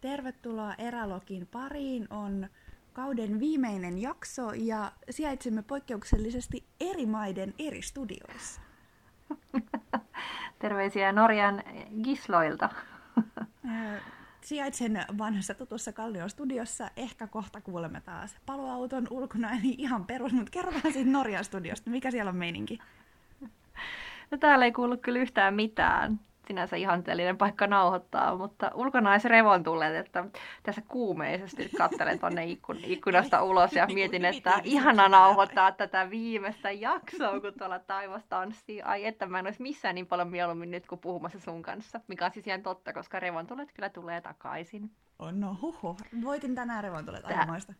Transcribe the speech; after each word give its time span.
Tervetuloa 0.00 0.74
Erälogin 0.78 1.46
pariin. 1.46 2.06
On 2.10 2.48
kauden 2.92 3.40
viimeinen 3.40 3.98
jakso 3.98 4.52
ja 4.52 4.92
sijaitsemme 5.10 5.62
poikkeuksellisesti 5.62 6.64
eri 6.80 7.06
maiden 7.06 7.54
eri 7.58 7.82
studioissa. 7.82 8.60
Terveisiä 10.58 11.12
Norjan 11.12 11.62
Gisloilta. 12.02 12.68
Sijaitsen 14.40 15.04
vanhassa 15.18 15.54
tutussa 15.54 15.92
Kallion 15.92 16.30
studiossa. 16.30 16.90
Ehkä 16.96 17.26
kohta 17.26 17.60
kuulemme 17.60 18.00
taas 18.00 18.36
paloauton 18.46 19.06
ulkona, 19.10 19.50
eli 19.50 19.74
ihan 19.78 20.04
perus, 20.04 20.32
mutta 20.32 20.50
kerrotaan 20.50 20.92
siitä 20.92 21.10
Norjan 21.10 21.44
studiosta. 21.44 21.90
Mikä 21.90 22.10
siellä 22.10 22.28
on 22.28 22.36
meininki? 22.36 22.78
No 24.30 24.38
täällä 24.38 24.64
ei 24.64 24.72
kuulu 24.72 24.96
kyllä 24.96 25.18
yhtään 25.18 25.54
mitään 25.54 26.20
sinänsä 26.48 26.76
ihanteellinen 26.76 27.38
paikka 27.38 27.66
nauhoittaa, 27.66 28.36
mutta 28.36 28.70
ulkona 28.74 29.10
olisi 29.10 29.28
revon 29.28 29.62
tulleet, 29.62 30.06
että 30.06 30.24
tässä 30.62 30.82
kuumeisesti 30.88 31.70
katselen 31.78 32.18
tuonne 32.18 32.44
ikkun, 32.44 32.76
ikkunasta 32.84 33.42
ulos 33.42 33.72
ja 33.72 33.86
mietin, 33.86 34.24
että 34.24 34.60
ihana 34.64 35.08
nauhoittaa 35.08 35.72
tätä 35.72 36.10
viimeistä 36.10 36.70
jaksoa, 36.70 37.40
kun 37.40 37.52
tuolla 37.58 37.78
taivas 37.78 38.24
tanssii. 38.28 38.82
Ai 38.82 39.06
että 39.06 39.26
mä 39.26 39.38
en 39.38 39.46
olisi 39.46 39.62
missään 39.62 39.94
niin 39.94 40.06
paljon 40.06 40.28
mieluummin 40.28 40.70
nyt 40.70 40.86
kuin 40.86 40.98
puhumassa 40.98 41.40
sun 41.40 41.62
kanssa, 41.62 42.00
mikä 42.08 42.24
on 42.24 42.30
siis 42.30 42.46
ihan 42.46 42.62
totta, 42.62 42.92
koska 42.92 43.20
revon 43.20 43.46
tulet 43.46 43.72
kyllä 43.72 43.88
tulee 43.88 44.20
takaisin. 44.20 44.90
Oh, 45.18 45.32
no 45.32 45.58
huhu, 45.62 45.96
voitin 46.24 46.54
tänään 46.54 46.84
revon 46.84 47.04
tulet 47.04 47.24
aikamoista. 47.24 47.74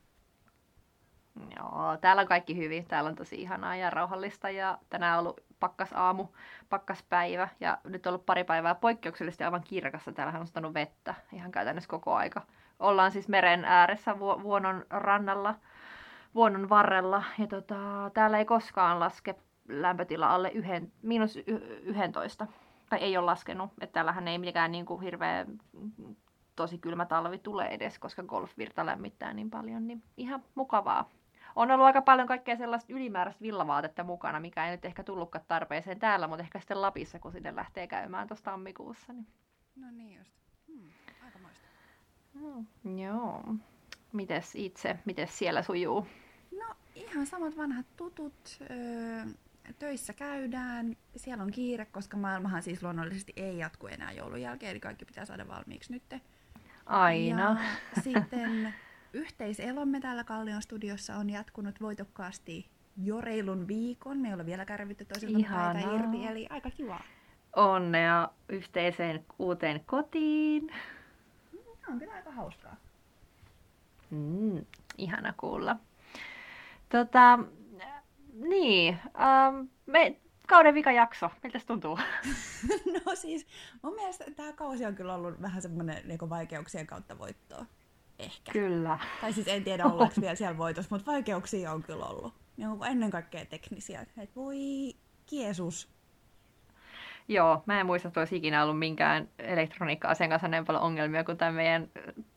Joo, 1.56 1.96
täällä 2.00 2.22
on 2.22 2.28
kaikki 2.28 2.56
hyvin. 2.56 2.86
Täällä 2.86 3.10
on 3.10 3.16
tosi 3.16 3.36
ihanaa 3.42 3.76
ja 3.76 3.90
rauhallista 3.90 4.50
ja 4.50 4.78
tänään 4.90 5.18
on 5.18 5.20
ollut 5.20 5.40
pakkas 5.60 5.92
aamu, 5.92 6.26
pakkas 6.68 7.02
päivä 7.02 7.48
ja 7.60 7.78
nyt 7.84 8.06
on 8.06 8.10
ollut 8.10 8.26
pari 8.26 8.44
päivää 8.44 8.74
poikkeuksellisesti 8.74 9.44
aivan 9.44 9.64
kirkassa. 9.64 10.12
Täällähän 10.12 10.40
on 10.40 10.46
satanut 10.46 10.74
vettä 10.74 11.14
ihan 11.32 11.52
käytännössä 11.52 11.88
koko 11.88 12.14
aika. 12.14 12.42
Ollaan 12.78 13.10
siis 13.10 13.28
meren 13.28 13.64
ääressä 13.64 14.18
vu- 14.18 14.42
vuonon 14.42 14.86
rannalla, 14.90 15.54
vuonon 16.34 16.68
varrella 16.68 17.22
ja 17.38 17.46
tota, 17.46 18.10
täällä 18.14 18.38
ei 18.38 18.44
koskaan 18.44 19.00
laske 19.00 19.34
lämpötila 19.68 20.34
alle 20.34 20.50
yhden, 20.50 20.92
miinus 21.02 21.36
y- 21.36 21.80
11. 21.82 22.46
Tai 22.90 22.98
ei 22.98 23.16
ole 23.16 23.26
laskenut, 23.26 23.70
että 23.80 23.94
täällähän 23.94 24.28
ei 24.28 24.38
mikään 24.38 24.72
niin 24.72 24.86
kuin 24.86 25.00
hirveä 25.00 25.46
tosi 26.56 26.78
kylmä 26.78 27.06
talvi 27.06 27.38
tule 27.38 27.66
edes, 27.66 27.98
koska 27.98 28.22
golfvirta 28.22 28.86
lämmittää 28.86 29.32
niin 29.32 29.50
paljon, 29.50 29.86
niin 29.86 30.02
ihan 30.16 30.42
mukavaa 30.54 31.08
on 31.58 31.70
ollut 31.70 31.86
aika 31.86 32.02
paljon 32.02 32.28
kaikkea 32.28 32.56
sellaista 32.56 32.92
ylimääräistä 32.92 33.42
villavaatetta 33.42 34.04
mukana, 34.04 34.40
mikä 34.40 34.64
ei 34.66 34.70
nyt 34.70 34.84
ehkä 34.84 35.04
tullutkaan 35.04 35.44
tarpeeseen 35.48 35.98
täällä, 35.98 36.28
mutta 36.28 36.42
ehkä 36.42 36.58
sitten 36.58 36.82
Lapissa, 36.82 37.18
kun 37.18 37.32
sinne 37.32 37.56
lähtee 37.56 37.86
käymään 37.86 38.28
tuossa 38.28 38.44
tammikuussa. 38.44 39.12
Niin... 39.12 39.26
No 39.76 39.86
niin 39.90 40.18
just. 40.18 40.32
Hmm, 40.68 40.90
aikamoista. 41.24 41.68
No, 42.34 42.64
joo. 43.04 43.42
Mites 44.12 44.54
itse, 44.54 44.98
mites 45.04 45.38
siellä 45.38 45.62
sujuu? 45.62 46.06
No 46.58 46.74
ihan 46.94 47.26
samat 47.26 47.56
vanhat 47.56 47.86
tutut. 47.96 48.58
Öö, 48.70 49.24
töissä 49.78 50.12
käydään, 50.12 50.96
siellä 51.16 51.44
on 51.44 51.50
kiire, 51.50 51.84
koska 51.84 52.16
maailmahan 52.16 52.62
siis 52.62 52.82
luonnollisesti 52.82 53.32
ei 53.36 53.58
jatku 53.58 53.86
enää 53.86 54.12
joulun 54.12 54.42
jälkeen, 54.42 54.70
eli 54.70 54.80
kaikki 54.80 55.04
pitää 55.04 55.24
saada 55.24 55.48
valmiiksi 55.48 55.92
nyt. 55.92 56.22
Aina. 56.86 57.60
Ja 57.96 58.02
sitten 58.02 58.74
Yhteiselomme 59.12 60.00
täällä 60.00 60.24
Kallion 60.24 60.62
studiossa 60.62 61.16
on 61.16 61.30
jatkunut 61.30 61.80
voitokkaasti 61.80 62.68
jo 62.96 63.20
reilun 63.20 63.68
viikon. 63.68 64.18
Me 64.18 64.28
ei 64.28 64.34
ole 64.34 64.46
vielä 64.46 64.64
kärvitty 64.64 65.04
toisilta 65.04 65.48
päitä 65.50 65.90
irti, 65.94 66.26
eli 66.26 66.46
aika 66.50 66.70
kiva. 66.70 67.00
Onnea 67.56 68.28
yhteiseen 68.48 69.24
uuteen 69.38 69.80
kotiin. 69.86 70.72
Tämä 71.80 71.92
on 71.92 71.98
kyllä 71.98 72.14
aika 72.14 72.30
hauskaa. 72.30 72.76
Mm, 74.10 74.64
ihana 74.98 75.34
kuulla. 75.36 75.76
Tota, 76.88 77.38
niin, 78.32 78.98
ähm, 79.04 79.66
me, 79.86 80.16
kauden 80.46 80.74
vika 80.74 80.92
jakso, 80.92 81.30
miltä 81.42 81.60
tuntuu? 81.66 81.98
no 83.06 83.14
siis, 83.14 83.46
mun 83.82 83.94
mielestä 83.94 84.24
tämä 84.36 84.52
kausi 84.52 84.84
on 84.84 84.94
kyllä 84.94 85.14
ollut 85.14 85.42
vähän 85.42 85.62
semmoinen 85.62 86.08
niin 86.08 86.30
vaikeuksien 86.30 86.86
kautta 86.86 87.18
voittoa. 87.18 87.66
Ehkä. 88.18 88.52
Kyllä. 88.52 88.98
Tai 89.20 89.32
siis 89.32 89.48
en 89.48 89.64
tiedä 89.64 89.84
ollaanko 89.92 90.14
vielä 90.20 90.34
siellä 90.34 90.58
voitossa, 90.58 90.94
mutta 90.94 91.12
vaikeuksia 91.12 91.72
on 91.72 91.82
kyllä 91.82 92.04
ollut. 92.04 92.34
Ja 92.56 92.68
ennen 92.90 93.10
kaikkea 93.10 93.44
teknisiä. 93.44 94.06
Et 94.22 94.36
voi 94.36 94.56
kiesus. 95.26 95.88
Joo, 97.28 97.62
mä 97.66 97.80
en 97.80 97.86
muista, 97.86 98.08
että 98.08 98.20
olisi 98.20 98.36
ikinä 98.36 98.62
ollut 98.62 98.78
minkään 98.78 99.28
elektroniikka-asian 99.38 100.30
kanssa 100.30 100.48
niin 100.48 100.64
paljon 100.64 100.84
ongelmia 100.84 101.24
kuin 101.24 101.38
tämän 101.38 101.54
meidän 101.54 101.88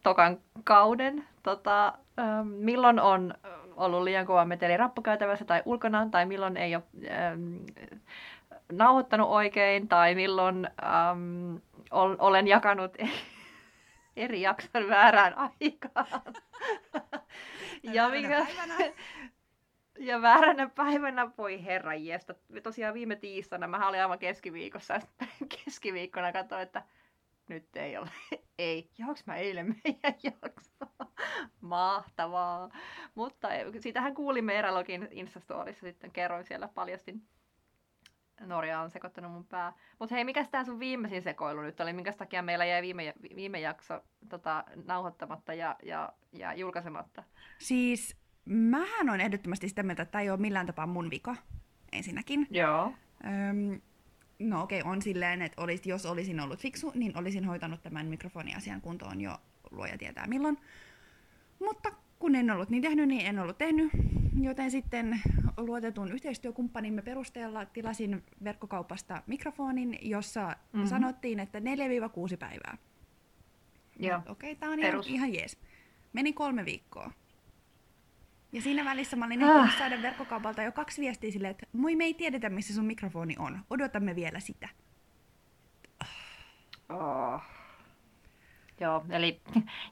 tokan 0.03 0.37
kauden. 0.63 1.27
Tota, 1.43 1.93
ähm, 2.19 2.47
milloin 2.47 2.99
on 2.99 3.33
ollut 3.75 4.03
liian 4.03 4.25
kova 4.25 4.45
meteli 4.45 4.77
rappukäytävässä 4.77 5.45
tai 5.45 5.61
ulkona, 5.65 6.07
tai 6.11 6.25
milloin 6.25 6.57
ei 6.57 6.75
ole 6.75 6.83
ähm, 7.11 7.55
nauhoittanut 8.71 9.29
oikein, 9.29 9.87
tai 9.87 10.15
milloin 10.15 10.69
ähm, 10.83 11.55
olen 12.19 12.47
jakanut 12.47 12.97
eri 14.15 14.41
jakson 14.41 14.89
väärään 14.89 15.33
aikaan. 15.37 16.21
ja, 17.83 18.09
mikä, 18.09 18.47
ja 19.99 20.21
vääränä 20.21 20.69
päivänä, 20.69 21.31
voi 21.37 21.65
herra 21.65 21.93
jesta. 21.93 22.35
Tosiaan 22.63 22.93
viime 22.93 23.15
tiistaina, 23.15 23.67
mä 23.67 23.87
olin 23.87 24.01
aivan 24.01 24.19
keskiviikossa, 24.19 24.99
keskiviikkona 25.65 26.31
katsoin, 26.31 26.61
että 26.61 26.83
nyt 27.47 27.75
ei 27.75 27.97
ole. 27.97 28.09
ei, 28.59 28.89
johonko 28.97 29.21
mä 29.25 29.35
eilen 29.35 29.75
meidän 29.83 30.19
jaksoa? 30.43 31.11
Mahtavaa. 31.61 32.69
Mutta 33.15 33.47
siitähän 33.79 34.15
kuulimme 34.15 34.59
Erälogin 34.59 35.07
Instastorissa 35.11 35.87
sitten, 35.87 36.11
kerroin 36.11 36.45
siellä, 36.45 36.67
paljastin 36.67 37.27
Norja 38.45 38.81
on 38.81 38.89
sekoittanut 38.89 39.31
mun 39.31 39.45
pää. 39.45 39.73
Mutta 39.99 40.15
hei, 40.15 40.23
mikä 40.23 40.45
tämä 40.51 40.63
sun 40.63 40.79
viimeisin 40.79 41.21
sekoilu 41.21 41.61
nyt 41.61 41.79
oli? 41.79 41.93
Minkä 41.93 42.13
takia 42.13 42.41
meillä 42.41 42.65
jäi 42.65 42.81
viime, 42.81 43.13
viime 43.35 43.59
jakso 43.59 44.03
tota, 44.29 44.63
nauhoittamatta 44.85 45.53
ja, 45.53 45.75
ja, 45.83 46.13
ja 46.31 46.53
julkaisematta? 46.53 47.23
Siis 47.57 48.15
mähän 48.45 49.09
on 49.09 49.21
ehdottomasti 49.21 49.69
sitä 49.69 49.83
mieltä, 49.83 50.03
että 50.03 50.11
tämä 50.11 50.21
ei 50.21 50.29
ole 50.29 50.39
millään 50.39 50.65
tapaa 50.65 50.87
mun 50.87 51.09
vika 51.09 51.35
ensinnäkin. 51.91 52.47
Joo. 52.49 52.93
Öm, 53.25 53.81
no 54.39 54.63
okei, 54.63 54.81
okay, 54.81 54.91
on 54.91 55.01
silleen, 55.01 55.41
että 55.41 55.61
olis, 55.61 55.85
jos 55.85 56.05
olisin 56.05 56.39
ollut 56.39 56.59
fiksu, 56.59 56.91
niin 56.95 57.17
olisin 57.17 57.45
hoitanut 57.45 57.81
tämän 57.81 58.07
mikrofoniasian 58.07 58.81
kuntoon 58.81 59.21
jo 59.21 59.37
luoja 59.71 59.97
tietää 59.97 60.27
milloin. 60.27 60.57
Mutta 61.59 61.91
kun 62.21 62.35
en 62.35 62.51
ollut 62.51 62.69
niin 62.69 62.83
tehnyt, 62.83 63.07
niin 63.07 63.25
en 63.25 63.39
ollut 63.39 63.57
tehnyt. 63.57 63.91
Joten 64.41 64.71
sitten 64.71 65.21
luotetun 65.57 66.11
yhteistyökumppanimme 66.11 67.01
perusteella 67.01 67.65
tilasin 67.65 68.23
verkkokaupasta 68.43 69.23
mikrofonin, 69.27 69.97
jossa 70.01 70.47
mm-hmm. 70.47 70.87
sanottiin, 70.87 71.39
että 71.39 71.59
4-6 71.59 71.61
päivää. 72.39 72.77
Okei, 74.29 74.51
okay, 74.51 74.55
tämä 74.55 74.71
on 74.71 74.79
ihan, 74.79 75.03
ihan 75.05 75.33
jees. 75.33 75.57
Meni 76.13 76.33
kolme 76.33 76.65
viikkoa. 76.65 77.11
Ja 78.51 78.61
siinä 78.61 78.85
välissä 78.85 79.15
mä 79.15 79.25
olin 79.25 79.43
ah. 79.43 79.77
saada 79.77 80.01
verkkokaupalta 80.01 80.63
jo 80.63 80.71
kaksi 80.71 81.01
viestiä 81.01 81.31
silleen, 81.31 81.51
että 81.51 81.65
moi 81.73 81.95
me 81.95 82.03
ei 82.03 82.13
tiedetä 82.13 82.49
missä 82.49 82.73
sun 82.73 82.85
mikrofoni 82.85 83.35
on. 83.39 83.59
Odotamme 83.69 84.15
vielä 84.15 84.39
sitä. 84.39 84.69
Oh. 86.89 87.41
Joo, 88.81 89.05
eli 89.09 89.41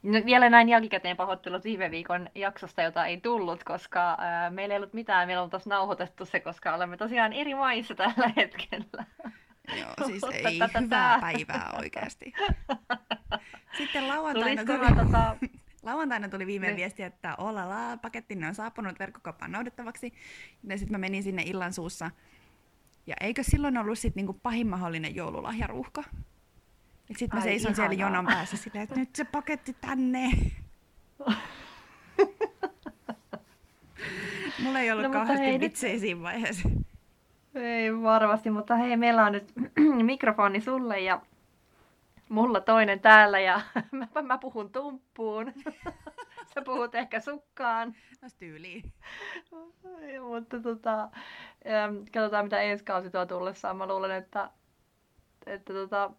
vielä 0.25 0.49
näin 0.49 0.69
jälkikäteen 0.69 1.17
pahoittelut 1.17 1.63
viime 1.63 1.91
viikon 1.91 2.29
jaksosta, 2.35 2.81
jota 2.81 3.05
ei 3.05 3.21
tullut, 3.21 3.63
koska 3.63 4.17
ää, 4.19 4.49
meillä 4.49 4.73
ei 4.73 4.77
ollut 4.77 4.93
mitään, 4.93 5.27
meillä 5.27 5.43
on 5.43 5.49
tuossa 5.49 5.69
nauhoitettu 5.69 6.25
se, 6.25 6.39
koska 6.39 6.75
olemme 6.75 6.97
tosiaan 6.97 7.33
eri 7.33 7.55
maissa 7.55 7.95
tällä 7.95 8.31
hetkellä. 8.37 9.05
Joo, 9.79 9.93
siis 10.07 10.23
ei 10.23 10.59
tätä 10.59 10.79
hyvää 10.79 11.19
päivää 11.21 11.73
oikeasti. 11.79 12.33
Sitten 13.77 14.07
lauantaina 14.07 14.65
tuli, 14.65 15.05
tota... 15.05 15.35
lauantaina 15.83 16.29
tuli 16.29 16.45
viime 16.45 16.67
ne. 16.67 16.75
viesti, 16.75 17.03
että 17.03 17.35
olala, 17.37 17.97
pakettinne 17.97 18.47
on 18.47 18.55
saapunut 18.55 18.99
verkkokauppaan 18.99 19.51
noudettavaksi. 19.51 20.13
Ja 20.63 20.77
sitten 20.77 20.91
mä 20.91 20.97
menin 20.97 21.23
sinne 21.23 21.43
illan 21.45 21.73
suussa. 21.73 22.11
Ja 23.07 23.15
eikö 23.21 23.43
silloin 23.43 23.77
ollut 23.77 23.99
sit 23.99 24.15
niinku 24.15 24.33
pahin 24.33 24.67
mahdollinen 24.67 25.15
joululahjaruuhka? 25.15 26.03
Sitten 27.17 27.39
mä 27.39 27.43
seison 27.43 27.75
siellä 27.75 27.93
jonon 27.93 28.25
päässä 28.25 28.57
silleen, 28.57 28.83
että 28.83 28.95
nyt 28.95 29.15
se 29.15 29.23
paketti 29.23 29.75
tänne. 29.81 30.31
Mulla 34.63 34.79
ei 34.79 34.91
ollut 34.91 35.03
no, 35.03 35.11
kauheasti 35.11 35.45
hei, 35.45 35.59
vitsejä 35.59 35.93
nyt... 35.93 36.01
siinä 36.01 36.21
vaiheessa. 36.21 36.69
Ei 37.55 38.01
varmasti, 38.01 38.49
mutta 38.49 38.75
hei, 38.75 38.97
meillä 38.97 39.25
on 39.25 39.31
nyt 39.31 39.53
mikrofoni 40.03 40.61
sulle 40.61 40.99
ja 40.99 41.21
mulla 42.29 42.61
toinen 42.61 42.99
täällä 42.99 43.39
ja 43.39 43.61
mä, 43.91 44.07
mä 44.21 44.37
puhun 44.37 44.71
tumppuun. 44.71 45.53
Sä 46.53 46.61
puhut 46.61 46.95
ehkä 46.95 47.19
sukkaan. 47.19 47.95
No 48.21 48.27
tyyliin. 48.39 48.93
mutta 50.21 50.59
tota, 50.59 51.09
katsotaan 52.13 52.45
mitä 52.45 52.61
ensi 52.61 52.83
kausi 52.83 53.09
tuo 53.09 53.25
tullessaan. 53.25 53.77
Mä 53.77 53.87
luulen, 53.87 54.11
että, 54.11 54.49
että 55.45 55.73
tota, 55.73 56.11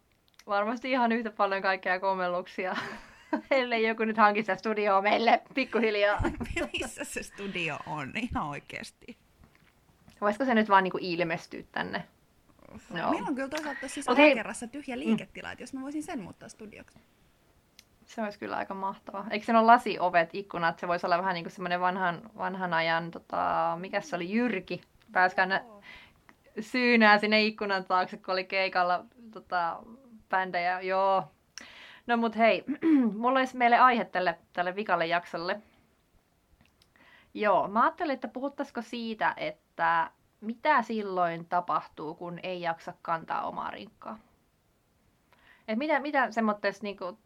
varmasti 0.47 0.91
ihan 0.91 1.11
yhtä 1.11 1.31
paljon 1.31 1.61
kaikkea 1.61 1.99
kommelluksia 1.99 2.75
ellei 3.51 3.87
joku 3.87 4.05
nyt 4.05 4.17
hanki 4.17 4.41
sitä 4.41 4.55
studioa 4.55 5.01
meille 5.01 5.41
pikkuhiljaa. 5.53 6.21
Missä 6.73 7.03
se 7.03 7.23
studio 7.23 7.77
on 7.87 8.11
ihan 8.15 8.49
oikeasti? 8.49 9.17
Voisiko 10.21 10.45
se 10.45 10.55
nyt 10.55 10.69
vaan 10.69 10.83
niinku 10.83 10.97
ilmestyä 11.01 11.63
tänne? 11.71 12.03
No. 12.89 13.11
Meillä 13.11 13.27
on 13.27 13.35
kyllä 13.35 13.49
toisaalta 13.49 13.87
siis 13.87 14.07
Okei. 14.07 14.35
kerrassa 14.35 14.67
tyhjä 14.67 14.99
liiketila, 14.99 15.51
että 15.51 15.63
jos 15.63 15.73
mä 15.73 15.81
voisin 15.81 16.03
sen 16.03 16.21
muuttaa 16.21 16.49
studioksi. 16.49 16.99
Se 18.05 18.21
olisi 18.21 18.39
kyllä 18.39 18.57
aika 18.57 18.73
mahtavaa. 18.73 19.27
Eikö 19.29 19.45
se 19.45 19.51
ole 19.51 19.61
lasiovet, 19.61 20.29
ikkunat? 20.33 20.79
Se 20.79 20.87
voisi 20.87 21.05
olla 21.05 21.17
vähän 21.17 21.33
niin 21.33 21.43
kuin 21.43 21.51
semmoinen 21.51 21.81
vanhan, 21.81 22.21
vanhan 22.37 22.73
ajan, 22.73 23.11
tota, 23.11 23.77
mikä 23.79 24.01
se 24.01 24.15
oli, 24.15 24.31
Jyrki. 24.31 24.81
Pääskään 25.11 25.49
nä- 25.49 25.63
syynää 26.59 27.17
sinne 27.17 27.43
ikkunan 27.43 27.85
taakse, 27.85 28.17
kun 28.17 28.33
oli 28.33 28.43
keikalla 28.43 29.05
tota, 29.31 29.79
bändejä. 30.31 30.81
Joo. 30.81 31.23
No 32.07 32.17
mut 32.17 32.37
hei, 32.37 32.63
mulla 33.19 33.39
olisi 33.39 33.57
meille 33.57 33.77
aihe 33.77 34.05
tälle, 34.05 34.39
tälle 34.53 34.75
vikalle 34.75 35.07
jaksolle. 35.07 35.61
Joo, 37.33 37.67
mä 37.67 37.81
ajattelin, 37.81 38.13
että 38.13 38.27
puhuttaisiko 38.27 38.81
siitä, 38.81 39.33
että 39.37 40.11
mitä 40.41 40.81
silloin 40.81 41.45
tapahtuu, 41.45 42.15
kun 42.15 42.39
ei 42.43 42.61
jaksa 42.61 42.93
kantaa 43.01 43.47
omaa 43.47 43.71
rinkkaa. 43.71 44.19
Et 45.67 45.77
mitä, 45.77 45.99
mitä 45.99 46.31
semmoisessa 46.31 46.83
niinku, 46.83 47.19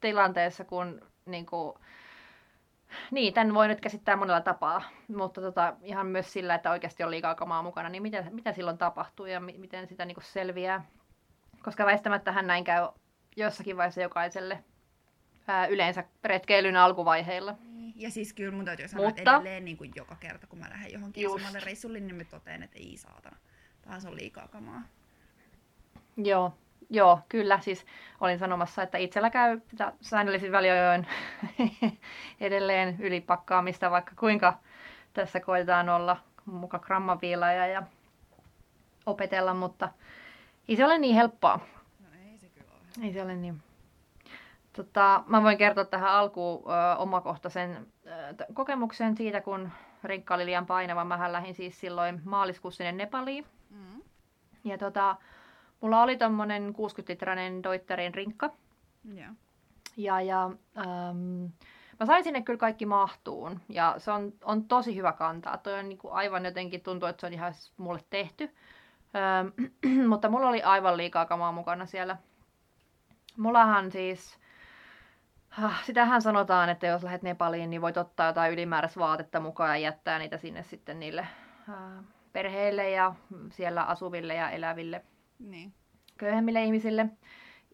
tilanteessa, 0.00 0.64
kun 0.64 1.00
niinku, 1.26 1.78
niin, 3.10 3.34
tämän 3.34 3.54
voi 3.54 3.68
nyt 3.68 3.80
käsittää 3.80 4.16
monella 4.16 4.40
tapaa, 4.40 4.82
mutta 5.16 5.40
tota, 5.40 5.76
ihan 5.82 6.06
myös 6.06 6.32
sillä, 6.32 6.54
että 6.54 6.70
oikeasti 6.70 7.04
on 7.04 7.10
liikaa 7.10 7.34
kamaa 7.34 7.62
mukana, 7.62 7.88
niin 7.88 8.02
mitä, 8.02 8.24
mitä 8.30 8.52
silloin 8.52 8.78
tapahtuu 8.78 9.26
ja 9.26 9.40
mi- 9.40 9.58
miten 9.58 9.86
sitä 9.86 10.04
niinku 10.04 10.20
selviää. 10.20 10.84
Koska 11.62 11.86
väistämättähän 11.86 12.46
näin 12.46 12.64
käy 12.64 12.88
jossakin 13.36 13.76
vaiheessa 13.76 14.00
jokaiselle 14.02 14.64
ää, 15.48 15.66
yleensä 15.66 16.04
retkeilyn 16.24 16.76
alkuvaiheilla. 16.76 17.54
Ja 17.96 18.10
siis 18.10 18.32
kyllä 18.32 18.52
mun 18.56 18.64
täytyy 18.64 18.88
sanoa, 18.88 19.06
Mutta- 19.06 19.20
että 19.20 19.34
edelleen 19.34 19.64
niin 19.64 19.76
kuin 19.76 19.92
joka 19.94 20.16
kerta, 20.20 20.46
kun 20.46 20.58
mä 20.58 20.70
lähden 20.70 20.92
johonkin 20.92 21.22
Just. 21.24 21.38
samalle 21.38 21.60
reissulle, 21.60 22.00
niin 22.00 22.14
mä 22.14 22.24
totean, 22.24 22.62
että 22.62 22.78
ei 22.78 22.96
saatana. 22.96 23.36
Taas 23.82 24.04
on 24.06 24.16
liikaa 24.16 24.48
kamaa. 24.48 24.82
Joo, 26.16 26.52
joo, 26.90 27.20
kyllä. 27.28 27.60
Siis 27.60 27.86
olin 28.20 28.38
sanomassa, 28.38 28.82
että 28.82 28.98
itsellä 28.98 29.30
käy 29.30 29.60
säännöllisin 30.00 30.52
väliajoin 30.52 31.06
edelleen 32.40 32.96
ylipakkaamista, 33.00 33.90
vaikka 33.90 34.12
kuinka 34.18 34.58
tässä 35.12 35.40
koetaan 35.40 35.88
olla 35.88 36.16
muka 36.46 36.78
grammaviilaaja 36.78 37.66
ja 37.66 37.82
opetella, 39.06 39.54
mutta 39.54 39.88
ei 40.70 40.76
se 40.76 40.84
ole 40.84 40.98
niin 40.98 41.14
helppoa. 41.14 41.60
No 42.00 42.08
ei 42.30 42.38
se 42.38 42.48
kyllä 42.48 42.70
ole. 42.70 43.06
Ei 43.06 43.12
se 43.12 43.22
ole 43.22 43.36
niin. 43.36 43.62
Tota, 44.72 45.24
mä 45.26 45.42
voin 45.42 45.58
kertoa 45.58 45.84
tähän 45.84 46.10
alkuun 46.10 46.64
ö, 46.66 46.96
omakohtaisen 46.96 47.86
ö, 48.06 48.34
t- 48.34 48.54
kokemuksen 48.54 49.16
siitä, 49.16 49.40
kun 49.40 49.70
rinkka 50.04 50.34
oli 50.34 50.46
liian 50.46 50.66
painava. 50.66 51.04
Mähän 51.04 51.32
lähdin 51.32 51.54
siis 51.54 51.80
silloin 51.80 52.20
maaliskuussa 52.24 52.76
sinne 52.76 52.92
Nepaliin. 52.92 53.46
Mm. 53.70 54.02
Ja 54.64 54.78
tota, 54.78 55.16
mulla 55.80 56.02
oli 56.02 56.16
tommonen 56.16 56.74
60-litrainen 56.74 57.62
Deuterin 57.62 58.14
rinkka. 58.14 58.50
Joo. 59.14 59.32
Ja, 59.96 60.20
ja 60.20 60.50
ähm, 60.78 61.44
mä 62.00 62.06
sain 62.06 62.24
sinne 62.24 62.42
kyllä 62.42 62.58
kaikki 62.58 62.86
mahtuun. 62.86 63.60
Ja 63.68 63.94
se 63.98 64.10
on, 64.10 64.32
on 64.44 64.64
tosi 64.64 64.96
hyvä 64.96 65.12
kantaa. 65.12 65.58
Toi 65.58 65.78
on 65.78 65.88
niinku 65.88 66.08
aivan 66.10 66.44
jotenkin 66.44 66.80
tuntuu, 66.80 67.08
että 67.08 67.20
se 67.20 67.26
on 67.26 67.32
ihan 67.32 67.52
mulle 67.76 68.00
tehty. 68.10 68.54
Mutta 70.08 70.28
mulla 70.28 70.48
oli 70.48 70.62
aivan 70.62 70.96
liikaa 70.96 71.26
kamaa 71.26 71.52
mukana 71.52 71.86
siellä. 71.86 72.16
Mullahan 73.36 73.90
siis, 73.92 74.38
ah, 75.62 75.84
sitähän 75.84 76.22
sanotaan, 76.22 76.68
että 76.68 76.86
jos 76.86 77.02
lähdet 77.02 77.22
Nepaliin, 77.22 77.70
niin 77.70 77.82
voit 77.82 77.96
ottaa 77.96 78.26
jotain 78.26 78.52
ylimääräistä 78.52 79.00
vaatetta 79.00 79.40
mukaan 79.40 79.70
ja 79.70 79.76
jättää 79.76 80.18
niitä 80.18 80.36
sinne 80.36 80.62
sitten 80.62 81.00
niille 81.00 81.26
perheille 82.32 82.90
ja 82.90 83.14
siellä 83.50 83.82
asuville 83.82 84.34
ja 84.34 84.50
eläville 84.50 85.04
Niin. 85.38 85.74
köyhemmille 86.18 86.64
ihmisille. 86.64 87.06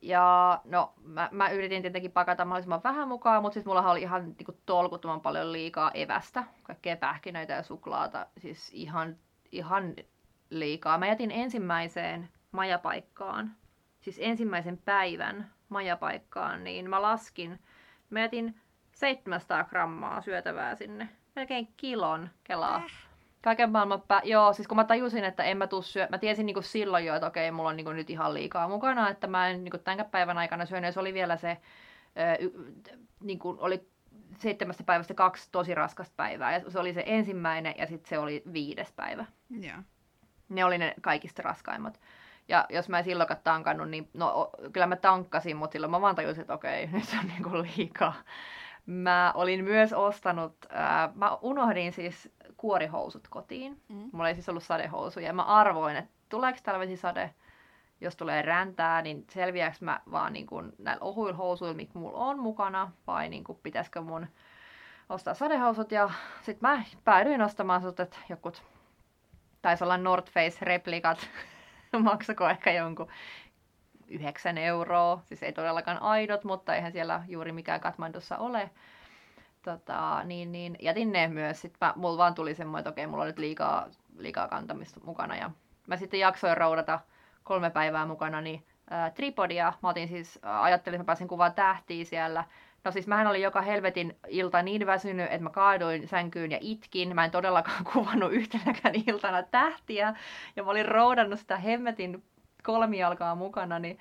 Ja 0.02 0.60
no, 0.64 0.94
mä, 1.02 1.28
mä 1.32 1.48
yritin 1.50 1.82
tietenkin 1.82 2.12
pakata 2.12 2.44
mahdollisimman 2.44 2.82
vähän 2.84 3.08
mukaan, 3.08 3.42
mutta 3.42 3.54
siis 3.54 3.66
mulla 3.66 3.90
oli 3.90 4.02
ihan 4.02 4.24
niinku, 4.38 4.52
tolkuttoman 4.66 5.20
paljon 5.20 5.52
liikaa 5.52 5.90
evästä, 5.94 6.44
kaikkea 6.62 6.96
pähkinöitä 6.96 7.52
ja 7.52 7.62
suklaata, 7.62 8.26
siis 8.38 8.70
ihan, 8.74 9.16
ihan 9.52 9.94
liikaa. 10.50 10.98
Mä 10.98 11.06
jätin 11.06 11.30
ensimmäiseen 11.30 12.28
majapaikkaan, 12.52 13.50
siis 14.00 14.20
ensimmäisen 14.22 14.78
päivän 14.78 15.50
majapaikkaan, 15.68 16.64
niin 16.64 16.90
mä 16.90 17.02
laskin, 17.02 17.60
mä 18.10 18.20
jätin 18.20 18.60
700 18.92 19.64
grammaa 19.64 20.20
syötävää 20.20 20.74
sinne, 20.74 21.08
melkein 21.36 21.68
kilon 21.76 22.30
kelaa. 22.44 22.76
Äh. 22.76 23.06
Kaiken 23.42 23.72
maailman 23.72 24.02
pä... 24.08 24.20
Joo, 24.24 24.52
siis 24.52 24.68
kun 24.68 24.76
mä 24.76 24.84
tajusin, 24.84 25.24
että 25.24 25.44
en 25.44 25.56
mä 25.56 25.66
tuu 25.66 25.82
syö... 25.82 26.06
Mä 26.10 26.18
tiesin 26.18 26.46
niinku 26.46 26.62
silloin 26.62 27.06
jo, 27.06 27.14
että 27.14 27.26
okei, 27.26 27.50
mulla 27.50 27.68
on 27.68 27.76
niinku 27.76 27.92
nyt 27.92 28.10
ihan 28.10 28.34
liikaa 28.34 28.68
mukana, 28.68 29.10
että 29.10 29.26
mä 29.26 29.48
en 29.48 29.64
niinku 29.64 29.78
tämän 29.78 30.06
päivän 30.10 30.38
aikana 30.38 30.66
syönyt. 30.66 30.88
Ja 30.88 30.92
se 30.92 31.00
oli 31.00 31.14
vielä 31.14 31.36
se, 31.36 31.56
ö, 32.16 32.44
y, 32.44 32.50
niinku, 33.20 33.56
oli 33.60 33.88
seitsemästä 34.38 34.84
päivästä 34.84 35.14
kaksi 35.14 35.48
tosi 35.52 35.74
raskasta 35.74 36.14
päivää. 36.16 36.52
Ja 36.52 36.70
se 36.70 36.78
oli 36.78 36.92
se 36.92 37.02
ensimmäinen 37.06 37.74
ja 37.78 37.86
sitten 37.86 38.08
se 38.08 38.18
oli 38.18 38.42
viides 38.52 38.92
päivä. 38.92 39.24
Joo. 39.50 39.78
Ne 40.48 40.64
oli 40.64 40.78
ne 40.78 40.94
kaikista 41.00 41.42
raskaimmat. 41.42 42.00
Ja 42.48 42.66
jos 42.68 42.88
mä 42.88 42.98
en 42.98 43.04
silloin 43.04 43.28
tankannut, 43.44 43.90
niin 43.90 44.08
no 44.14 44.50
kyllä 44.72 44.86
mä 44.86 44.96
tankkasin, 44.96 45.56
mutta 45.56 45.72
silloin 45.72 45.90
mä 45.90 46.00
vaan 46.00 46.14
tajusin, 46.14 46.40
että 46.40 46.54
okei, 46.54 46.86
nyt 46.92 47.16
on 47.20 47.28
niinku 47.28 47.50
liikaa. 47.52 48.14
Mä 48.86 49.32
olin 49.34 49.64
myös 49.64 49.92
ostanut, 49.92 50.56
ää, 50.70 51.12
mä 51.14 51.38
unohdin 51.42 51.92
siis 51.92 52.32
kuorihousut 52.56 53.28
kotiin. 53.28 53.80
Mm. 53.88 54.10
Mulla 54.12 54.28
ei 54.28 54.34
siis 54.34 54.48
ollut 54.48 54.62
sadehousuja. 54.62 55.26
Ja 55.26 55.32
mä 55.32 55.42
arvoin, 55.42 55.96
että 55.96 56.10
tuleeko 56.28 56.58
talvisisade, 56.62 57.34
jos 58.00 58.16
tulee 58.16 58.42
räntää, 58.42 59.02
niin 59.02 59.24
selviääkö 59.30 59.76
mä 59.80 60.00
vaan 60.10 60.32
niin 60.32 60.46
kuin 60.46 60.72
näillä 60.78 61.04
ohuilla 61.04 61.36
housuilla, 61.36 61.74
mitkä 61.74 61.98
mulla 61.98 62.18
on 62.18 62.38
mukana, 62.38 62.92
vai 63.06 63.28
niin 63.28 63.44
pitäisikö 63.62 64.00
mun 64.00 64.26
ostaa 65.08 65.34
sadehousut. 65.34 65.92
Ja 65.92 66.10
sit 66.42 66.60
mä 66.60 66.82
päädyin 67.04 67.42
ostamaan 67.42 67.80
sellaiset 67.80 68.20
jokut, 68.28 68.62
taisi 69.66 69.84
olla 69.84 69.96
North 69.96 70.32
Face-replikat, 70.32 71.28
maksako 72.02 72.48
ehkä 72.48 72.72
jonkun 72.72 73.08
9 74.08 74.58
euroa. 74.58 75.22
Siis 75.24 75.42
ei 75.42 75.52
todellakaan 75.52 76.02
aidot, 76.02 76.44
mutta 76.44 76.74
eihän 76.74 76.92
siellä 76.92 77.22
juuri 77.28 77.52
mikään 77.52 77.80
Katmandussa 77.80 78.38
ole. 78.38 78.70
Tota, 79.62 80.24
niin, 80.24 80.52
niin 80.52 80.76
jätin 80.80 81.12
ne 81.12 81.28
myös. 81.28 81.60
Sitten 81.60 81.86
mä, 81.86 81.92
mulla 81.96 82.18
vaan 82.18 82.34
tuli 82.34 82.54
semmoinen, 82.54 82.80
että 82.80 82.90
okei, 82.90 83.06
mulla 83.06 83.22
on 83.22 83.26
nyt 83.26 83.38
liikaa, 83.38 83.86
liikaa 84.18 84.48
kantamista 84.48 85.00
mukana. 85.04 85.36
Ja 85.36 85.50
mä 85.86 85.96
sitten 85.96 86.20
jaksoin 86.20 86.56
roudata 86.56 87.00
kolme 87.44 87.70
päivää 87.70 88.06
mukana 88.06 88.40
niin, 88.40 88.66
tripodia. 89.14 89.72
Mä 89.82 89.88
otin 89.88 90.08
siis, 90.08 90.38
ajattelin, 90.42 90.94
että 90.94 91.02
mä 91.02 91.06
pääsin 91.06 91.28
kuvaan 91.28 91.54
tähtiä 91.54 92.04
siellä. 92.04 92.44
No 92.86 92.92
siis 92.92 93.06
mähän 93.06 93.26
olin 93.26 93.42
joka 93.42 93.62
helvetin 93.62 94.18
ilta 94.28 94.62
niin 94.62 94.86
väsynyt, 94.86 95.26
että 95.26 95.42
mä 95.42 95.50
kaaduin 95.50 96.08
sänkyyn 96.08 96.50
ja 96.50 96.58
itkin. 96.60 97.14
Mä 97.14 97.24
en 97.24 97.30
todellakaan 97.30 97.84
kuvannut 97.92 98.32
yhtenäkään 98.32 98.94
iltana 99.06 99.42
tähtiä. 99.42 100.14
Ja 100.56 100.62
mä 100.62 100.70
olin 100.70 100.86
roudannut 100.86 101.38
sitä 101.38 101.56
hemmetin 101.56 102.24
kolmijalkaa 102.62 103.34
mukana, 103.34 103.78
niin 103.78 103.98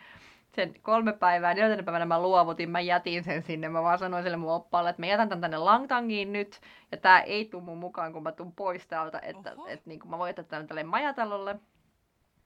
sen 0.56 0.74
kolme 0.82 1.13
päivää, 1.13 1.54
neljäntenä 1.54 1.84
päivänä 1.84 2.06
mä 2.06 2.22
luovutin, 2.22 2.70
mä 2.70 2.80
jätin 2.80 3.24
sen 3.24 3.44
sinne. 3.44 3.70
Mä 3.70 3.84
vaan 3.84 4.00
sanoin 4.00 4.24
sille 4.24 4.38
mun 4.38 4.54
oppaalle, 4.54 4.89
että 4.89 5.01
mä 5.01 5.06
jätän 5.06 5.30
tän 5.30 5.42
tänne 5.42 5.58
Langtangiin 5.58 6.34
nyt, 6.34 6.62
ja 6.92 6.98
tää 6.98 7.22
ei 7.22 7.46
tuu 7.46 7.62
mun 7.62 7.77
mukaan, 7.77 8.13
kun 8.13 8.24
mä 8.24 8.32
tuun 8.32 8.54
pois 8.56 8.88
täältä, 8.88 9.20
että 9.20 9.54
Oho. 9.54 9.68
et, 9.68 9.86
niin 9.86 10.00
mä 10.06 10.18
voin 10.18 10.30
jättää 10.30 10.46
tämän 10.46 10.68
tälle 10.68 10.84
majatalolle. 10.84 11.60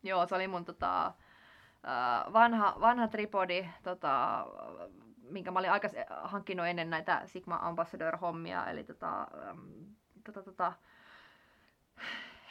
Joo, 0.03 0.27
se 0.27 0.35
oli 0.35 0.47
mun 0.47 0.65
tota, 0.65 1.13
vanha, 2.33 2.75
vanha 2.81 3.07
tripodi, 3.07 3.69
tota, 3.83 4.45
minkä 5.29 5.51
mä 5.51 5.59
olin 5.59 5.71
aikas 5.71 5.91
hankkinut 6.23 6.65
ennen 6.67 6.89
näitä 6.89 7.21
Sigma 7.25 7.55
Ambassador-hommia, 7.55 8.69
eli 8.69 8.83
tota, 8.83 9.27
tota, 10.23 10.43
tota, 10.43 10.73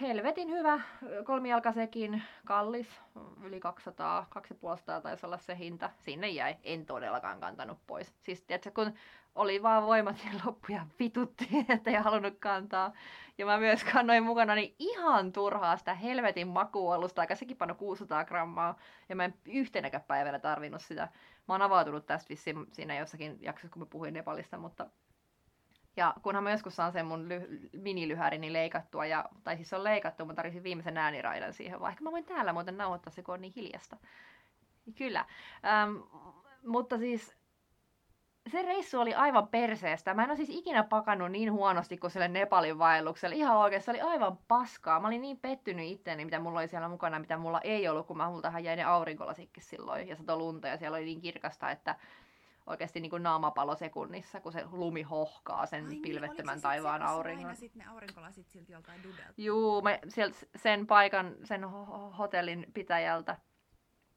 helvetin 0.01 0.51
hyvä, 0.51 0.81
kolmijalkasekin, 1.25 2.23
kallis, 2.45 3.01
yli 3.43 3.61
200, 3.61 4.27
250 4.31 5.01
taisi 5.01 5.27
olla 5.27 5.39
se 5.39 5.59
hinta. 5.59 5.91
Sinne 5.97 6.29
jäi, 6.29 6.57
en 6.65 6.87
todellakaan 6.87 7.41
kantanut 7.41 7.79
pois. 7.87 8.15
Siis 8.21 8.43
tiedätkö, 8.43 8.71
kun 8.71 8.93
oli 9.35 9.63
vaan 9.63 9.87
voimat 9.87 10.17
ja 10.25 10.41
loppu 10.45 10.73
ja 10.73 10.87
vitutti, 10.99 11.49
että 11.75 11.91
ei 11.91 11.97
halunnut 11.97 12.39
kantaa. 12.39 12.93
Ja 13.39 13.47
mä 13.47 13.59
myös 13.59 13.85
kannoin 13.85 14.23
mukana 14.23 14.55
niin 14.55 14.75
ihan 14.79 15.33
turhaa 15.33 15.77
sitä 15.77 15.95
helvetin 15.95 16.49
makualusta, 16.49 17.21
aika 17.21 17.35
sekin 17.35 17.57
pano 17.57 17.75
600 17.75 18.25
grammaa. 18.25 18.79
Ja 19.09 19.17
mä 19.17 19.25
en 19.25 19.35
yhtenäkään 19.47 20.05
päivänä 20.07 20.39
tarvinnut 20.39 20.83
sitä. 20.83 21.09
Mä 21.49 21.55
oon 21.55 21.63
avautunut 21.63 22.07
tästä 22.07 22.29
vissiin 22.29 22.67
siinä 22.73 22.99
jossakin 22.99 23.39
jaksossa, 23.41 23.73
kun 23.73 23.83
mä 23.83 23.87
puhuin 23.87 24.15
Nepalista, 24.15 24.59
mutta 24.59 24.87
ja 25.99 26.15
kunhan 26.23 26.45
mä 26.45 26.51
joskus 26.51 26.77
saan 26.77 26.93
sen 26.93 27.07
mun 27.07 27.29
ly- 27.29 27.71
minilyhärini 27.73 28.53
leikattua, 28.53 29.07
ja, 29.07 29.25
tai 29.45 29.57
siis 29.57 29.69
se 29.69 29.77
on 29.77 29.85
leikattu, 29.85 30.25
mutta 30.25 30.37
tarvitsin 30.37 30.63
viimeisen 30.63 30.97
ääniraidan 30.97 31.53
siihen, 31.53 31.81
vaikka 31.81 32.05
mä 32.05 32.11
voin 32.13 32.25
täällä 32.25 32.53
muuten 32.53 32.77
nauhoittaa 32.77 33.13
se, 33.13 33.23
kun 33.23 33.35
on 33.35 33.41
niin 33.41 33.53
hiljasta. 33.57 33.97
Kyllä. 34.95 35.25
Ähm, 35.65 35.97
mutta 36.67 36.99
siis 36.99 37.37
se 38.49 38.63
reissu 38.63 39.01
oli 39.01 39.15
aivan 39.15 39.49
perseestä. 39.49 40.15
Mä 40.15 40.25
en 40.25 40.31
ole 40.31 40.37
siis 40.37 40.51
ikinä 40.51 40.83
pakannut 40.83 41.31
niin 41.31 41.53
huonosti 41.53 41.99
kuin 41.99 42.11
sille 42.11 42.29
Nepalin 42.29 42.79
vaellukselle. 42.79 43.37
Ihan 43.37 43.57
oikein, 43.57 43.83
se 43.83 43.91
oli 43.91 44.01
aivan 44.01 44.39
paskaa. 44.49 45.01
Mä 45.01 45.07
olin 45.07 45.23
niin 45.23 45.39
pettynyt 45.39 45.87
itteeni, 45.87 46.25
mitä 46.25 46.39
mulla 46.39 46.59
oli 46.59 46.69
siellä 46.69 46.89
mukana, 46.89 47.19
mitä 47.19 47.37
mulla 47.37 47.61
ei 47.61 47.89
ollut, 47.89 48.07
kun 48.07 48.17
mä 48.17 48.31
multahan 48.31 48.65
jäi 48.65 48.77
ne 48.77 48.85
aurinkolasikin 48.85 49.63
silloin 49.63 50.09
ja 50.09 50.17
sato 50.17 50.39
lunta 50.39 50.69
ja 50.69 50.77
siellä 50.77 50.97
oli 50.97 51.05
niin 51.05 51.21
kirkasta, 51.21 51.71
että 51.71 51.97
oikeasti 52.69 53.01
niin 53.01 53.11
kuin 53.11 53.23
naamapalo 53.23 53.77
sekunnissa, 53.77 54.41
kun 54.41 54.53
se 54.53 54.65
lumi 54.73 55.03
hohkaa 55.03 55.67
sen 55.67 55.85
Ai, 55.85 55.91
niin, 55.91 56.03
pilvettömän 56.03 56.55
niin, 56.55 56.63
taivaan 56.63 57.03
auringon. 57.03 57.47
Aina 57.47 57.59
sitten 57.59 57.83
ne 57.83 57.93
aurinkolasit 57.93 58.49
silti 58.49 58.73
joltain 58.73 59.03
dudelta? 59.03 59.33
Juu, 59.37 59.83
sieltä 60.09 60.37
sen 60.57 60.87
paikan, 60.87 61.35
sen 61.45 61.65
hotellin 62.19 62.67
pitäjältä 62.75 63.37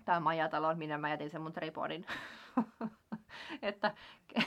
tai 0.05 0.19
majatalon, 0.19 0.77
minä 0.77 0.97
mä 0.97 1.09
jätin 1.09 1.29
sen 1.29 1.41
mun 1.41 1.53
tripodin. 1.53 2.05
että 3.61 3.93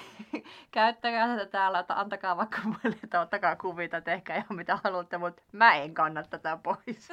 käyttäkää 0.71 1.29
tätä 1.29 1.47
täällä, 1.47 1.79
että 1.79 2.01
antakaa 2.01 2.37
vaikka 2.37 2.59
muille, 2.65 2.97
että 3.05 3.21
ottakaa 3.21 3.57
kuvita, 3.57 4.01
tehkää 4.01 4.37
ihan 4.37 4.57
mitä 4.57 4.79
haluatte, 4.85 5.19
mutta 5.19 5.43
mä 5.53 5.75
en 5.75 5.95
kanna 5.95 6.23
tätä 6.23 6.59
pois. 6.63 7.09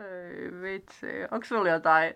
Ei 0.00 0.62
vitsi. 0.62 1.06
Onko 1.30 1.44
sulla 1.44 1.68
jotain, 1.68 2.14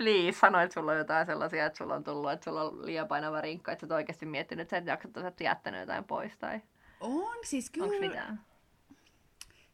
please, 0.00 0.38
sano, 0.38 0.60
että 0.60 0.74
sulla 0.74 0.92
on 0.92 0.98
jotain 0.98 1.26
sellaisia, 1.26 1.66
että 1.66 1.78
sulla 1.78 1.94
on 1.94 2.04
tullut, 2.04 2.32
että 2.32 2.44
sulla 2.44 2.62
on 2.62 2.86
liian 2.86 3.08
painava 3.08 3.40
rinkka, 3.40 3.72
että 3.72 3.80
sä 3.80 3.86
oot 3.86 3.96
oikeasti 3.96 4.26
miettinyt, 4.26 4.62
että 4.62 4.70
sä 4.70 4.76
et 4.76 4.86
jaksa, 4.86 5.28
että 5.28 5.44
jättänyt 5.44 5.80
jotain 5.80 6.04
pois 6.04 6.36
tai... 6.38 6.60
On, 7.00 7.36
siis 7.44 7.70
kyllä. 7.70 7.86
Onko 7.86 8.00
mitään? 8.00 8.40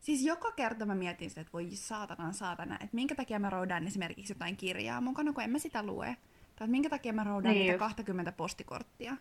Siis 0.00 0.24
joka 0.24 0.52
kerta 0.52 0.86
mä 0.86 0.94
mietin 0.94 1.28
sitä, 1.28 1.40
että 1.40 1.52
voi 1.52 1.70
saatana 1.70 2.32
saatana, 2.32 2.74
että 2.74 2.94
minkä 2.94 3.14
takia 3.14 3.38
mä 3.38 3.50
roudan 3.50 3.86
esimerkiksi 3.86 4.32
jotain 4.32 4.56
kirjaa 4.56 5.00
mukana, 5.00 5.32
kun 5.32 5.44
en 5.44 5.50
mä 5.50 5.58
sitä 5.58 5.82
lue. 5.82 6.16
Tai 6.56 6.68
minkä 6.68 6.90
takia 6.90 7.12
mä 7.12 7.24
roudan 7.24 7.52
niin 7.52 7.60
niitä 7.60 7.72
just. 7.72 7.78
20 7.78 8.32
postikorttia. 8.32 9.16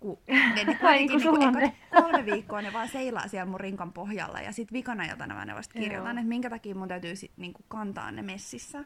Kun 0.00 0.18
ne, 0.54 0.64
ne 0.64 0.74
kuitenkin 0.74 1.20
niin 1.58 1.72
kolme 1.90 2.26
viikkoa 2.26 2.62
ne 2.62 2.72
vaan 2.72 2.88
seilaa 2.88 3.28
siellä 3.28 3.50
mun 3.50 3.60
rinkan 3.60 3.92
pohjalla 3.92 4.40
ja 4.40 4.52
sit 4.52 4.72
vikana 4.72 5.04
iltana 5.04 5.34
mä 5.34 5.44
ne 5.44 5.54
vasta 5.54 5.78
kirjoitan, 5.78 6.18
että 6.18 6.28
minkä 6.28 6.50
takia 6.50 6.74
mun 6.74 6.88
täytyy 6.88 7.16
sit, 7.16 7.32
niin 7.36 7.52
kuin, 7.52 7.64
kantaa 7.68 8.10
ne 8.10 8.22
messissä. 8.22 8.84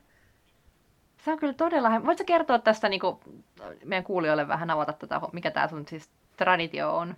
Se 1.26 1.33
on 1.33 1.38
kyllä 1.38 1.52
todella... 1.52 2.04
Voitko 2.04 2.25
kertoa 2.25 2.59
tästä 2.59 2.88
niin 2.88 3.00
kuin, 3.00 3.16
meidän 3.85 4.04
kuulijoille 4.04 4.49
vähän 4.49 4.71
avata 4.71 4.92
tätä, 4.92 5.21
mikä 5.33 5.50
tämä 5.50 5.68
sun 5.68 5.88
siis 5.88 6.11
traditio 6.37 6.97
on? 6.97 7.16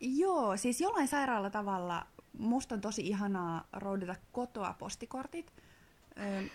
Joo, 0.00 0.56
siis 0.56 0.80
jollain 0.80 1.08
sairaalla 1.08 1.50
tavalla 1.50 2.06
musta 2.38 2.74
on 2.74 2.80
tosi 2.80 3.02
ihanaa 3.02 3.64
roudata 3.72 4.14
kotoa 4.32 4.74
postikortit. 4.78 5.52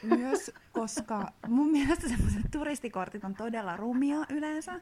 Myös 0.03 0.51
koska 0.79 1.32
mun 1.48 1.72
mielestä 1.72 2.10
semmoiset 2.10 2.41
turistikortit 2.51 3.24
on 3.24 3.36
todella 3.36 3.77
rumia 3.77 4.17
yleensä. 4.29 4.82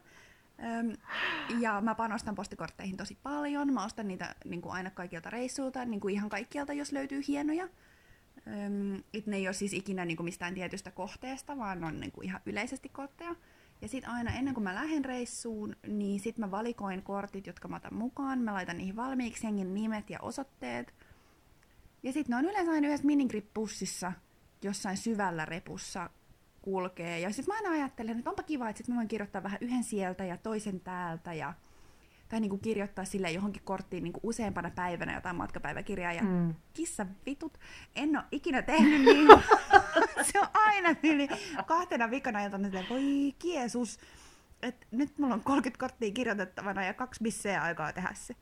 Ja 1.60 1.80
mä 1.80 1.94
panostan 1.94 2.34
postikortteihin 2.34 2.96
tosi 2.96 3.18
paljon. 3.22 3.72
Mä 3.72 3.84
ostan 3.84 4.08
niitä 4.08 4.34
niin 4.44 4.62
kuin 4.62 4.72
aina 4.72 4.90
kaikilta 4.90 5.30
reissuilta, 5.30 5.84
niin 5.84 6.00
kuin 6.00 6.14
ihan 6.14 6.28
kaikkialta, 6.28 6.72
jos 6.72 6.92
löytyy 6.92 7.22
hienoja. 7.28 7.68
Et 9.14 9.26
ne 9.26 9.36
ei 9.36 9.48
ole 9.48 9.54
siis 9.54 9.72
ikinä 9.72 10.04
niin 10.04 10.16
kuin 10.16 10.24
mistään 10.24 10.54
tietystä 10.54 10.90
kohteesta, 10.90 11.58
vaan 11.58 11.84
on 11.84 12.00
niin 12.00 12.12
kuin 12.12 12.24
ihan 12.24 12.40
yleisesti 12.46 12.88
kortteja. 12.88 13.34
Ja 13.82 13.88
sitten 13.88 14.10
aina 14.10 14.30
ennen 14.30 14.54
kuin 14.54 14.64
mä 14.64 14.74
lähden 14.74 15.04
reissuun, 15.04 15.76
niin 15.86 16.20
sitten 16.20 16.44
mä 16.44 16.50
valikoin 16.50 17.02
kortit, 17.02 17.46
jotka 17.46 17.68
mä 17.68 17.76
otan 17.76 17.94
mukaan. 17.94 18.38
Mä 18.38 18.54
laitan 18.54 18.78
niihin 18.78 18.96
valmiiksi 18.96 19.44
hengin 19.44 19.74
nimet 19.74 20.10
ja 20.10 20.18
osoitteet. 20.20 20.94
Ja 22.02 22.12
sitten 22.12 22.30
ne 22.30 22.36
on 22.36 22.52
yleensä 22.52 22.72
aina 22.72 22.86
yhdessä 22.86 23.06
minigrippussissa 23.06 24.12
jossain 24.62 24.96
syvällä 24.96 25.44
repussa 25.44 26.10
kulkee. 26.62 27.20
Ja 27.20 27.32
sitten 27.32 27.54
mä 27.54 27.56
aina 27.56 27.70
ajattelen, 27.70 28.18
että 28.18 28.30
onpa 28.30 28.42
kiva, 28.42 28.68
että 28.68 28.78
sit 28.78 28.88
mä 28.88 28.96
voin 28.96 29.08
kirjoittaa 29.08 29.42
vähän 29.42 29.58
yhden 29.60 29.84
sieltä 29.84 30.24
ja 30.24 30.36
toisen 30.36 30.80
täältä. 30.80 31.34
Ja, 31.34 31.54
tai 32.28 32.40
niin 32.40 32.50
kuin 32.50 32.60
kirjoittaa 32.60 33.04
sille 33.04 33.30
johonkin 33.30 33.62
korttiin 33.64 34.04
niin 34.04 34.12
kuin 34.12 34.20
useampana 34.22 34.70
päivänä 34.70 35.14
jotain 35.14 35.36
matkapäiväkirjaa. 35.36 36.12
Ja 36.12 36.22
mm. 36.22 36.54
kissa 36.74 37.06
vitut, 37.26 37.58
en 37.96 38.16
ole 38.16 38.24
ikinä 38.32 38.62
tehnyt 38.62 39.02
niin. 39.02 39.28
se 40.32 40.40
on 40.40 40.48
aina 40.54 40.94
yli 41.02 41.28
kahtena 41.66 42.10
vikana 42.10 42.44
iltana 42.44 42.66
että 42.68 42.84
voi 42.90 43.34
kiesus. 43.38 43.98
Et 44.62 44.86
nyt 44.90 45.18
mulla 45.18 45.34
on 45.34 45.40
30 45.40 45.80
korttia 45.80 46.10
kirjoitettavana 46.10 46.84
ja 46.84 46.94
kaksi 46.94 47.22
bisseä 47.22 47.62
aikaa 47.62 47.92
tehdä 47.92 48.10
se. 48.14 48.34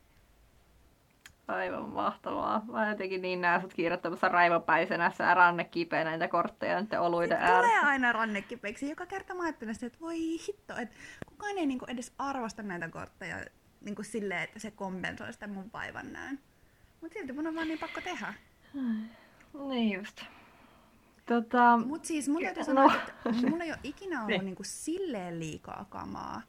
Aivan 1.49 1.89
mahtavaa. 1.89 2.65
Mä 2.73 2.89
jotenkin 2.89 3.23
niin 3.23 3.41
näen 3.41 3.61
sut 3.61 3.75
kirjoittamassa 3.75 4.29
raivopäisenä 4.29 5.13
ja 5.19 5.35
ranne 5.35 5.65
kipeä 5.65 6.05
näitä 6.05 6.29
kortteja 6.29 6.81
nyt 6.81 6.93
oluiden 6.93 7.39
ääressä. 7.39 7.57
Tulee 7.57 7.91
aina 7.91 8.13
ranne 8.13 8.43
kipeäksi. 8.43 8.91
Joka 8.91 9.07
kerta 9.07 9.35
mä 9.35 9.43
ajattelen 9.43 9.75
sitä, 9.75 9.87
että 9.87 10.01
voi 10.01 10.19
hitto, 10.49 10.77
että 10.77 10.95
kukaan 11.27 11.59
ei 11.59 11.67
niinku 11.67 11.85
edes 11.89 12.13
arvosta 12.19 12.63
näitä 12.63 12.89
kortteja 12.89 13.37
niinku 13.85 14.03
silleen, 14.03 14.43
että 14.43 14.59
se 14.59 14.71
kompensoi 14.71 15.33
sitä 15.33 15.47
mun 15.47 15.71
vaivan 15.73 16.13
näön. 16.13 16.39
Mutta 17.01 17.19
silti 17.19 17.33
mun 17.33 17.47
on 17.47 17.55
vaan 17.55 17.69
niin 17.69 17.79
pakko 17.79 18.01
tehdä. 18.01 18.35
Niin 19.69 19.93
just. 19.93 20.23
Tota... 21.27 21.77
Mut 21.77 22.05
siis 22.05 22.29
mun 22.29 22.43
täytyy 22.43 22.65
sanoa, 22.65 22.87
no. 22.87 22.99
että 22.99 23.33
mulla 23.51 23.65
ei 23.65 23.71
ole 23.71 23.81
ikinä 23.83 24.19
ollut 24.19 24.29
niin. 24.29 24.45
niinku 24.45 24.65
silleen 24.65 25.39
liikaa 25.39 25.87
kamaa, 25.91 26.43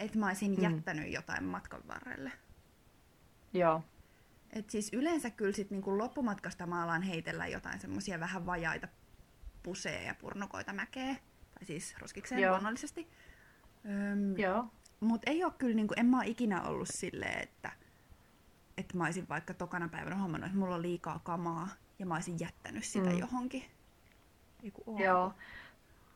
että 0.00 0.18
mä 0.18 0.26
olisin 0.26 0.56
mm. 0.56 0.62
jättänyt 0.62 1.12
jotain 1.12 1.44
matkan 1.44 1.82
varrelle. 1.88 2.32
Joo. 3.52 3.82
Et 4.52 4.70
siis 4.70 4.92
yleensä 4.92 5.30
kyllä 5.30 5.52
sit 5.52 5.70
niinku 5.70 5.98
loppumatkasta 5.98 6.66
maalaan 6.66 7.02
heitellä 7.02 7.46
jotain 7.46 7.80
semmoisia 7.80 8.20
vähän 8.20 8.46
vajaita 8.46 8.88
puseja 9.62 10.02
ja 10.02 10.14
purnukoita 10.14 10.72
mäkeä. 10.72 11.14
Tai 11.54 11.64
siis 11.64 11.94
roskikseen 11.98 12.40
Joo. 12.40 12.52
luonnollisesti. 12.52 13.08
Öm, 13.84 14.38
Joo. 14.38 14.68
Mut 15.00 15.22
ei 15.26 15.44
ole 15.44 15.52
kyllä, 15.58 15.74
niinku, 15.74 15.94
en 15.96 16.06
mä 16.06 16.16
ole 16.16 16.26
ikinä 16.26 16.62
ollut 16.62 16.88
silleen, 16.88 17.42
että, 17.42 17.72
että 18.76 18.96
mä 18.96 19.04
olisin 19.04 19.28
vaikka 19.28 19.54
tokana 19.54 19.88
päivänä 19.88 20.16
huomannut, 20.16 20.46
että 20.46 20.58
mulla 20.58 20.74
on 20.74 20.82
liikaa 20.82 21.20
kamaa 21.24 21.68
ja 21.98 22.06
mä 22.06 22.14
olisin 22.14 22.40
jättänyt 22.40 22.84
sitä 22.84 23.10
mm. 23.10 23.18
johonkin. 23.18 23.64
Eiku, 24.62 24.82
on. 24.86 24.98
Joo. 24.98 25.34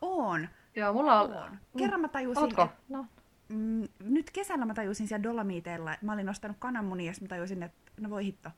On. 0.01 0.47
Joo, 0.75 0.93
mulla 0.93 1.21
on. 1.21 1.33
on. 1.33 1.59
Kerran 1.77 2.01
mä 2.01 2.07
tajusin, 2.07 2.43
Ootko? 2.43 2.61
Et, 2.61 2.89
no. 2.89 3.05
mm, 3.49 3.87
nyt 3.99 4.31
kesällä 4.31 4.65
mä 4.65 4.73
tajusin 4.73 5.07
siellä 5.07 5.23
Dolomiteilla, 5.23 5.93
että 5.93 6.05
mä 6.05 6.13
olin 6.13 6.29
ostanut 6.29 6.57
kananmunia 6.59 7.11
ja 7.11 7.13
mä 7.21 7.27
tajusin, 7.27 7.63
että 7.63 7.91
no 8.01 8.09
voi 8.09 8.25
hitto, 8.25 8.49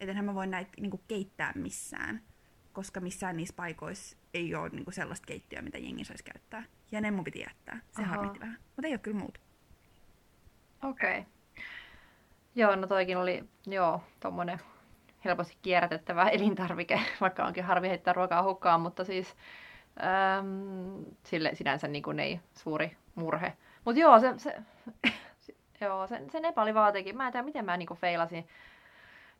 että 0.00 0.22
mä 0.22 0.34
voi 0.34 0.46
näitä 0.46 0.70
niinku 0.80 1.00
keittää 1.08 1.52
missään, 1.54 2.22
koska 2.72 3.00
missään 3.00 3.36
niissä 3.36 3.54
paikoissa 3.56 4.16
ei 4.34 4.54
ole 4.54 4.68
niinku 4.68 4.90
sellaista 4.90 5.26
keittiöä, 5.26 5.62
mitä 5.62 5.78
jengi 5.78 6.04
saisi 6.04 6.24
käyttää. 6.24 6.62
Ja 6.92 7.00
ne 7.00 7.10
mun 7.10 7.24
piti 7.24 7.40
jättää. 7.40 7.80
Se 7.90 8.02
Aha. 8.02 8.10
harmitti 8.10 8.40
vähän. 8.40 8.58
Mutta 8.76 8.86
ei 8.86 8.92
ole 8.92 8.98
kyllä 8.98 9.18
muuta. 9.18 9.40
Okei. 10.88 11.18
Okay. 11.18 11.22
Joo, 12.54 12.76
no 12.76 12.86
toikin 12.86 13.16
oli, 13.16 13.44
joo, 13.66 14.00
tommonen 14.20 14.60
helposti 15.24 15.56
kierrätettävä 15.62 16.28
elintarvike, 16.36 17.00
vaikka 17.20 17.44
onkin 17.44 17.64
harvi 17.64 17.88
heittää 17.88 18.14
ruokaa 18.14 18.42
hukkaan, 18.42 18.80
mutta 18.80 19.04
siis 19.04 19.36
äm, 20.38 21.04
sille 21.24 21.54
sinänsä 21.54 21.88
niin 21.88 22.02
kuin 22.02 22.20
ei 22.20 22.40
suuri 22.54 22.96
murhe. 23.14 23.52
Mutta 23.84 24.00
joo, 24.00 24.20
se, 24.20 24.34
se, 24.36 24.56
joo, 25.80 26.06
se, 26.06 26.22
se 26.32 26.40
Nepali 26.40 26.74
vaatekin. 26.74 27.16
Mä 27.16 27.26
en 27.26 27.32
tiedä, 27.32 27.44
miten 27.44 27.64
mä 27.64 27.76
niinku 27.76 27.94
feilasin 27.94 28.48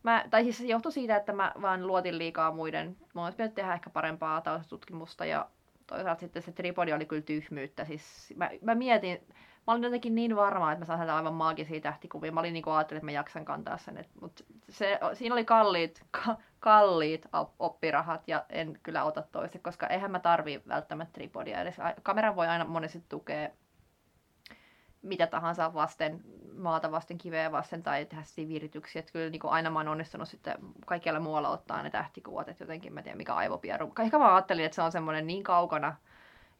Mä, 0.02 0.24
tai 0.30 0.42
siis 0.42 0.58
se 0.58 0.66
johtui 0.66 0.92
siitä, 0.92 1.16
että 1.16 1.32
mä 1.32 1.52
vaan 1.62 1.86
luotin 1.86 2.18
liikaa 2.18 2.52
muiden. 2.52 2.96
Mä 3.14 3.24
olisi 3.24 3.36
pitänyt 3.36 3.54
tehdä 3.54 3.74
ehkä 3.74 3.90
parempaa 3.90 4.40
taustatutkimusta 4.40 5.24
ja 5.24 5.48
toisaalta 5.86 6.20
sitten 6.20 6.42
se 6.42 6.52
tripodi 6.52 6.92
oli 6.92 7.06
kyllä 7.06 7.22
tyhmyyttä. 7.22 7.84
Siis 7.84 8.34
mä, 8.36 8.50
mä 8.62 8.74
mietin, 8.74 9.20
mä 9.66 9.72
olin 9.72 9.84
jotenkin 9.84 10.14
niin 10.14 10.36
varma, 10.36 10.72
että 10.72 10.80
mä 10.80 10.96
saan 10.96 11.10
aivan 11.10 11.34
maagisia 11.34 11.80
tähtikuvia. 11.80 12.32
Mä 12.32 12.40
olin 12.40 12.52
niin 12.52 12.68
ajattelin, 12.68 12.98
että 12.98 13.04
mä 13.04 13.10
jaksan 13.10 13.44
kantaa 13.44 13.78
sen. 13.78 14.04
Mutta 14.20 14.44
se, 14.68 14.98
siinä 15.14 15.34
oli 15.34 15.44
kalliit, 15.44 16.04
ka, 16.10 16.36
kalliit 16.60 17.28
oppirahat 17.58 18.28
ja 18.28 18.44
en 18.48 18.80
kyllä 18.82 19.04
ota 19.04 19.22
toista, 19.22 19.58
koska 19.58 19.86
eihän 19.86 20.10
mä 20.10 20.18
tarvii 20.18 20.62
välttämättä 20.68 21.12
tripodia 21.12 21.60
edes. 21.60 21.76
Kamera 22.02 22.36
voi 22.36 22.46
aina 22.46 22.64
monesti 22.64 23.04
tukea 23.08 23.48
mitä 25.06 25.26
tahansa 25.26 25.74
vasten, 25.74 26.20
maata 26.58 26.90
vasten, 26.90 27.18
kiveä 27.18 27.52
vasten 27.52 27.82
tai 27.82 28.04
tehdä 28.04 28.22
virityksiä. 28.48 29.00
Että 29.00 29.12
kyllä 29.12 29.30
niin 29.30 29.40
kuin 29.40 29.52
aina 29.52 29.70
mä 29.70 29.78
oon 29.78 29.88
onnistunut 29.88 30.28
sitten 30.28 30.58
kaikkialla 30.86 31.20
muualla 31.20 31.48
ottaa 31.48 31.82
ne 31.82 31.90
tähtikuvat, 31.90 32.48
että 32.48 32.64
jotenkin 32.64 32.92
mä 32.92 33.02
tiedän 33.02 33.18
mikä 33.18 33.34
aivopieru. 33.34 33.92
Ehkä 34.02 34.18
mä 34.18 34.34
ajattelin, 34.34 34.64
että 34.64 34.74
se 34.74 34.82
on 34.82 34.92
semmoinen 34.92 35.26
niin 35.26 35.42
kaukana 35.42 35.96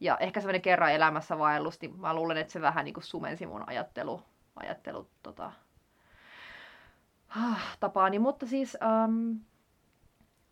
ja 0.01 0.17
ehkä 0.19 0.41
semmoinen 0.41 0.63
kerran 0.63 0.93
elämässä 0.93 1.39
vaellus, 1.39 1.81
niin 1.81 2.01
mä 2.01 2.15
luulen, 2.15 2.37
että 2.37 2.53
se 2.53 2.61
vähän 2.61 2.85
niin 2.85 2.95
kuin 2.95 3.05
sumensi 3.05 3.47
mun 3.47 3.65
ajattelu, 3.67 4.23
ajattelu 4.57 5.09
tota, 5.23 5.53
ah, 7.29 7.77
tapaani. 7.81 8.19
Mutta 8.19 8.47
siis 8.47 8.79
um, 9.05 9.31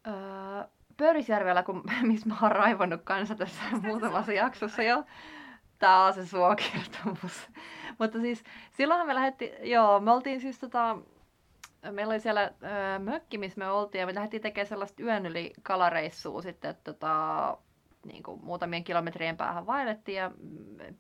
uh, 0.08 0.70
Pöyrisjärvellä, 0.96 1.62
kun, 1.62 1.84
missä 2.02 2.28
mä 2.28 2.36
oon 2.42 2.52
raivannut 2.52 3.00
kanssa 3.04 3.34
tässä 3.34 3.62
muutamassa 3.82 4.32
jaksossa 4.32 4.82
jo, 4.82 5.04
tää 5.78 6.04
on 6.04 6.14
se 6.14 6.26
suokertomus. 6.26 7.48
Mutta 7.98 8.20
siis 8.20 8.44
silloinhan 8.70 9.06
me 9.06 9.14
lähdettiin, 9.14 9.70
joo, 9.70 10.00
me 10.00 10.10
oltiin 10.10 10.40
siis 10.40 10.58
tota, 10.58 10.98
meillä 11.90 12.12
oli 12.12 12.20
siellä 12.20 12.42
ö, 12.42 12.98
mökki, 12.98 13.38
missä 13.38 13.58
me 13.58 13.70
oltiin, 13.70 14.00
ja 14.00 14.06
me 14.06 14.14
lähdettiin 14.14 14.42
tekemään 14.42 14.68
sellaista 14.68 15.02
yön 15.02 15.26
yli 15.26 15.52
kalareissua 15.62 16.42
sitten 16.42 16.76
tota, 16.84 17.56
niin 18.04 18.23
kuin 18.23 18.44
muutamien 18.44 18.84
kilometrien 18.84 19.37
päähän 19.37 19.66
vaellettiin 19.66 20.18
ja 20.18 20.30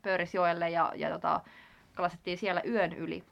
Pöyrisjoelle 0.02 0.70
ja, 0.70 0.92
ja 0.96 1.10
tota, 1.10 1.40
kalastettiin 1.94 2.38
siellä 2.38 2.62
yön 2.66 2.92
yli. 2.92 3.24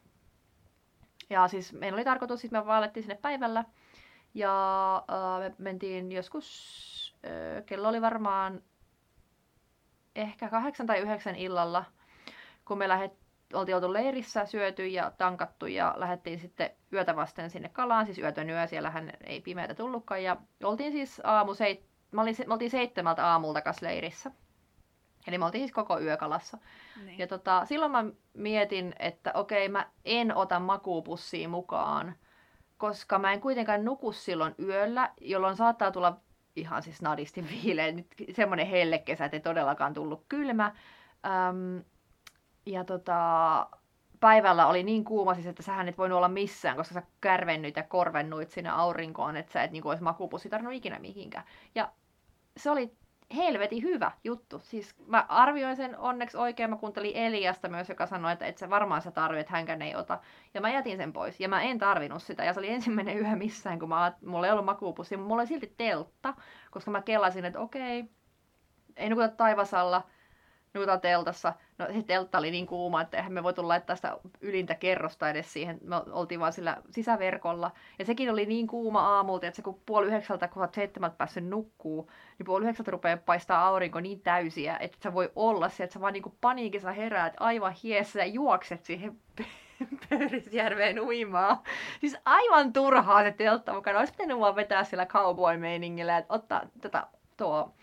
Ja 1.30 1.48
siis 1.48 1.72
meillä 1.72 1.96
oli 1.96 2.04
tarkoitus, 2.04 2.40
siis 2.40 2.52
me 2.52 2.66
vaellettiin 2.66 3.02
sinne 3.04 3.18
päivällä 3.22 3.64
ja 4.34 4.96
äh, 4.96 5.40
me 5.40 5.54
mentiin 5.58 6.12
joskus, 6.12 7.16
äh, 7.26 7.64
kello 7.66 7.88
oli 7.88 8.02
varmaan 8.02 8.62
ehkä 10.16 10.48
kahdeksan 10.48 10.86
tai 10.86 10.98
yhdeksän 10.98 11.36
illalla, 11.36 11.84
kun 12.64 12.78
me 12.78 12.88
lähet, 12.88 13.12
oltiin 13.52 13.74
oltu 13.74 13.92
leirissä, 13.92 14.46
syöty 14.46 14.86
ja 14.86 15.12
tankattu 15.18 15.66
ja 15.66 15.94
lähdettiin 15.96 16.38
sitten 16.38 16.70
yötä 16.92 17.16
vasten 17.16 17.50
sinne 17.50 17.68
kalaan, 17.68 18.06
siis 18.06 18.18
yötön 18.18 18.50
yö, 18.50 18.66
siellähän 18.66 19.12
ei 19.24 19.40
pimeätä 19.40 19.74
tullutkaan. 19.74 20.22
Ja 20.22 20.36
oltiin 20.62 20.92
siis 20.92 21.20
aamu 21.24 21.54
seit, 21.54 21.91
mä 22.12 22.22
olin, 22.22 22.36
me 22.46 22.52
oltiin 22.52 22.70
seitsemältä 22.70 23.26
aamulta 23.26 23.60
kas 23.60 23.82
leirissä. 23.82 24.30
Eli 25.26 25.38
me 25.38 25.44
oltiin 25.44 25.62
siis 25.62 25.72
koko 25.72 26.00
yö 26.00 26.16
kalassa. 26.16 26.58
Niin. 27.04 27.18
Ja 27.18 27.26
tota, 27.26 27.64
silloin 27.64 27.92
mä 27.92 28.04
mietin, 28.34 28.94
että 28.98 29.30
okei, 29.34 29.68
mä 29.68 29.86
en 30.04 30.36
ota 30.36 30.60
makuupussia 30.60 31.48
mukaan, 31.48 32.14
koska 32.78 33.18
mä 33.18 33.32
en 33.32 33.40
kuitenkaan 33.40 33.84
nuku 33.84 34.12
silloin 34.12 34.54
yöllä, 34.58 35.10
jolloin 35.20 35.56
saattaa 35.56 35.90
tulla 35.90 36.20
ihan 36.56 36.82
siis 36.82 37.02
nadisti 37.02 37.44
viileä. 37.50 37.92
Nyt 37.92 38.06
semmoinen 38.36 38.66
hellekesä, 38.66 39.24
että 39.24 39.36
ei 39.36 39.40
todellakaan 39.40 39.94
tullut 39.94 40.24
kylmä. 40.28 40.74
Öm, 41.26 41.84
ja 42.66 42.84
tota, 42.84 43.66
päivällä 44.20 44.66
oli 44.66 44.82
niin 44.82 45.04
kuuma 45.04 45.34
siis, 45.34 45.46
että 45.46 45.62
sähän 45.62 45.88
et 45.88 45.98
voinut 45.98 46.16
olla 46.16 46.28
missään, 46.28 46.76
koska 46.76 46.94
sä 46.94 47.02
kärvennyt 47.20 47.76
ja 47.76 47.82
korvennuit 47.82 48.50
sinne 48.50 48.70
aurinkoon, 48.70 49.36
että 49.36 49.52
sä 49.52 49.62
et 49.62 49.70
niin 49.70 49.82
kuin, 49.82 49.90
olisi 49.90 50.04
makupussi 50.04 50.48
tarvinnut 50.48 50.74
ikinä 50.74 50.98
mihinkään. 50.98 51.44
Ja 51.74 51.92
se 52.56 52.70
oli 52.70 52.96
helvetin 53.36 53.82
hyvä 53.82 54.12
juttu. 54.24 54.58
Siis 54.58 54.94
mä 55.06 55.26
arvioin 55.28 55.76
sen 55.76 55.98
onneksi 55.98 56.36
oikein, 56.36 56.70
mä 56.70 56.76
kuuntelin 56.76 57.16
Eliasta 57.16 57.68
myös, 57.68 57.88
joka 57.88 58.06
sanoi, 58.06 58.32
että 58.32 58.46
et 58.46 58.58
sä 58.58 58.70
varmaan 58.70 59.02
sä 59.02 59.10
tarvit, 59.10 59.48
hänkään 59.48 59.82
ei 59.82 59.96
ota. 59.96 60.18
Ja 60.54 60.60
mä 60.60 60.70
jätin 60.70 60.96
sen 60.96 61.12
pois, 61.12 61.40
ja 61.40 61.48
mä 61.48 61.62
en 61.62 61.78
tarvinnut 61.78 62.22
sitä. 62.22 62.44
Ja 62.44 62.52
se 62.52 62.60
oli 62.60 62.70
ensimmäinen 62.70 63.18
yö 63.18 63.36
missään, 63.36 63.78
kun 63.78 63.88
mä, 63.88 64.12
mulla 64.26 64.46
ei 64.46 64.52
ollut 64.52 64.64
makuupussi, 64.64 65.16
mulla 65.16 65.42
oli 65.42 65.46
silti 65.46 65.74
teltta, 65.76 66.34
koska 66.70 66.90
mä 66.90 67.02
kelasin, 67.02 67.44
että 67.44 67.60
okei, 67.60 68.04
ei 68.96 69.08
nukuta 69.08 69.28
taivasalla, 69.28 70.02
nukutaan 70.74 71.00
teltassa. 71.00 71.52
No 71.78 71.86
se 71.86 72.02
teltta 72.02 72.38
oli 72.38 72.50
niin 72.50 72.66
kuuma, 72.66 73.00
että 73.00 73.16
eihän 73.16 73.32
me 73.32 73.42
voitu 73.42 73.68
laittaa 73.68 73.96
sitä 73.96 74.16
ylintä 74.40 74.74
kerrosta 74.74 75.30
edes 75.30 75.52
siihen. 75.52 75.78
Me 75.84 75.96
oltiin 76.10 76.40
vaan 76.40 76.52
sillä 76.52 76.76
sisäverkolla. 76.90 77.70
Ja 77.98 78.04
sekin 78.04 78.30
oli 78.30 78.46
niin 78.46 78.66
kuuma 78.66 79.00
aamulta, 79.00 79.46
että 79.46 79.56
se 79.56 79.62
kun 79.62 79.80
puoli 79.86 80.06
yhdeksältä, 80.06 80.48
kun 80.48 80.62
olet 80.62 80.74
seitsemältä 80.74 81.16
päässyt 81.16 81.44
nukkuu, 81.44 82.10
niin 82.38 82.46
puoli 82.46 82.64
yhdeksältä 82.64 82.90
rupeaa 82.90 83.16
paistaa 83.16 83.66
aurinko 83.66 84.00
niin 84.00 84.20
täysiä, 84.20 84.76
että 84.80 84.98
sä 85.02 85.14
voi 85.14 85.32
olla 85.36 85.68
se, 85.68 85.84
että 85.84 85.94
sä 85.94 86.00
vaan 86.00 86.12
niin 86.12 86.36
paniikissa 86.40 86.92
heräät 86.92 87.34
aivan 87.40 87.74
hiessä 87.82 88.18
ja 88.18 88.26
juokset 88.26 88.84
siihen 88.84 89.16
Pöyrisjärveen 90.08 91.00
uimaa. 91.00 91.62
Siis 92.00 92.16
aivan 92.24 92.72
turhaa 92.72 93.22
se 93.22 93.32
teltta 93.32 93.74
mukana. 93.74 93.98
Olisi 93.98 94.12
pitänyt 94.12 94.38
vaan 94.38 94.56
vetää 94.56 94.84
sillä 94.84 95.06
cowboy-meiningillä, 95.06 96.18
että 96.18 96.34
ottaa 96.34 96.62
tätä 96.80 97.06
tuo 97.36 97.74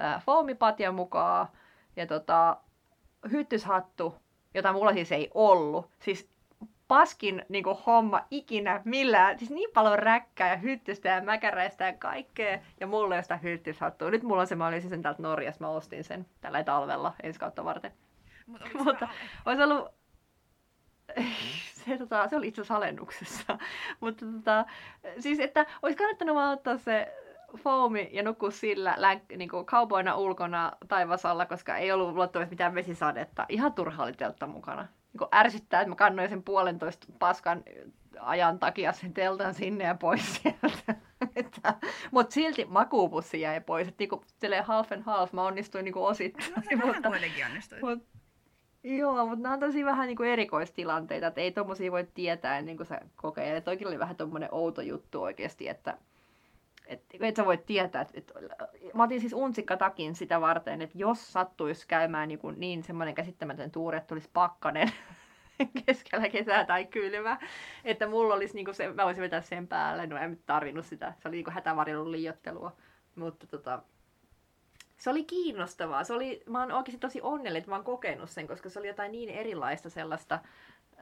äh, 0.00 0.24
foamipatja 0.24 0.92
mukaan 0.92 1.48
ja 1.96 2.06
tota, 2.06 2.56
hyttyshattu, 3.30 4.14
jota 4.54 4.72
mulla 4.72 4.92
siis 4.92 5.12
ei 5.12 5.30
ollut. 5.34 5.90
Siis 6.00 6.34
paskin 6.88 7.44
niin 7.48 7.64
kuin, 7.64 7.78
homma 7.86 8.26
ikinä 8.30 8.82
millään. 8.84 9.38
Siis 9.38 9.50
niin 9.50 9.70
paljon 9.74 9.98
räkkää 9.98 10.50
ja 10.50 10.56
hyttystä 10.56 11.08
ja 11.08 11.22
mäkäräistä 11.22 11.84
ja 11.86 11.92
kaikkea. 11.92 12.58
Ja 12.80 12.86
mulla 12.86 13.14
ei 13.14 13.16
ole 13.16 13.22
sitä 13.22 13.36
hyttyshattua. 13.36 14.10
Nyt 14.10 14.22
mulla 14.22 14.40
on 14.40 14.46
se, 14.46 14.54
mä 14.54 14.66
olisin 14.66 14.90
sen 14.90 15.02
täältä 15.02 15.22
Norjasta, 15.22 15.64
mä 15.64 15.70
ostin 15.70 16.04
sen 16.04 16.26
tällä 16.40 16.64
talvella 16.64 17.14
ensi 17.22 17.40
kautta 17.40 17.64
varten. 17.64 17.92
Mut 18.46 18.60
Mutta 18.84 19.08
olisi 19.44 19.62
ollut... 19.62 19.88
se, 21.84 21.98
tota, 21.98 22.28
se 22.28 22.36
oli 22.36 22.48
itse 22.48 22.60
asiassa 22.60 22.76
alennuksessa. 22.76 23.58
Mutta 24.00 24.26
tota, 24.26 24.64
siis 25.18 25.40
että 25.40 25.66
olisi 25.82 25.98
kannattanut 25.98 26.36
vaan 26.36 26.52
ottaa 26.52 26.76
se 26.76 27.23
foami 27.56 28.08
ja 28.12 28.22
nukkua 28.22 28.50
sillä 28.50 28.94
län, 28.96 29.20
niin 29.36 29.48
kuin 29.48 29.66
kaupoina 29.66 30.16
ulkona 30.16 30.72
taivasalla, 30.88 31.46
koska 31.46 31.76
ei 31.76 31.92
ollut 31.92 32.14
luottavasti 32.14 32.52
mitään 32.52 32.74
vesisadetta. 32.74 33.46
Ihan 33.48 33.72
turha 33.72 34.02
oli 34.02 34.12
teltta 34.12 34.46
mukana. 34.46 34.82
Niin 34.82 35.18
kuin 35.18 35.28
ärsyttää, 35.34 35.80
että 35.80 35.88
mä 35.88 35.94
kannoin 35.94 36.28
sen 36.28 36.42
puolentoista 36.42 37.06
paskan 37.18 37.62
ajan 38.20 38.58
takia 38.58 38.92
sen 38.92 39.14
teltan 39.14 39.54
sinne 39.54 39.84
ja 39.84 39.94
pois 39.94 40.34
sieltä. 40.42 40.94
Mutta 42.10 42.34
silti 42.34 42.64
makuupussi 42.64 43.40
jäi 43.40 43.60
pois. 43.60 43.88
Että 43.88 44.02
niinku, 44.02 44.24
half 44.62 44.92
and 44.92 45.02
half 45.02 45.32
mä 45.32 45.42
onnistuin 45.42 45.84
niinku 45.84 46.04
osittain. 46.04 46.52
No 46.56 46.62
se 46.68 46.76
mutta, 46.76 47.10
kuitenkin 47.10 47.46
onnistui. 47.46 47.80
Mut, 47.80 48.06
Joo, 48.84 49.26
mutta 49.26 49.42
nämä 49.42 49.52
on 49.52 49.60
tosi 49.60 49.84
vähän 49.84 50.06
niin 50.06 50.16
kuin 50.16 50.28
erikoistilanteita, 50.28 51.26
että 51.26 51.40
ei 51.40 51.52
tommosia 51.52 51.92
voi 51.92 52.08
tietää 52.14 52.58
ennen 52.58 52.76
kuin 52.76 52.86
sä 52.86 53.00
kokeilet. 53.16 53.64
Toikin 53.64 53.88
oli 53.88 53.98
vähän 53.98 54.16
tommonen 54.16 54.48
outo 54.52 54.82
juttu 54.82 55.22
oikeasti, 55.22 55.68
että 55.68 55.98
et, 56.86 57.02
et 57.20 57.36
sä 57.36 57.44
voit 57.44 57.66
tietää, 57.66 58.02
että 58.02 58.14
et, 58.14 58.32
mä 58.94 59.02
otin 59.02 59.20
siis 59.20 59.32
unsikkatakin 59.32 60.14
sitä 60.14 60.40
varten, 60.40 60.82
että 60.82 60.98
jos 60.98 61.32
sattuisi 61.32 61.88
käymään 61.88 62.28
niin, 62.28 62.38
kuin 62.38 62.60
niin 62.60 62.82
semmoinen 62.82 63.14
käsittämätön 63.14 63.70
tuuri, 63.70 63.96
että 63.96 64.08
tulisi 64.08 64.30
pakkanen 64.32 64.92
keskellä 65.86 66.28
kesää 66.28 66.64
tai 66.64 66.84
kylmä, 66.84 67.38
että 67.84 68.06
mulla 68.06 68.34
olisi 68.34 68.54
niin 68.54 68.64
kuin 68.64 68.74
se, 68.74 68.92
mä 68.92 69.04
voisin 69.04 69.22
vetää 69.22 69.40
sen 69.40 69.68
päälle, 69.68 70.06
no 70.06 70.16
en 70.16 70.38
tarvinnut 70.46 70.86
sitä, 70.86 71.12
se 71.18 71.28
oli 71.28 71.36
niin 71.36 71.44
kuin 71.44 71.54
hätävarjelun 71.54 72.12
liiottelua, 72.12 72.76
mutta 73.16 73.46
tota, 73.46 73.82
se 74.96 75.10
oli 75.10 75.24
kiinnostavaa. 75.24 76.04
Se 76.04 76.12
oli, 76.12 76.42
mä 76.46 76.60
oon 76.60 76.72
oikeasti 76.72 77.00
tosi 77.00 77.20
onnellinen, 77.22 77.56
että 77.56 77.70
mä 77.70 77.76
oon 77.76 77.84
kokenut 77.84 78.30
sen, 78.30 78.46
koska 78.46 78.68
se 78.68 78.78
oli 78.78 78.88
jotain 78.88 79.12
niin 79.12 79.30
erilaista 79.30 79.90
sellaista, 79.90 80.38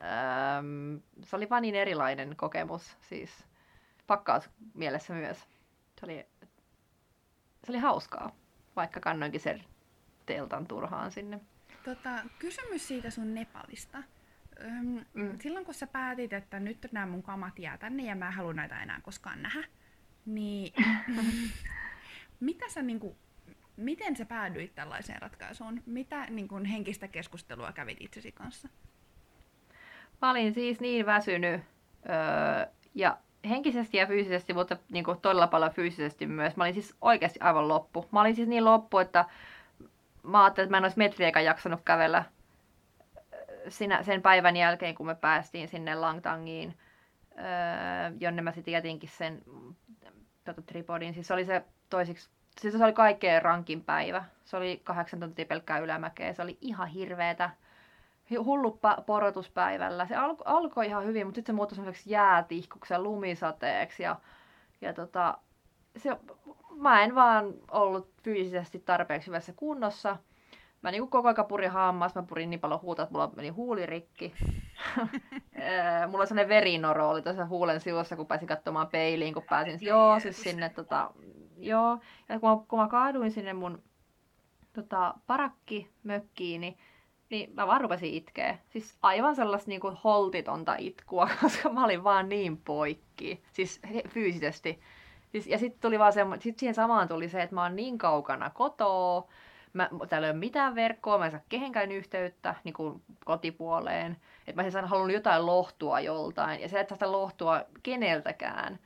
ähm, 0.02 0.96
se 1.24 1.36
oli 1.36 1.50
vaan 1.50 1.62
niin 1.62 1.74
erilainen 1.74 2.36
kokemus, 2.36 2.96
siis. 3.00 3.44
Pakkaus 4.06 4.50
mielessä 4.74 5.14
myös 5.14 5.38
se 6.02 6.06
oli, 6.06 6.26
se 7.64 7.72
oli 7.72 7.78
hauskaa, 7.78 8.36
vaikka 8.76 9.00
kannoinkin 9.00 9.40
sen 9.40 9.64
teltan 10.26 10.66
turhaan 10.66 11.10
sinne. 11.10 11.40
Tota, 11.84 12.10
kysymys 12.38 12.88
siitä 12.88 13.10
sun 13.10 13.34
Nepalista. 13.34 14.02
Öm, 14.60 15.04
mm. 15.14 15.38
Silloin 15.40 15.64
kun 15.64 15.74
sä 15.74 15.86
päätit, 15.86 16.32
että 16.32 16.60
nyt 16.60 16.86
nämä 16.92 17.06
mun 17.06 17.22
kamat 17.22 17.58
jää 17.58 17.78
tänne 17.78 18.02
ja 18.02 18.14
mä 18.14 18.26
en 18.26 18.32
halua 18.32 18.52
näitä 18.52 18.82
enää 18.82 19.00
koskaan 19.00 19.42
nähdä, 19.42 19.64
niin 20.26 20.72
mitä 22.40 22.68
sä 22.68 22.82
niinku, 22.82 23.16
miten 23.76 24.16
sä 24.16 24.24
päädyit 24.24 24.74
tällaiseen 24.74 25.22
ratkaisuun? 25.22 25.82
Mitä 25.86 26.26
niin 26.30 26.48
kun, 26.48 26.64
henkistä 26.64 27.08
keskustelua 27.08 27.72
kävit 27.72 27.98
itsesi 28.00 28.32
kanssa? 28.32 28.68
Mä 30.22 30.30
olin 30.30 30.54
siis 30.54 30.80
niin 30.80 31.06
väsynyt 31.06 31.60
öö, 32.08 32.72
ja 32.94 33.18
henkisesti 33.48 33.96
ja 33.96 34.06
fyysisesti, 34.06 34.54
mutta 34.54 34.76
niin 34.90 35.04
kuin 35.04 35.20
todella 35.20 35.46
paljon 35.46 35.72
fyysisesti 35.72 36.26
myös. 36.26 36.56
Mä 36.56 36.64
olin 36.64 36.74
siis 36.74 36.94
oikeasti 37.00 37.40
aivan 37.40 37.68
loppu. 37.68 38.08
Mä 38.10 38.20
olin 38.20 38.36
siis 38.36 38.48
niin 38.48 38.64
loppu, 38.64 38.98
että 38.98 39.24
mä 40.22 40.44
ajattelin, 40.44 40.66
että 40.66 40.72
mä 40.72 40.76
en 40.76 40.84
olisi 40.84 40.98
metriäkään 40.98 41.44
jaksanut 41.44 41.80
kävellä 41.84 42.18
äh, 42.18 42.24
sinä, 43.68 44.02
sen 44.02 44.22
päivän 44.22 44.56
jälkeen, 44.56 44.94
kun 44.94 45.06
me 45.06 45.14
päästiin 45.14 45.68
sinne 45.68 45.94
Langtangiin, 45.94 46.78
öö, 47.38 47.44
jonne 48.20 48.42
mä 48.42 48.52
sitten 48.52 48.72
jätinkin 48.72 49.08
sen 49.08 49.42
tota, 50.44 50.62
tripodin. 50.62 51.14
Siis 51.14 51.26
se 51.26 51.34
oli 51.34 51.44
se 51.44 51.62
toisiksi, 51.90 52.30
siis 52.60 52.74
se 52.74 52.84
oli 52.84 52.92
kaikkein 52.92 53.42
rankin 53.42 53.84
päivä. 53.84 54.24
Se 54.44 54.56
oli 54.56 54.80
kahdeksan 54.84 55.20
tuntia 55.20 55.46
pelkkää 55.46 55.78
ylämäkeä. 55.78 56.32
Se 56.32 56.42
oli 56.42 56.58
ihan 56.60 56.88
hirveetä 56.88 57.50
hullu 58.36 58.80
porotuspäivällä. 59.06 60.06
Se 60.06 60.16
alko, 60.16 60.44
alkoi 60.46 60.86
ihan 60.86 61.04
hyvin, 61.04 61.26
mutta 61.26 61.36
sitten 61.36 61.52
se 61.52 61.56
muuttui 61.56 61.76
semmoiseksi 61.76 62.10
jäätihkuksi 62.10 62.94
ja 62.94 63.02
lumisateeksi. 63.02 64.02
Ja, 64.02 64.16
ja 64.80 64.92
tota, 64.92 65.38
se, 65.96 66.16
mä 66.76 67.02
en 67.02 67.14
vaan 67.14 67.54
ollut 67.70 68.10
fyysisesti 68.22 68.78
tarpeeksi 68.78 69.26
hyvässä 69.26 69.52
kunnossa. 69.56 70.16
Mä 70.82 70.90
niin 70.90 71.08
koko 71.08 71.28
ajan 71.28 71.46
purin 71.48 71.70
hammas, 71.70 72.14
mä 72.14 72.22
purin 72.22 72.50
niin 72.50 72.60
paljon 72.60 72.82
huuta, 72.82 73.02
että 73.02 73.12
mulla 73.12 73.32
meni 73.36 73.48
huuli 73.48 73.86
rikki. 73.86 74.34
mulla 76.10 76.26
sellainen 76.26 76.48
verinoro 76.48 77.10
oli 77.10 77.22
tuossa 77.22 77.46
huulen 77.46 77.80
sivussa, 77.80 78.16
kun 78.16 78.26
pääsin 78.26 78.48
katsomaan 78.48 78.88
peiliin, 78.88 79.34
kun 79.34 79.42
pääsin 79.50 79.78
joo, 79.80 80.20
siis 80.20 80.42
sinne 80.42 80.68
tota, 80.68 81.10
joo. 81.58 81.98
Ja 82.28 82.40
kun 82.40 82.50
mä, 82.50 82.56
kun 82.68 82.78
mä 82.78 82.88
kaaduin 82.88 83.30
sinne 83.30 83.52
mun 83.52 83.82
tota, 84.72 85.14
parakki 85.26 85.90
mökkiini, 86.02 86.76
niin 87.32 87.50
mä 87.54 87.66
vaan 87.66 87.80
rupesin 87.80 88.14
itkeä. 88.14 88.58
Siis 88.70 88.98
aivan 89.02 89.36
sellaista 89.36 89.68
niinku 89.68 89.92
holtitonta 90.04 90.74
itkua, 90.78 91.28
koska 91.42 91.68
mä 91.68 91.84
olin 91.84 92.04
vaan 92.04 92.28
niin 92.28 92.56
poikki. 92.56 93.42
Siis 93.52 93.80
fyysisesti. 94.08 94.80
Siis, 95.32 95.46
ja 95.46 95.58
sitten 95.58 95.80
tuli 95.80 95.98
vaan 95.98 96.12
semmo, 96.12 96.36
sit 96.40 96.58
siihen 96.58 96.74
samaan 96.74 97.08
tuli 97.08 97.28
se, 97.28 97.42
että 97.42 97.54
mä 97.54 97.62
oon 97.62 97.76
niin 97.76 97.98
kaukana 97.98 98.50
kotoa, 98.50 99.28
mä, 99.72 99.90
täällä 100.08 100.26
ei 100.26 100.30
ole 100.30 100.38
mitään 100.38 100.74
verkkoa, 100.74 101.18
mä 101.18 101.24
en 101.24 101.30
saa 101.30 101.40
kehenkään 101.48 101.92
yhteyttä 101.92 102.54
niin 102.64 102.72
kuin 102.74 103.02
kotipuoleen. 103.24 104.16
Että 104.46 104.62
mä 104.62 104.70
siis 104.70 104.84
halunnut 104.84 105.14
jotain 105.14 105.46
lohtua 105.46 106.00
joltain, 106.00 106.60
ja 106.60 106.68
se, 106.68 106.80
että 106.80 106.94
sitä 106.94 107.12
lohtua 107.12 107.62
keneltäkään, 107.82 108.78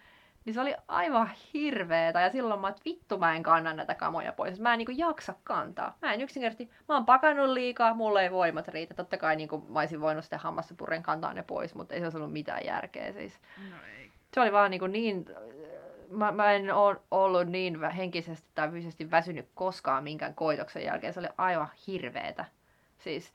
niin 0.46 0.54
se 0.54 0.60
oli 0.60 0.74
aivan 0.88 1.30
hirveetä. 1.54 2.20
Ja 2.20 2.30
silloin 2.30 2.60
mä, 2.60 2.68
että 2.68 2.82
vittu 2.84 3.18
mä 3.18 3.36
en 3.36 3.42
kanna 3.42 3.72
näitä 3.72 3.94
kamoja 3.94 4.32
pois. 4.32 4.60
Mä 4.60 4.72
en 4.72 4.78
niin 4.78 4.86
kuin, 4.86 4.98
jaksa 4.98 5.34
kantaa. 5.44 5.96
Mä 6.02 6.12
en 6.12 6.20
yksinkertaisesti, 6.20 6.74
mä 6.88 6.94
oon 6.94 7.06
pakannut 7.06 7.48
liikaa, 7.48 7.94
mulla 7.94 8.22
ei 8.22 8.30
voimat 8.30 8.68
riitä. 8.68 8.94
Totta 8.94 9.16
kai 9.16 9.36
niin 9.36 9.48
kuin, 9.48 9.72
mä 9.72 9.78
olisin 9.78 10.00
voinut 10.00 10.24
sitten 10.24 10.38
hammassa 10.38 10.74
purren 10.74 11.02
kantaa 11.02 11.34
ne 11.34 11.42
pois, 11.42 11.74
mutta 11.74 11.94
ei 11.94 12.00
se 12.00 12.06
olisi 12.06 12.16
ollut 12.16 12.32
mitään 12.32 12.64
järkeä 12.64 13.12
siis. 13.12 13.40
No 13.70 13.76
ei. 13.98 14.10
Se 14.34 14.40
oli 14.40 14.52
vaan 14.52 14.70
niin, 14.70 14.78
kuin 14.78 14.92
niin 14.92 15.26
mä, 16.10 16.32
mä 16.32 16.52
en 16.52 16.74
ole 16.74 16.96
ollut 17.10 17.46
niin 17.46 17.90
henkisesti 17.90 18.48
tai 18.54 18.70
fyysisesti 18.70 19.10
väsynyt 19.10 19.48
koskaan 19.54 20.04
minkään 20.04 20.34
koitoksen 20.34 20.84
jälkeen. 20.84 21.12
Se 21.12 21.20
oli 21.20 21.28
aivan 21.38 21.68
hirveetä. 21.86 22.44
Siis 22.98 23.32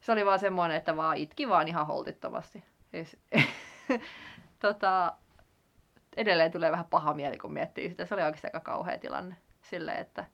se 0.00 0.12
oli 0.12 0.26
vaan 0.26 0.38
semmoinen, 0.38 0.76
että 0.76 0.96
vaan 0.96 1.16
itki 1.16 1.48
vaan 1.48 1.68
ihan 1.68 1.86
holtittomasti. 1.86 2.64
Siis, 2.90 3.16
tota, 4.60 5.12
edelleen 6.16 6.52
tulee 6.52 6.72
vähän 6.72 6.84
paha 6.90 7.14
mieli, 7.14 7.38
kun 7.38 7.52
miettii 7.52 7.88
sitä. 7.88 8.06
Se 8.06 8.14
oli 8.14 8.22
oikeasti 8.22 8.46
aika 8.46 8.60
kauhea 8.60 8.98
tilanne. 8.98 9.36
Sille, 9.62 9.92
että 9.92 10.24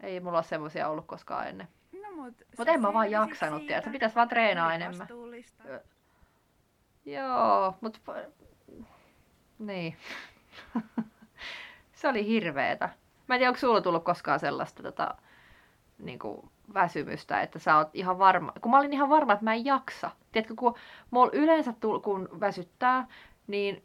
ei 0.00 0.20
mulla 0.20 0.38
ole 0.38 0.44
semmoisia 0.44 0.88
ollut 0.88 1.06
koskaan 1.06 1.48
ennen. 1.48 1.68
No, 2.02 2.12
mut 2.12 2.34
Mutta 2.58 2.72
en 2.72 2.80
mä 2.80 2.92
vaan 2.92 3.10
jaksanut. 3.10 3.62
Se 3.84 3.90
pitäisi 3.90 4.16
vaan 4.16 4.28
treenaa 4.28 4.74
enemmän. 4.74 5.06
Joo, 7.04 7.74
mutta... 7.80 8.00
Niin. 9.58 9.96
se 11.92 12.08
oli 12.08 12.26
hirveetä. 12.26 12.88
Mä 13.28 13.34
en 13.34 13.38
tiedä, 13.38 13.50
onko 13.50 13.60
sulla 13.60 13.80
tullut 13.80 14.04
koskaan 14.04 14.40
sellaista 14.40 14.82
tota, 14.82 15.14
niin 15.98 16.18
kuin 16.18 16.50
väsymystä, 16.74 17.40
että 17.40 17.58
sä 17.58 17.76
oot 17.76 17.88
ihan 17.92 18.18
varma, 18.18 18.52
kun 18.60 18.70
mä 18.70 18.78
olin 18.78 18.92
ihan 18.92 19.08
varma, 19.08 19.32
että 19.32 19.44
mä 19.44 19.54
en 19.54 19.64
jaksa. 19.64 20.10
Tiedätkö, 20.32 20.54
kun 20.56 20.74
mulla 21.10 21.30
yleensä 21.32 21.74
tull, 21.80 21.98
kun 21.98 22.28
väsyttää, 22.40 23.06
niin 23.46 23.84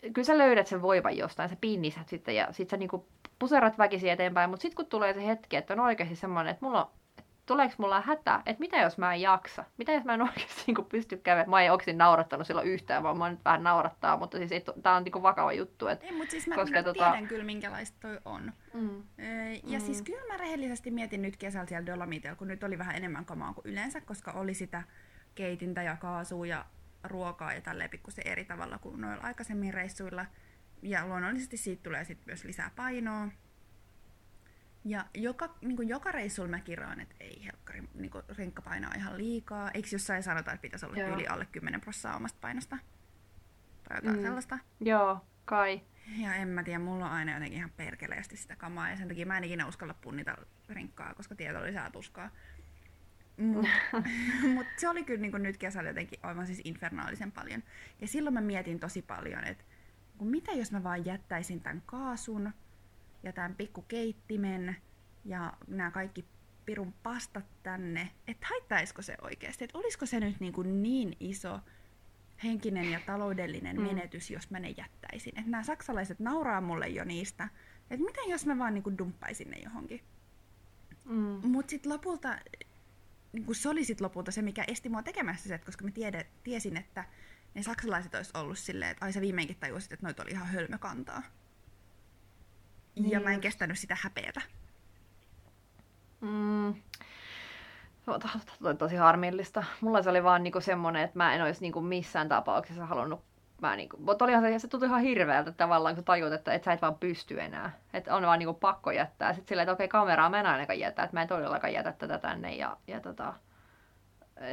kyllä 0.00 0.26
sä 0.26 0.38
löydät 0.38 0.66
sen 0.66 0.82
voivan 0.82 1.16
jostain, 1.16 1.48
sä 1.48 1.56
pinnisät 1.60 2.08
sitten 2.08 2.36
ja 2.36 2.52
sit 2.52 2.70
sä 2.70 2.76
niinku 2.76 3.06
puserat 3.38 3.78
väkisin 3.78 4.10
eteenpäin, 4.10 4.50
mutta 4.50 4.62
sitten 4.62 4.76
kun 4.76 4.86
tulee 4.86 5.14
se 5.14 5.26
hetki, 5.26 5.56
että 5.56 5.74
on 5.74 5.80
oikeasti 5.80 6.16
semmoinen, 6.16 6.50
että 6.50 6.66
mulla 6.66 6.84
on 6.84 6.90
tuleeko 7.48 7.74
mulla 7.78 8.00
hätä, 8.00 8.42
että 8.46 8.60
mitä 8.60 8.76
jos 8.76 8.98
mä 8.98 9.14
en 9.14 9.20
jaksa? 9.20 9.64
Mitä 9.76 9.92
jos 9.92 10.04
mä 10.04 10.14
en 10.14 10.22
oikeasti 10.28 10.62
niin 10.66 10.86
pysty 10.88 11.16
käymään? 11.16 11.50
Mä 11.50 11.62
en 11.62 11.72
oikeasti 11.72 11.92
naurattanut 11.92 12.46
silloin 12.46 12.68
yhtään, 12.68 13.02
vaan 13.02 13.18
mä 13.18 13.30
nyt 13.30 13.44
vähän 13.44 13.62
naurattaa, 13.62 14.16
mutta 14.16 14.38
siis 14.38 14.64
tää 14.82 14.96
on 14.96 15.04
niin 15.04 15.22
vakava 15.22 15.52
juttu. 15.52 15.86
Et, 15.86 16.02
ei, 16.02 16.12
mutta 16.12 16.30
siis 16.30 16.46
mä, 16.46 16.54
koska, 16.54 16.76
mä 16.76 16.82
tota... 16.82 17.04
tiedän 17.04 17.28
kyllä 17.28 17.44
minkälaista 17.44 17.98
toi 18.00 18.18
on. 18.24 18.52
Mm. 18.72 19.02
Ja 19.64 19.78
mm. 19.78 19.84
siis 19.84 20.02
kyllä 20.02 20.26
mä 20.32 20.36
rehellisesti 20.36 20.90
mietin 20.90 21.22
nyt 21.22 21.36
kesällä 21.36 21.66
siellä 21.66 21.86
Dolomitilla, 21.86 22.36
kun 22.36 22.48
nyt 22.48 22.64
oli 22.64 22.78
vähän 22.78 22.96
enemmän 22.96 23.24
kamaa 23.24 23.54
kuin 23.54 23.66
yleensä, 23.66 24.00
koska 24.00 24.32
oli 24.32 24.54
sitä 24.54 24.82
keitintä 25.34 25.82
ja 25.82 25.96
kaasua 25.96 26.46
ja 26.46 26.64
ruokaa 27.08 27.52
ja 27.52 27.60
tälleen 27.60 27.90
pikkusen 27.90 28.26
eri 28.26 28.44
tavalla 28.44 28.78
kuin 28.78 29.00
noilla 29.00 29.22
aikaisemmin 29.22 29.74
reissuilla. 29.74 30.26
Ja 30.82 31.06
luonnollisesti 31.06 31.56
siitä 31.56 31.82
tulee 31.82 32.04
sitten 32.04 32.26
myös 32.26 32.44
lisää 32.44 32.70
painoa. 32.76 33.28
Ja 34.84 35.06
joka, 35.14 35.54
niin 35.60 35.76
kuin 35.76 35.88
joka 35.88 36.12
reissulla 36.12 36.48
mä 36.48 36.60
kirjoan, 36.60 37.00
että 37.00 37.14
ei 37.20 37.44
helkkari, 37.44 37.82
niin 37.94 38.10
kuin 38.10 38.24
rinkka 38.28 38.62
painaa 38.62 38.92
ihan 38.96 39.18
liikaa. 39.18 39.70
Eikö 39.70 39.88
jossain 39.92 40.22
sanota, 40.22 40.52
että 40.52 40.62
pitäisi 40.62 40.86
olla 40.86 41.02
yli 41.02 41.26
alle 41.26 41.46
10 41.52 41.80
prosenttia 41.80 42.16
omasta 42.16 42.38
painosta? 42.40 42.78
Tai 43.88 43.96
jotain 43.96 44.16
mm. 44.16 44.22
sellaista? 44.22 44.58
Joo, 44.80 45.20
kai. 45.44 45.80
Ja 46.16 46.34
en 46.34 46.48
mä 46.48 46.62
tiedä, 46.62 46.78
mulla 46.78 47.06
on 47.06 47.12
aina 47.12 47.32
jotenkin 47.32 47.58
ihan 47.58 47.70
perkeleesti 47.76 48.36
sitä 48.36 48.56
kamaa 48.56 48.90
ja 48.90 48.96
sen 48.96 49.08
takia 49.08 49.26
mä 49.26 49.38
en 49.38 49.44
ikinä 49.44 49.66
uskalla 49.66 49.94
punnita 49.94 50.36
rinkkaa, 50.68 51.14
koska 51.14 51.34
tieto 51.34 51.62
lisää 51.62 51.90
tuskaa. 51.90 52.30
Mutta 53.38 53.68
mut 54.54 54.66
se 54.76 54.88
oli 54.88 55.04
kyllä 55.04 55.20
niin 55.20 55.42
nyt 55.42 55.56
kesällä 55.56 55.90
jotenkin 55.90 56.18
aivan 56.22 56.46
siis 56.46 56.60
infernaalisen 56.64 57.32
paljon. 57.32 57.62
Ja 58.00 58.06
silloin 58.06 58.34
mä 58.34 58.40
mietin 58.40 58.80
tosi 58.80 59.02
paljon, 59.02 59.44
että 59.44 59.64
mitä 60.20 60.52
jos 60.52 60.72
mä 60.72 60.82
vaan 60.82 61.04
jättäisin 61.04 61.60
tämän 61.60 61.82
kaasun 61.86 62.52
ja 63.22 63.32
tämän 63.32 63.54
pikkukeittimen 63.54 64.76
ja 65.24 65.52
nämä 65.66 65.90
kaikki 65.90 66.24
pirun 66.66 66.94
pastat 67.02 67.44
tänne, 67.62 68.10
että 68.26 68.46
haittaisiko 68.50 69.02
se 69.02 69.16
oikeasti, 69.22 69.64
että 69.64 69.78
olisiko 69.78 70.06
se 70.06 70.20
nyt 70.20 70.40
niin, 70.40 70.52
kuin 70.52 70.82
niin 70.82 71.16
iso 71.20 71.60
henkinen 72.44 72.90
ja 72.90 73.00
taloudellinen 73.06 73.76
mm. 73.76 73.82
menetys, 73.82 74.30
jos 74.30 74.50
mä 74.50 74.60
ne 74.60 74.74
jättäisin. 74.76 75.38
Että 75.38 75.50
nämä 75.50 75.62
saksalaiset 75.62 76.20
nauraa 76.20 76.60
mulle 76.60 76.88
jo 76.88 77.04
niistä, 77.04 77.48
että 77.90 78.04
miten 78.04 78.28
jos 78.28 78.46
mä 78.46 78.58
vaan 78.58 78.74
niin 78.74 78.82
kuin 78.82 78.98
dumppaisin 78.98 79.50
ne 79.50 79.58
johonkin. 79.64 80.00
Mm. 81.04 81.40
Mutta 81.48 81.70
sitten 81.70 81.92
lopulta, 81.92 82.38
niin 83.32 83.44
kuin 83.44 83.56
se 83.56 83.68
oli 83.68 83.84
sit 83.84 84.00
lopulta 84.00 84.30
se, 84.30 84.42
mikä 84.42 84.64
esti 84.66 84.88
mua 84.88 85.02
tekemässä 85.02 85.48
se, 85.48 85.58
koska 85.58 85.84
mä 85.84 85.90
tiedä, 85.90 86.24
tiesin, 86.42 86.76
että 86.76 87.04
ne 87.54 87.62
saksalaiset 87.62 88.14
olisi 88.14 88.30
ollut 88.34 88.58
silleen, 88.58 88.90
että 88.90 89.04
ai 89.04 89.12
sä 89.12 89.20
viimeinkin 89.20 89.56
tajusit, 89.56 89.92
että 89.92 90.06
noita 90.06 90.22
oli 90.22 90.30
ihan 90.30 90.46
hölmökantaa. 90.46 91.22
Niin. 92.94 93.10
Ja 93.10 93.20
mä 93.20 93.30
en 93.30 93.40
kestänyt 93.40 93.78
sitä 93.78 93.96
häpeätä. 94.00 94.40
Mm. 96.20 96.74
Toi 98.58 98.74
tosi 98.76 98.96
harmillista. 98.96 99.64
Mulla 99.80 100.02
se 100.02 100.10
oli 100.10 100.24
vaan 100.24 100.42
niinku 100.42 100.60
semmonen, 100.60 101.02
että 101.02 101.18
mä 101.18 101.34
en 101.34 101.42
olisi 101.42 101.60
niinku 101.60 101.80
missään 101.80 102.28
tapauksessa 102.28 102.86
halunnut 102.86 103.27
mä 103.60 103.76
niinku, 103.76 103.96
mutta 103.96 104.24
olihan 104.24 104.42
se, 104.42 104.58
se 104.58 104.68
tuntui 104.68 104.88
ihan 104.88 105.00
hirveältä 105.00 105.52
tavallaan, 105.52 105.94
kun 105.94 106.04
tajut, 106.04 106.32
että 106.32 106.52
et 106.52 106.64
sä 106.64 106.72
et 106.72 106.82
vaan 106.82 106.98
pysty 106.98 107.40
enää. 107.40 107.78
Että 107.92 108.14
on 108.14 108.22
vaan 108.22 108.38
niinku 108.38 108.54
pakko 108.54 108.90
jättää. 108.90 109.32
Sitten 109.32 109.48
silleen, 109.48 109.64
että 109.64 109.72
okei, 109.72 109.88
kameraa 109.88 110.30
mä 110.30 110.40
en 110.40 110.46
ainakaan 110.46 110.78
jätä, 110.78 111.02
että 111.02 111.16
mä 111.16 111.22
en 111.22 111.28
todellakaan 111.28 111.72
jätä 111.72 111.92
tätä 111.92 112.18
tänne. 112.18 112.54
Ja, 112.54 112.76
ja 112.86 113.00
tota, 113.00 113.34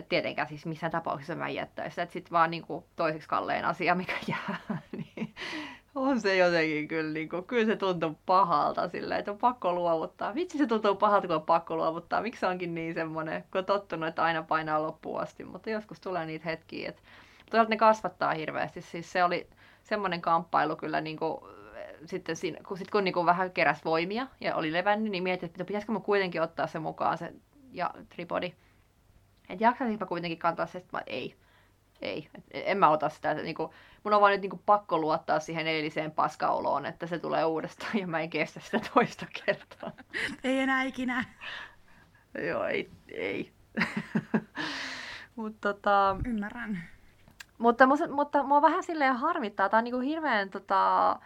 tietenkään 0.09 0.47
siis 0.47 0.65
missään 0.65 0.91
tapauksessa 0.91 1.35
mä 1.35 1.47
en 1.47 1.55
jättäisi. 1.55 2.01
Että 2.01 2.13
sitten 2.13 2.31
vaan 2.31 2.51
niinku 2.51 2.85
toiseksi 2.95 3.29
kalleen 3.29 3.65
asia, 3.65 3.95
mikä 3.95 4.13
jää. 4.27 4.57
niin, 4.91 5.33
on 5.95 6.21
se 6.21 6.35
jotenkin 6.35 6.87
kyllä, 6.87 7.13
niin 7.13 7.29
kuin, 7.29 7.43
kyllä 7.43 7.65
se 7.65 7.75
tuntuu 7.75 8.17
pahalta 8.25 8.89
sillä, 8.89 9.17
että 9.17 9.31
on 9.31 9.37
pakko 9.37 9.73
luovuttaa. 9.73 10.35
Vitsi 10.35 10.57
se 10.57 10.67
tuntuu 10.67 10.95
pahalta, 10.95 11.27
kun 11.27 11.35
on 11.35 11.41
pakko 11.41 11.75
luovuttaa. 11.75 12.21
Miksi 12.21 12.39
se 12.39 12.47
onkin 12.47 12.75
niin 12.75 12.93
semmoinen, 12.93 13.43
kun 13.51 13.59
on 13.59 13.65
tottunut, 13.65 14.09
että 14.09 14.23
aina 14.23 14.43
painaa 14.43 14.83
loppuun 14.83 15.21
asti. 15.21 15.43
Mutta 15.43 15.69
joskus 15.69 15.99
tulee 15.99 16.25
niitä 16.25 16.45
hetkiä, 16.45 16.89
että 16.89 17.01
toisaalta 17.51 17.69
ne 17.69 17.77
kasvattaa 17.77 18.33
hirveästi. 18.33 18.81
Siis 18.81 19.11
se 19.11 19.23
oli 19.23 19.49
semmoinen 19.83 20.21
kamppailu 20.21 20.75
kyllä 20.75 21.01
niin 21.01 21.17
kuin, 21.17 21.37
sitten 22.05 22.35
siinä, 22.35 22.59
kun, 22.67 22.77
sit 22.77 22.91
kun 22.91 23.03
niin 23.03 23.13
kuin 23.13 23.25
vähän 23.25 23.51
keräs 23.51 23.85
voimia 23.85 24.27
ja 24.41 24.55
oli 24.55 24.73
levännyt, 24.73 25.11
niin 25.11 25.23
mietin, 25.23 25.47
että 25.47 25.65
pitäisikö 25.65 25.91
mun 25.91 26.01
kuitenkin 26.01 26.41
ottaa 26.41 26.67
se 26.67 26.79
mukaan 26.79 27.17
se 27.17 27.33
ja 27.71 27.93
tripodi. 28.09 28.53
Että 29.49 29.63
jaksaisinpa 29.63 30.05
kuitenkin 30.05 30.39
kantaa 30.39 30.65
se, 30.65 30.77
että 30.77 31.03
ei 31.07 31.35
ei, 32.01 32.29
en 32.51 32.77
mä 32.77 32.89
ota 32.89 33.09
sitä. 33.09 33.33
Niin 33.33 33.55
kuin, 33.55 33.71
mun 34.03 34.13
on 34.13 34.21
vaan 34.21 34.31
nyt 34.31 34.41
niin 34.41 34.49
kuin, 34.49 34.61
pakko 34.65 34.97
luottaa 34.97 35.39
siihen 35.39 35.67
eiliseen 35.67 36.11
paskauloon, 36.11 36.85
että 36.85 37.07
se 37.07 37.19
tulee 37.19 37.45
uudestaan 37.45 37.97
ja 37.97 38.07
mä 38.07 38.19
en 38.19 38.29
kestä 38.29 38.59
sitä 38.59 38.79
toista 38.93 39.25
kertaa. 39.45 39.91
Ei 40.43 40.59
enää 40.59 40.83
ikinä. 40.83 41.25
Joo, 42.47 42.65
ei. 42.65 42.89
ei. 43.07 43.51
Mutta 45.35 45.73
tota... 45.73 46.17
Ymmärrän. 46.25 46.94
Mutta, 47.57 47.87
mutta 48.09 48.43
mua 48.43 48.61
vähän 48.61 48.83
silleen 48.83 49.15
harmittaa. 49.15 49.69
Tämä 49.69 49.77
on 49.77 49.83
niin 49.83 49.93
kuin 49.93 50.07
hirveän 50.07 50.49
tota, 50.49 51.19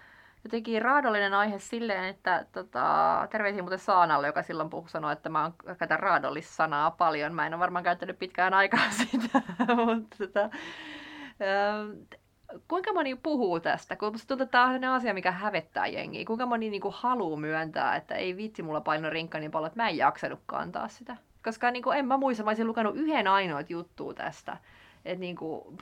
jotenkin 0.43 0.81
raadollinen 0.81 1.33
aihe 1.33 1.59
silleen, 1.59 2.03
että 2.03 2.45
tota, 2.51 3.27
terveisiä 3.31 3.61
muuten 3.61 3.79
Saanalle, 3.79 4.27
joka 4.27 4.43
silloin 4.43 4.69
puhui 4.69 4.89
sanoa, 4.89 5.11
että 5.11 5.29
mä 5.29 5.51
käytän 5.77 5.99
raadollissanaa 5.99 6.91
paljon. 6.91 7.33
Mä 7.33 7.47
en 7.47 7.53
ole 7.53 7.59
varmaan 7.59 7.83
käyttänyt 7.83 8.19
pitkään 8.19 8.53
aikaa 8.53 8.89
sitä, 9.11 9.41
mutta 9.85 10.17
tota, 10.17 10.43
äh, 10.43 12.19
kuinka 12.67 12.93
moni 12.93 13.15
puhuu 13.15 13.59
tästä? 13.59 13.95
Kun 13.95 14.11
musta 14.11 14.27
tuntuu, 14.27 14.43
että 14.43 14.51
tämä 14.51 14.65
on 14.65 14.83
asia, 14.83 15.13
mikä 15.13 15.31
hävettää 15.31 15.87
jengiä. 15.87 16.25
Kuinka 16.25 16.45
moni 16.45 16.69
niin 16.69 16.81
kuin, 16.81 16.93
haluaa 16.97 17.39
myöntää, 17.39 17.95
että 17.95 18.15
ei 18.15 18.37
vitsi, 18.37 18.63
mulla 18.63 18.81
paino 18.81 19.09
rinkka 19.09 19.39
niin 19.39 19.51
paljon, 19.51 19.67
että 19.67 19.83
mä 19.83 19.89
en 19.89 19.97
jaksanut 19.97 20.39
kantaa 20.45 20.87
sitä. 20.87 21.17
Koska 21.43 21.71
niin 21.71 21.83
kuin, 21.83 21.97
en 21.97 22.07
mä 22.07 22.17
muista, 22.17 22.43
mä 22.43 22.49
olisin 22.49 22.67
lukenut 22.67 22.95
yhden 22.95 23.27
ainoat 23.27 23.69
juttua 23.69 24.13
tästä 24.13 24.57
että 25.05 25.19
niinku, 25.19 25.77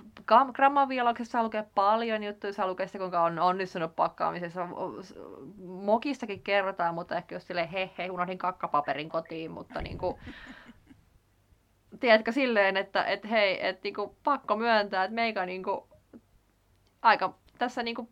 grammavialoksessa 0.54 1.44
lukee 1.44 1.66
paljon 1.76 2.24
juttuja, 2.24 2.54
saa 2.54 2.68
lukea 2.68 2.88
sitä, 2.88 2.98
kuinka 2.98 3.24
on 3.24 3.40
onnistunut 3.40 3.96
pakkaamisessa. 3.96 4.68
Mokistakin 5.66 6.44
kerrotaan, 6.44 6.96
mutta 6.96 7.16
ehkä 7.16 7.36
jos 7.36 7.48
silleen, 7.48 7.70
he, 7.70 7.90
he, 7.98 8.10
unohdin 8.10 8.38
kakkapaperin 8.38 9.10
kotiin, 9.10 9.52
mutta 9.52 9.82
niinku, 9.82 10.20
tiedätkö 12.00 12.32
silleen, 12.32 12.78
että 12.78 13.04
et, 13.04 13.30
hei, 13.30 13.68
että 13.68 13.82
niinku, 13.84 14.16
pakko 14.24 14.56
myöntää, 14.56 15.04
että 15.04 15.16
meikä 15.16 15.46
niinku, 15.46 15.88
aika 17.02 17.34
tässä 17.58 17.84
niinku, 17.84 18.10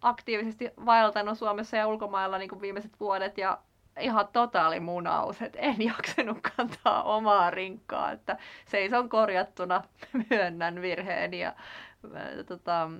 aktiivisesti 0.00 0.70
vaeltanut 0.86 1.38
Suomessa 1.38 1.76
ja 1.76 1.88
ulkomailla 1.88 2.38
niinku, 2.38 2.60
viimeiset 2.60 3.00
vuodet 3.00 3.38
ja 3.38 3.58
ihan 4.00 4.28
totaali 4.32 4.80
munaus, 4.80 5.42
että 5.42 5.58
en 5.58 5.82
jaksanut 5.92 6.38
kantaa 6.56 7.02
omaa 7.02 7.50
rinkkaa, 7.50 8.12
että 8.12 8.38
seison 8.66 9.08
korjattuna, 9.08 9.82
myönnän 10.30 10.82
virheeni 10.82 11.40
ja 11.40 11.54
tota, 12.46 12.90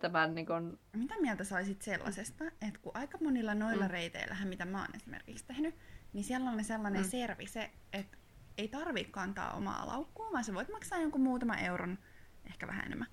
tämän 0.00 0.34
niin 0.34 0.46
kun... 0.46 0.78
Mitä 0.92 1.14
mieltä 1.20 1.44
saisit 1.44 1.82
sellaisesta, 1.82 2.44
että 2.44 2.80
kun 2.82 2.92
aika 2.94 3.18
monilla 3.20 3.54
noilla 3.54 3.84
mm. 3.84 3.90
reiteillähän, 3.90 4.48
mitä 4.48 4.64
mä 4.64 4.78
oon 4.80 4.96
esimerkiksi 4.96 5.44
tehnyt, 5.46 5.74
niin 6.12 6.24
siellä 6.24 6.50
on 6.50 6.64
sellainen 6.64 7.02
mm. 7.02 7.08
servi 7.08 7.46
se, 7.46 7.70
että 7.92 8.16
ei 8.58 8.68
tarvi 8.68 9.04
kantaa 9.04 9.52
omaa 9.52 9.86
laukkua, 9.86 10.32
vaan 10.32 10.44
sä 10.44 10.54
voit 10.54 10.72
maksaa 10.72 10.98
jonkun 10.98 11.20
muutaman 11.20 11.58
euron, 11.58 11.98
ehkä 12.46 12.66
vähän 12.66 12.86
enemmän, 12.86 13.08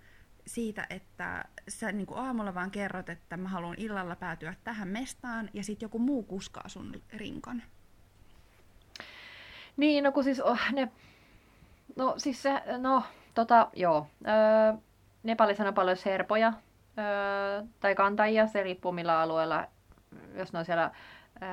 siitä, 0.47 0.87
että 0.89 1.45
sä 1.67 1.91
niin 1.91 2.07
kuin 2.07 2.19
aamulla 2.19 2.53
vaan 2.53 2.71
kerrot, 2.71 3.09
että 3.09 3.37
mä 3.37 3.49
haluan 3.49 3.75
illalla 3.77 4.15
päätyä 4.15 4.53
tähän 4.63 4.87
mestaan, 4.87 5.49
ja 5.53 5.63
sitten 5.63 5.85
joku 5.85 5.99
muu 5.99 6.23
kuskaa 6.23 6.67
sun 6.67 7.01
rinkan. 7.13 7.63
Niin, 9.77 10.03
no 10.03 10.11
kun 10.11 10.23
siis 10.23 10.39
oh, 10.39 10.59
ne... 10.71 10.91
No 11.95 12.13
siis 12.17 12.43
se, 12.43 12.61
no 12.77 13.03
tota, 13.33 13.69
joo. 13.73 14.07
Öö, 14.27 14.73
Nepalissa 15.23 15.67
on 15.67 15.73
paljon 15.73 15.97
serpoja 15.97 16.53
öö, 16.97 17.63
tai 17.79 17.95
kantajia, 17.95 18.47
se 18.47 18.63
riippuu 18.63 18.91
millä 18.91 19.19
alueella. 19.19 19.67
Jos 20.35 20.53
ne 20.53 20.59
on 20.59 20.65
siellä 20.65 20.91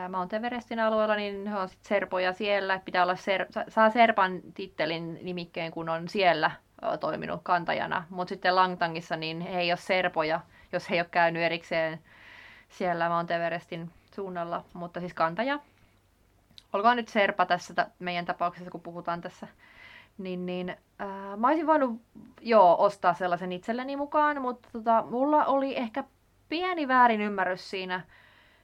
Mount 0.08 0.32
Everestin 0.32 0.80
alueella, 0.80 1.16
niin 1.16 1.44
ne 1.44 1.56
on 1.56 1.68
sit 1.68 1.84
serpoja 1.84 2.32
siellä. 2.32 2.80
Pitää 2.84 3.02
olla 3.02 3.14
ser- 3.14 3.70
saa 3.70 3.90
serpan 3.90 4.40
tittelin 4.54 5.18
nimikkeen, 5.22 5.72
kun 5.72 5.88
on 5.88 6.08
siellä 6.08 6.50
toiminut 7.00 7.40
kantajana. 7.42 8.04
Mutta 8.10 8.28
sitten 8.28 8.56
Langtangissa 8.56 9.16
niin 9.16 9.40
he 9.40 9.60
ei 9.60 9.70
ole 9.70 9.76
serpoja, 9.76 10.40
jos 10.72 10.90
he 10.90 10.94
ei 10.94 11.00
ole 11.00 11.08
käynyt 11.10 11.42
erikseen 11.42 12.00
siellä 12.68 13.08
Mount 13.08 13.30
Everestin 13.30 13.90
suunnalla, 14.14 14.64
mutta 14.72 15.00
siis 15.00 15.14
kantaja. 15.14 15.58
Olkoon 16.72 16.96
nyt 16.96 17.08
serpa 17.08 17.46
tässä 17.46 17.86
meidän 17.98 18.24
tapauksessa, 18.24 18.70
kun 18.70 18.80
puhutaan 18.80 19.20
tässä. 19.20 19.48
Niin, 20.18 20.46
niin 20.46 20.76
ää, 20.98 21.36
mä 21.36 21.48
olisin 21.48 21.66
voinut 21.66 22.00
joo, 22.40 22.76
ostaa 22.78 23.14
sellaisen 23.14 23.52
itselleni 23.52 23.96
mukaan, 23.96 24.42
mutta 24.42 24.68
tota, 24.72 25.04
mulla 25.10 25.44
oli 25.44 25.76
ehkä 25.76 26.04
pieni 26.48 26.88
väärin 26.88 27.20
ymmärrys 27.20 27.70
siinä, 27.70 28.00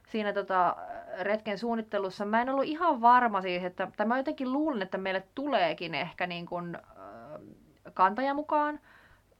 siinä 0.07 0.33
tota, 0.33 0.75
retken 1.19 1.57
suunnittelussa. 1.57 2.25
Mä 2.25 2.41
en 2.41 2.49
ollut 2.49 2.65
ihan 2.65 3.01
varma 3.01 3.41
siis, 3.41 3.63
että, 3.63 3.87
tai 3.97 4.05
mä 4.05 4.17
jotenkin 4.17 4.53
luulen, 4.53 4.81
että 4.81 4.97
meille 4.97 5.23
tuleekin 5.35 5.95
ehkä 5.95 6.27
niin 6.27 6.45
kuin, 6.45 6.75
äh, 6.75 6.81
kantaja 7.95 8.33
mukaan. 8.33 8.79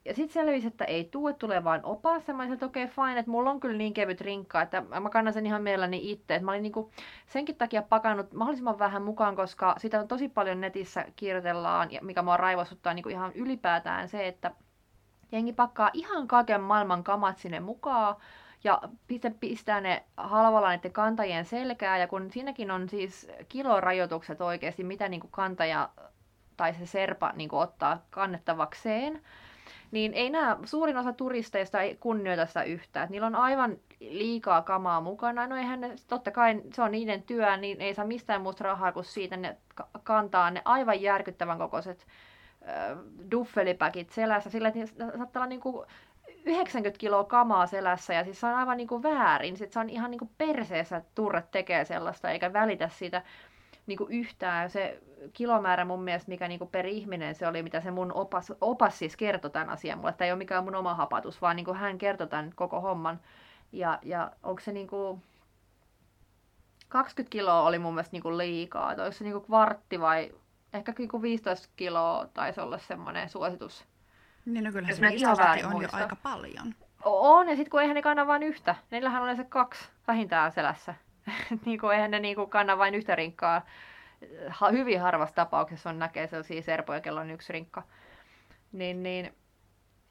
Ja 0.05 0.13
sitten 0.13 0.33
selvisi, 0.33 0.67
että 0.67 0.85
ei 0.85 1.03
tule, 1.03 1.33
tulee 1.33 1.63
vain 1.63 1.81
opas. 1.83 2.27
Ja 2.27 2.33
mä 2.33 2.53
että 2.53 2.65
okei, 2.65 2.83
okay, 2.83 2.95
fine, 2.95 3.19
että 3.19 3.31
mulla 3.31 3.51
on 3.51 3.59
kyllä 3.59 3.77
niin 3.77 3.93
kevyt 3.93 4.21
rinkka, 4.21 4.61
että 4.61 4.83
mä 5.01 5.09
kannan 5.09 5.33
sen 5.33 5.45
ihan 5.45 5.61
mielelläni 5.61 6.11
itse. 6.11 6.35
Että 6.35 6.45
mä 6.45 6.51
olin 6.51 6.63
niinku 6.63 6.91
senkin 7.27 7.55
takia 7.55 7.81
pakannut 7.81 8.33
mahdollisimman 8.33 8.79
vähän 8.79 9.01
mukaan, 9.01 9.35
koska 9.35 9.75
sitä 9.77 9.99
on 9.99 10.07
tosi 10.07 10.29
paljon 10.29 10.61
netissä 10.61 11.05
kirjoitellaan, 11.15 11.91
ja 11.91 11.99
mikä 12.03 12.21
mua 12.21 12.37
raivostuttaa 12.37 12.93
niinku 12.93 13.09
ihan 13.09 13.31
ylipäätään 13.33 14.07
se, 14.07 14.27
että 14.27 14.51
jengi 15.31 15.53
pakkaa 15.53 15.89
ihan 15.93 16.27
kaiken 16.27 16.61
maailman 16.61 17.03
kamat 17.03 17.37
sinne 17.37 17.59
mukaan 17.59 18.15
ja 18.63 18.81
pistää 19.39 19.81
ne 19.81 20.03
halvalla 20.17 20.67
näiden 20.67 20.93
kantajien 20.93 21.45
selkää, 21.45 21.97
ja 21.97 22.07
kun 22.07 22.31
siinäkin 22.31 22.71
on 22.71 22.89
siis 22.89 23.27
kilorajoitukset 23.49 24.41
oikeasti, 24.41 24.83
mitä 24.83 25.09
niin 25.09 25.21
kuin 25.21 25.31
kantaja 25.31 25.89
tai 26.57 26.73
se 26.73 26.85
serpa 26.85 27.33
niin 27.35 27.49
kuin 27.49 27.61
ottaa 27.61 28.05
kannettavakseen, 28.09 29.21
niin 29.91 30.13
ei 30.13 30.29
nämä, 30.29 30.57
suurin 30.65 30.97
osa 30.97 31.13
turisteista 31.13 31.81
ei 31.81 31.95
kunnioita 31.95 32.45
sitä 32.45 32.63
yhtään. 32.63 33.03
Et 33.03 33.09
niillä 33.09 33.27
on 33.27 33.35
aivan 33.35 33.77
liikaa 33.99 34.61
kamaa 34.61 35.01
mukana. 35.01 35.47
No 35.47 35.55
eihän 35.55 35.81
ne, 35.81 35.95
totta 36.07 36.31
kai 36.31 36.61
se 36.73 36.81
on 36.81 36.91
niiden 36.91 37.23
työ, 37.23 37.57
niin 37.57 37.81
ei 37.81 37.93
saa 37.93 38.05
mistään 38.05 38.41
muusta 38.41 38.63
rahaa 38.63 38.91
kuin 38.91 39.05
siitä 39.05 39.37
ne 39.37 39.57
kantaa 40.03 40.51
ne 40.51 40.61
aivan 40.65 41.01
järkyttävän 41.01 41.57
kokoiset 41.57 42.07
äh, 42.69 42.97
duffelipäkit 43.31 44.09
selässä, 44.09 44.49
sillä 44.49 44.67
että 44.67 45.07
saattaa 45.17 45.43
olla 45.43 45.57
kuin 45.57 45.85
90 46.45 46.99
kiloa 46.99 47.23
kamaa 47.23 47.67
selässä 47.67 48.13
ja 48.13 48.23
siis 48.23 48.39
se 48.39 48.45
on 48.45 48.53
aivan 48.53 48.77
niin 48.77 48.87
kuin 48.87 49.03
väärin. 49.03 49.57
Sitten 49.57 49.73
se 49.73 49.79
on 49.79 49.89
ihan 49.89 50.11
niin 50.11 50.19
kuin 50.19 50.31
perseessä, 50.37 50.97
että 50.97 51.11
turret 51.15 51.51
tekee 51.51 51.85
sellaista 51.85 52.31
eikä 52.31 52.53
välitä 52.53 52.89
siitä 52.89 53.21
niin 53.87 53.97
kuin 53.97 54.11
yhtään. 54.11 54.69
Se 54.69 55.01
kilomäärä 55.33 55.85
mun 55.85 56.03
mielestä, 56.03 56.31
mikä 56.31 56.47
niin 56.47 56.59
kuin 56.59 56.69
per 56.69 56.85
ihminen 56.85 57.35
se 57.35 57.47
oli, 57.47 57.63
mitä 57.63 57.81
se 57.81 57.91
mun 57.91 58.11
opas, 58.13 58.53
opas 58.61 58.99
siis 58.99 59.17
kertoi 59.17 59.51
tämän 59.51 59.69
asian 59.69 59.97
mulle. 59.97 60.13
Tämä 60.13 60.25
ei 60.25 60.31
ole 60.31 60.37
mikään 60.37 60.63
mun 60.63 60.75
oma 60.75 60.93
hapatus, 60.93 61.41
vaan 61.41 61.55
niin 61.55 61.65
kuin 61.65 61.77
hän 61.77 61.97
kertoi 61.97 62.27
tämän 62.27 62.51
koko 62.55 62.81
homman. 62.81 63.19
Ja, 63.71 63.99
ja 64.03 64.31
onko 64.43 64.61
se 64.61 64.71
niin 64.71 64.87
kuin 64.87 65.23
20 66.89 67.31
kiloa 67.31 67.61
oli 67.61 67.79
mun 67.79 67.93
mielestä 67.93 68.13
niin 68.13 68.23
kuin 68.23 68.37
liikaa. 68.37 68.91
Että 68.91 69.03
onko 69.03 69.11
se 69.11 69.23
niin 69.23 69.33
kuin 69.33 69.45
kvartti 69.45 69.99
vai 69.99 70.31
ehkä 70.73 70.93
niin 70.97 71.09
kuin 71.09 71.21
15 71.21 71.69
kiloa 71.75 72.27
taisi 72.33 72.61
olla 72.61 72.77
semmoinen 72.77 73.29
suositus 73.29 73.85
niin 74.45 74.63
no 74.63 74.71
kyllähän 74.71 74.95
se 74.95 75.65
on 75.65 75.71
muista. 75.71 75.97
jo 75.97 76.03
aika 76.03 76.15
paljon. 76.15 76.75
On, 77.03 77.49
ja 77.49 77.55
sitten 77.55 77.71
kun 77.71 77.81
eihän 77.81 77.95
ne 77.95 78.01
kanna 78.01 78.27
vain 78.27 78.43
yhtä. 78.43 78.75
Niillähän 78.91 79.23
on 79.23 79.35
se 79.35 79.43
kaksi 79.43 79.89
vähintään 80.07 80.51
selässä. 80.51 80.95
niin 81.65 81.79
kuin 81.79 81.95
eihän 81.95 82.11
ne 82.11 82.19
niin 82.19 82.35
kuin 82.35 82.49
kanna 82.49 82.77
vain 82.77 82.95
yhtä 82.95 83.15
rinkkaa. 83.15 83.65
Ha, 84.49 84.69
hyvin 84.69 85.01
harvassa 85.01 85.35
tapauksessa 85.35 85.89
on 85.89 85.99
näkee 85.99 86.27
sellaisia 86.27 86.61
serpoja, 86.61 87.01
kello 87.01 87.21
on 87.21 87.31
yksi 87.31 87.53
rinkka. 87.53 87.83
Niin, 88.71 89.03
niin, 89.03 89.35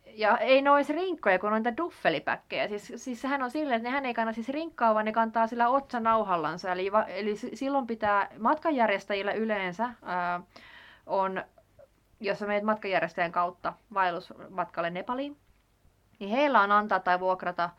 ja 0.06 0.38
ei 0.38 0.62
ne 0.62 0.70
olisi 0.70 0.92
rinkkoja, 0.92 1.38
kun 1.38 1.52
on 1.52 1.62
niitä 1.62 1.76
duffelipäkkejä. 1.76 2.68
Siis, 2.68 2.92
siis 2.96 3.20
sehän 3.20 3.42
on 3.42 3.50
silleen, 3.50 3.76
että 3.76 3.88
nehän 3.88 4.06
ei 4.06 4.14
kanna 4.14 4.32
siis 4.32 4.48
rinkkaa, 4.48 4.94
vaan 4.94 5.04
ne 5.04 5.12
kantaa 5.12 5.46
sillä 5.46 5.68
otsanauhallansa. 5.68 6.72
Eli, 6.72 6.90
eli 7.08 7.36
silloin 7.36 7.86
pitää 7.86 8.28
matkanjärjestäjillä 8.38 9.32
yleensä 9.32 9.90
ää, 10.02 10.40
on 11.06 11.44
jos 12.20 12.38
sä 12.38 12.46
menet 12.46 12.64
matkajärjestäjän 12.64 13.32
kautta 13.32 13.72
vaellusmatkalle 13.94 14.90
Nepaliin, 14.90 15.36
niin 16.18 16.30
heillä 16.30 16.60
on 16.60 16.72
antaa 16.72 17.00
tai 17.00 17.20
vuokrata, 17.20 17.70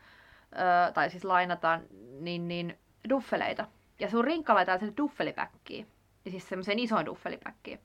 tai 0.94 1.10
siis 1.10 1.24
lainata, 1.24 1.80
niin, 2.20 2.48
niin 2.48 2.78
duffeleita. 3.08 3.66
Ja 3.98 4.10
sun 4.10 4.24
rinkka 4.24 4.54
laitetaan 4.54 4.78
sen 4.78 4.96
duffelipäkkiin. 4.96 5.86
Ja 6.24 6.30
siis 6.30 6.48
semmoiseen 6.48 6.78
isoon 6.78 7.06
duffelipäkkiin. 7.06 7.80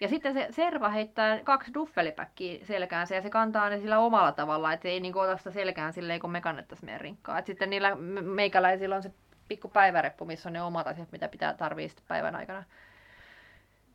Ja 0.00 0.08
sitten 0.08 0.34
se 0.34 0.46
serva 0.50 0.88
heittää 0.88 1.40
kaksi 1.44 1.74
duffelipäkkiä 1.74 2.64
selkäänsä 2.64 3.14
ja 3.14 3.22
se 3.22 3.30
kantaa 3.30 3.70
ne 3.70 3.78
sillä 3.78 3.98
omalla 3.98 4.32
tavalla, 4.32 4.72
että 4.72 4.88
ei 4.88 5.00
niinku 5.00 5.18
ota 5.18 5.36
sitä 5.36 5.50
selkään 5.50 5.92
silleen, 5.92 6.20
kun 6.20 6.30
me 6.30 6.40
kannettaisiin 6.40 6.86
meidän 6.86 7.00
rinkkaa. 7.00 7.38
Et 7.38 7.46
sitten 7.46 7.70
niillä 7.70 7.94
meikäläisillä 8.22 8.96
on 8.96 9.02
se 9.02 9.10
pikku 9.48 9.68
päiväreppu, 9.68 10.24
missä 10.24 10.48
on 10.48 10.52
ne 10.52 10.62
omat 10.62 10.86
asiat, 10.86 11.12
mitä 11.12 11.28
pitää 11.28 11.54
tarvii 11.54 11.88
päivän 12.08 12.36
aikana 12.36 12.64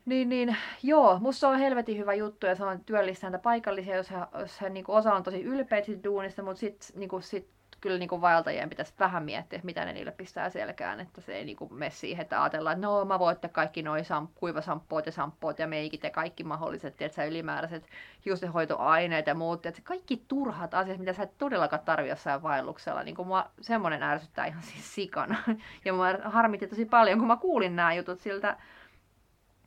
niin, 0.05 0.29
niin, 0.29 0.57
joo, 0.83 1.19
musta 1.19 1.49
on 1.49 1.59
helvetin 1.59 1.97
hyvä 1.97 2.13
juttu 2.13 2.45
ja 2.45 2.55
se 2.55 2.63
on 2.63 2.83
työllistää 2.85 3.29
näitä 3.29 3.43
paikallisia, 3.43 3.95
jos, 3.95 4.11
he, 4.11 4.15
jos 4.39 4.61
he, 4.61 4.69
niin 4.69 4.85
kuin, 4.85 4.95
osa 4.95 5.13
on 5.13 5.23
tosi 5.23 5.41
ylpeitä 5.41 5.85
siitä 5.85 6.03
duunista, 6.03 6.43
mutta 6.43 6.59
sitten 6.59 6.99
niin 6.99 7.09
kuin, 7.09 7.23
sit, 7.23 7.47
kyllä 7.81 7.97
niin 7.97 8.09
kuin 8.09 8.21
vaeltajien 8.21 8.69
pitäisi 8.69 8.93
vähän 8.99 9.23
miettiä, 9.23 9.59
mitä 9.63 9.85
ne 9.85 9.93
niille 9.93 10.11
pistää 10.11 10.49
selkään, 10.49 10.99
että 10.99 11.21
se 11.21 11.35
ei 11.35 11.45
niin 11.45 11.57
kuin, 11.57 11.73
mene 11.73 11.89
siihen, 11.89 12.21
että 12.21 12.43
ajatellaan, 12.43 12.73
että 12.77 12.87
no 12.87 13.05
mä 13.05 13.19
voitte 13.19 13.49
kaikki 13.49 13.83
noi 13.83 14.01
sam- 14.01 14.27
kuivasamppoot 14.35 15.05
ja 15.05 15.11
samppoot 15.11 15.59
ja 15.59 15.67
meikit 15.67 16.03
ja 16.03 16.09
kaikki 16.09 16.43
mahdolliset, 16.43 17.01
että 17.01 17.25
ylimääräiset 17.25 17.87
juustehoitoaineet 18.25 19.27
ja 19.27 19.35
muut, 19.35 19.65
että 19.65 19.81
kaikki 19.83 20.23
turhat 20.27 20.73
asiat, 20.73 20.97
mitä 20.97 21.13
sä 21.13 21.23
et 21.23 21.37
todellakaan 21.37 21.85
tarvi 21.85 22.09
jossain 22.09 22.43
vaelluksella, 22.43 23.03
niin 23.03 23.15
kuin 23.15 23.27
mua 23.27 23.51
semmoinen 23.61 24.03
ärsyttää 24.03 24.45
ihan 24.45 24.63
siis 24.63 24.95
sikana. 24.95 25.35
Ja 25.85 25.93
mua 25.93 26.05
harmitti 26.23 26.67
tosi 26.67 26.85
paljon, 26.85 27.19
kun 27.19 27.27
mä 27.27 27.37
kuulin 27.37 27.75
nämä 27.75 27.93
jutut 27.93 28.19
siltä 28.19 28.57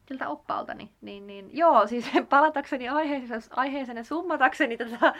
siltä 0.08 0.28
oppaaltani. 0.28 0.92
Niin, 1.00 1.26
niin, 1.26 1.56
joo, 1.56 1.86
siis 1.86 2.10
palatakseni 2.30 2.88
aiheeseen, 2.88 3.42
aiheeseen 3.50 3.96
ja 3.96 4.04
summatakseni 4.04 4.76
tätä 4.76 5.14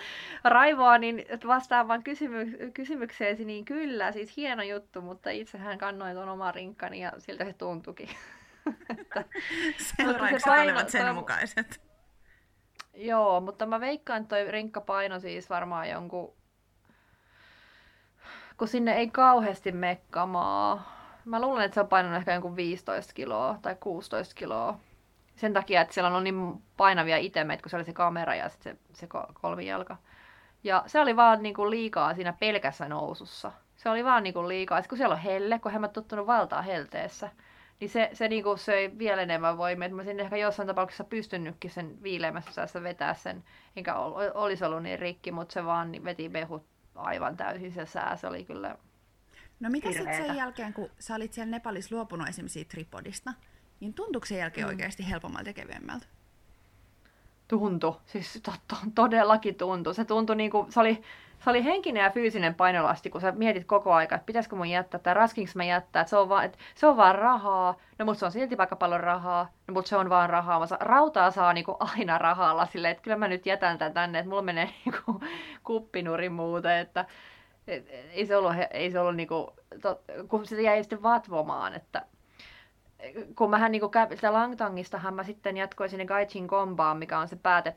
raivoa, 0.44 0.98
niin 0.98 1.24
vastaavan 1.46 2.02
kysymy- 2.02 2.70
kysymykseesi, 2.70 3.44
niin 3.44 3.64
kyllä, 3.64 4.12
siis 4.12 4.36
hieno 4.36 4.62
juttu, 4.62 5.00
mutta 5.00 5.30
itsehän 5.30 5.78
kannoin 5.78 6.16
tuon 6.16 6.28
oman 6.28 6.54
rinkkani 6.54 7.02
ja 7.02 7.12
siltä 7.18 7.44
se 7.44 7.52
tuntuikin. 7.52 8.08
Seuraavaksi 9.96 10.50
olivat 10.50 10.88
sen 10.88 11.02
toi... 11.02 11.12
mukaiset. 11.12 11.80
Joo, 12.94 13.40
mutta 13.40 13.66
mä 13.66 13.80
veikkaan, 13.80 14.22
että 14.22 14.36
toi 14.36 14.50
rinkkapaino 14.50 15.20
siis 15.20 15.50
varmaan 15.50 15.90
jonkun... 15.90 16.34
Kun 18.56 18.68
sinne 18.68 18.92
ei 18.92 19.10
kauheasti 19.10 19.72
mekkamaa 19.72 20.94
Mä 21.24 21.40
luulen, 21.40 21.64
että 21.64 21.74
se 21.74 21.80
on 21.80 21.88
painanut 21.88 22.18
ehkä 22.18 22.32
jonkun 22.32 22.56
15 22.56 23.12
kiloa 23.12 23.58
tai 23.62 23.76
16 23.80 24.34
kiloa. 24.34 24.78
Sen 25.36 25.52
takia, 25.52 25.80
että 25.80 25.94
siellä 25.94 26.16
on 26.16 26.24
niin 26.24 26.62
painavia 26.76 27.16
itemeitä, 27.16 27.62
kun 27.62 27.70
se 27.70 27.76
oli 27.76 27.84
se 27.84 27.92
kamera 27.92 28.34
ja 28.34 28.48
sitten 28.48 28.78
se, 28.92 29.00
se 29.00 29.08
kolmijalka. 29.40 29.96
Ja 30.64 30.84
se 30.86 31.00
oli 31.00 31.16
vaan 31.16 31.42
niinku 31.42 31.70
liikaa 31.70 32.14
siinä 32.14 32.32
pelkässä 32.32 32.88
nousussa. 32.88 33.52
Se 33.76 33.90
oli 33.90 34.04
vaan 34.04 34.22
niinku 34.22 34.48
liikaa. 34.48 34.78
Sitten 34.78 34.88
kun 34.88 34.98
siellä 34.98 35.14
on 35.14 35.20
helle, 35.20 35.58
kun 35.58 35.72
hän 35.72 35.84
on 35.84 35.90
tottunut 35.90 36.26
valtaa 36.26 36.62
helteessä, 36.62 37.30
niin 37.80 37.90
se, 37.90 38.10
se 38.12 38.28
niinku 38.28 38.56
söi 38.56 38.92
vielä 38.98 39.22
enemmän 39.22 39.58
voimia. 39.58 39.88
Mä 39.88 39.96
olisin 39.96 40.20
ehkä 40.20 40.36
jossain 40.36 40.66
tapauksessa 40.66 41.04
pystynytkin 41.04 41.70
sen 41.70 42.02
viileämässä 42.02 42.52
säässä 42.52 42.82
vetää 42.82 43.14
sen, 43.14 43.44
enkä 43.76 43.94
olisi 44.34 44.64
ollut 44.64 44.82
niin 44.82 44.98
rikki, 44.98 45.32
mutta 45.32 45.52
se 45.52 45.64
vaan 45.64 45.92
veti 46.04 46.28
behut 46.28 46.66
aivan 46.94 47.36
täysin 47.36 47.72
se 47.72 47.86
sää. 47.86 48.16
Se 48.16 48.26
oli 48.26 48.44
kyllä 48.44 48.76
No 49.60 49.70
mitä 49.70 49.92
sitten 49.92 50.26
sen 50.26 50.36
jälkeen, 50.36 50.72
kun 50.72 50.90
sä 50.98 51.14
olit 51.14 51.32
siellä 51.32 51.50
Nepalissa 51.50 51.94
luopunut 51.94 52.28
esimerkiksi 52.28 52.64
tripodista, 52.64 53.32
niin 53.80 53.94
tuntuuko 53.94 54.26
sen 54.26 54.38
jälkeen 54.38 54.66
mm. 54.66 54.68
oikeasti 54.68 55.10
helpommalta 55.10 55.48
ja 55.48 55.54
kevyemmältä? 55.54 56.06
Tuntui. 57.48 57.96
Siis 58.06 58.40
to, 58.42 58.52
to, 58.68 58.76
todellakin 58.94 59.54
tuntui. 59.54 59.94
Se 59.94 60.04
tuntui 60.04 60.36
niin 60.36 60.50
kuin, 60.50 60.72
se 60.72 60.80
oli, 60.80 61.02
se 61.44 61.50
oli 61.50 61.64
henkinen 61.64 62.02
ja 62.02 62.10
fyysinen 62.10 62.54
painolasti, 62.54 63.10
kun 63.10 63.20
sä 63.20 63.32
mietit 63.32 63.64
koko 63.64 63.92
aika, 63.92 64.14
että 64.14 64.26
pitäisikö 64.26 64.56
mun 64.56 64.68
jättää 64.68 65.00
tai 65.00 65.14
raskinko 65.14 65.52
mä 65.54 65.64
jättää, 65.64 66.00
että 66.00 66.10
se 66.10 66.16
on 66.16 66.28
vaan, 66.28 66.44
että 66.44 66.58
se 66.74 66.86
on 66.86 66.96
vaan 66.96 67.14
rahaa, 67.14 67.74
no 67.98 68.04
mutta 68.04 68.18
se 68.18 68.26
on 68.26 68.32
silti 68.32 68.58
vaikka 68.58 68.76
paljon 68.76 69.00
rahaa, 69.00 69.52
no 69.68 69.74
mutta 69.74 69.88
se 69.88 69.96
on 69.96 70.10
vaan 70.10 70.30
rahaa, 70.30 70.60
mä 70.60 70.66
sa- 70.66 70.78
rautaa 70.80 71.30
saa 71.30 71.52
niinku 71.52 71.76
aina 71.80 72.18
rahalla 72.18 72.66
silleen, 72.66 72.92
että 72.92 73.02
kyllä 73.02 73.16
mä 73.16 73.28
nyt 73.28 73.46
jätän 73.46 73.78
tämän 73.78 73.94
tänne, 73.94 74.18
että 74.18 74.28
mulla 74.28 74.42
menee 74.42 74.70
niinku 74.84 75.20
kuppinuri 75.64 76.28
muuten, 76.28 76.78
että 76.78 77.04
et, 77.66 77.86
ei 78.12 78.26
se 78.26 78.36
ollut, 78.36 78.52
ei 78.70 78.90
se 78.90 79.00
ollut 79.00 79.16
niinku, 79.16 79.52
to, 79.82 80.00
kun 80.28 80.46
se 80.46 80.62
jäi 80.62 80.82
sitten 80.82 81.02
vatvomaan, 81.02 81.74
että 81.74 82.06
kun 83.36 83.50
mähän 83.50 83.72
niinku, 83.72 83.90
sitä 84.14 84.32
Langtangistahan 84.32 85.14
mä 85.14 85.24
sitten 85.24 85.56
jatkoin 85.56 85.90
sinne 85.90 86.06
Gaijin 86.06 86.48
Kombaan, 86.48 86.96
mikä 86.96 87.18
on 87.18 87.28
se 87.28 87.36
pääte, 87.36 87.76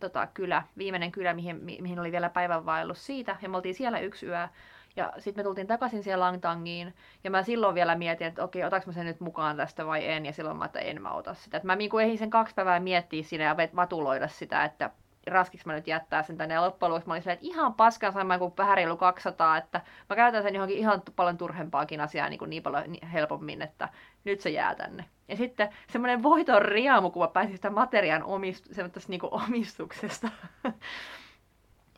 tota, 0.00 0.28
kylä, 0.34 0.62
viimeinen 0.78 1.12
kylä, 1.12 1.34
mihin, 1.34 1.56
mihin 1.62 2.00
oli 2.00 2.12
vielä 2.12 2.28
päivänvaellus 2.28 3.06
siitä, 3.06 3.36
ja 3.42 3.48
me 3.48 3.56
oltiin 3.56 3.74
siellä 3.74 3.98
yksi 3.98 4.26
yö. 4.26 4.48
Ja 4.96 5.12
sitten 5.18 5.42
me 5.42 5.44
tultiin 5.44 5.66
takaisin 5.66 6.02
siellä 6.02 6.24
Langtangiin, 6.24 6.94
ja 7.24 7.30
mä 7.30 7.42
silloin 7.42 7.74
vielä 7.74 7.94
mietin, 7.94 8.26
että 8.26 8.44
okei, 8.44 8.64
otaks 8.64 8.86
mä 8.86 8.92
sen 8.92 9.06
nyt 9.06 9.20
mukaan 9.20 9.56
tästä 9.56 9.86
vai 9.86 10.08
en, 10.08 10.26
ja 10.26 10.32
silloin 10.32 10.56
mä, 10.56 10.64
että 10.64 10.78
en 10.78 11.02
mä 11.02 11.12
ota 11.12 11.34
sitä. 11.34 11.56
Et 11.56 11.64
mä 11.64 11.76
niin 11.76 12.00
ehdin 12.02 12.18
sen 12.18 12.30
kaksi 12.30 12.54
päivää 12.54 12.80
miettiä 12.80 13.22
siinä 13.22 13.44
ja 13.44 13.56
vatuloida 13.76 14.28
sitä, 14.28 14.64
että 14.64 14.90
raskiksi 15.26 15.66
mä 15.66 15.72
nyt 15.72 15.86
jättää 15.86 16.22
sen 16.22 16.38
tänne. 16.38 16.54
Ja 16.54 16.62
loppujen 16.62 16.90
lopuksi 16.90 17.08
mä 17.08 17.14
olin 17.14 17.22
silleen, 17.22 17.34
että 17.34 17.46
ihan 17.46 17.74
paskan 17.74 18.12
sama 18.12 18.38
kuin 18.38 18.52
vähän 18.58 18.76
reilu 18.76 18.96
200, 18.96 19.56
että 19.56 19.80
mä 20.10 20.16
käytän 20.16 20.42
sen 20.42 20.54
johonkin 20.54 20.78
ihan 20.78 21.02
paljon 21.16 21.38
turhempaakin 21.38 22.00
asiaa 22.00 22.28
niin, 22.28 22.38
kuin 22.38 22.50
niin 22.50 22.62
paljon 22.62 22.84
helpommin, 23.12 23.62
että 23.62 23.88
nyt 24.24 24.40
se 24.40 24.50
jää 24.50 24.74
tänne. 24.74 25.04
Ja 25.28 25.36
sitten 25.36 25.68
semmoinen 25.92 26.22
voiton 26.22 26.62
riamu, 26.62 27.10
kun 27.10 27.22
mä 27.22 27.28
pääsin 27.28 27.56
sitä 27.56 27.70
materiaan 27.70 28.24
omist, 28.24 28.66
niin 29.08 29.20
omistuksesta. 29.22 30.28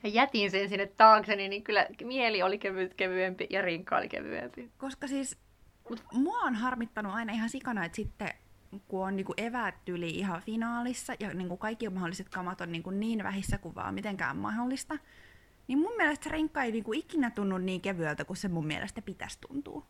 ja 0.02 0.08
jätin 0.08 0.50
sen 0.50 0.68
sinne 0.68 0.86
taakse, 0.86 1.36
niin 1.36 1.62
kyllä 1.64 1.86
mieli 2.04 2.42
oli 2.42 2.58
kevy- 2.58 2.94
kevyempi 2.96 3.46
ja 3.50 3.62
rinkka 3.62 3.96
oli 3.96 4.08
kevyempi. 4.08 4.70
Koska 4.78 5.06
siis 5.06 5.44
Mut 5.90 6.04
mua 6.12 6.38
on 6.38 6.54
harmittanut 6.54 7.12
aina 7.12 7.32
ihan 7.32 7.48
sikana, 7.48 7.84
että 7.84 7.96
sitten 7.96 8.30
kun 8.88 9.06
on 9.06 9.16
niinku 9.16 9.34
eväät 9.36 9.88
yli 9.88 10.10
ihan 10.10 10.42
finaalissa 10.42 11.12
ja 11.20 11.34
niinku 11.34 11.56
kaikki 11.56 11.88
mahdolliset 11.88 12.28
kamat 12.28 12.60
on 12.60 12.72
niinku 12.72 12.90
niin 12.90 13.22
vähissä 13.22 13.58
kuin 13.58 13.74
vaan 13.74 13.94
mitenkään 13.94 14.36
mahdollista, 14.36 14.98
niin 15.68 15.78
mun 15.78 15.96
mielestä 15.96 16.24
se 16.24 16.30
renkka 16.30 16.62
ei 16.62 16.72
niinku 16.72 16.92
ikinä 16.92 17.30
tunnu 17.30 17.58
niin 17.58 17.80
kevyeltä 17.80 18.24
kuin 18.24 18.36
se 18.36 18.48
mun 18.48 18.66
mielestä 18.66 19.02
pitäisi 19.02 19.38
tuntua. 19.40 19.86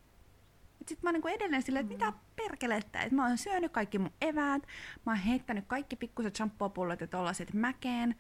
Sitten 0.79 0.99
mä 1.03 1.09
oon 1.09 1.15
niinku 1.15 1.29
edelleen 1.29 1.63
silleen, 1.63 1.85
että 1.87 1.95
mitä 1.95 2.11
mm. 2.11 2.17
perkelettä, 2.37 3.03
että 3.03 3.15
mä 3.15 3.27
oon 3.27 3.39
syönyt 3.39 3.73
kaikki 3.73 3.99
mun 3.99 4.13
eväät, 4.21 4.63
mä 5.07 5.13
oon 5.13 5.17
heittänyt 5.17 5.65
kaikki 5.67 5.97
pikkuset 5.97 6.37
shampoo-pullot 6.37 7.01
ja 7.01 7.07
tollaset 7.07 7.55
mäkeen, 7.55 8.15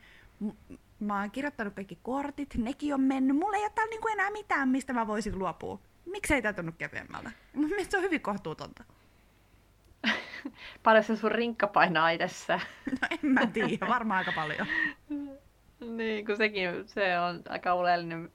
mä 1.00 1.20
oon 1.20 1.30
kirjoittanut 1.30 1.74
kaikki 1.74 1.98
kortit, 2.02 2.54
nekin 2.54 2.94
on 2.94 3.00
mennyt, 3.00 3.36
mulla 3.36 3.56
ei 3.56 3.62
ole 3.62 3.70
täällä 3.74 3.90
niinku 3.90 4.08
enää 4.08 4.30
mitään, 4.30 4.68
mistä 4.68 4.92
mä 4.92 5.06
voisin 5.06 5.38
luopua. 5.38 5.80
Miksei 6.06 6.42
tää 6.42 6.52
tunnu 6.52 6.72
kevyemmältä? 6.72 7.30
Mun 7.54 7.68
mielestä 7.68 7.90
se 7.90 7.96
on 7.96 8.02
hyvin 8.02 8.20
kohtuutonta. 8.20 8.84
paljon 10.82 11.04
se 11.04 11.16
sun 11.16 11.32
rinkka 11.32 11.66
painaa 11.66 12.10
itsessä? 12.10 12.60
No 13.00 13.08
en 13.10 13.30
mä 13.30 13.46
tiedä, 13.46 13.88
varmaan 13.88 14.18
aika 14.18 14.32
paljon. 14.32 14.66
niin, 15.96 16.26
kun 16.26 16.36
sekin 16.36 16.88
se 16.88 17.18
on 17.18 17.42
aika 17.48 17.72
oleellinen. 17.72 18.30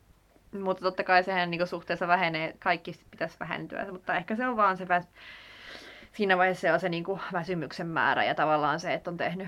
Mutta 0.62 0.84
totta 0.84 1.04
kai 1.04 1.24
sehän 1.24 1.52
niin 1.52 1.67
suhteessa 1.67 2.08
vähenee, 2.08 2.56
kaikki 2.60 3.00
pitäisi 3.12 3.39
vähentyä, 3.39 3.91
mutta 3.91 4.15
ehkä 4.15 4.36
se 4.36 4.48
on 4.48 4.58
vaan 4.58 4.78
se 4.78 4.88
vä... 4.88 5.02
siinä 6.12 6.38
vaiheessa 6.38 6.62
se 6.62 6.74
on 6.74 6.80
se 6.80 6.89
niin 6.89 7.04
kuin 7.04 7.22
väsymyksen 7.34 7.88
määrä 7.88 8.24
ja 8.24 8.36
tavallaan 8.36 8.80
se, 8.80 8.93
että 8.93 9.10
on 9.10 9.17
tehnyt, 9.17 9.48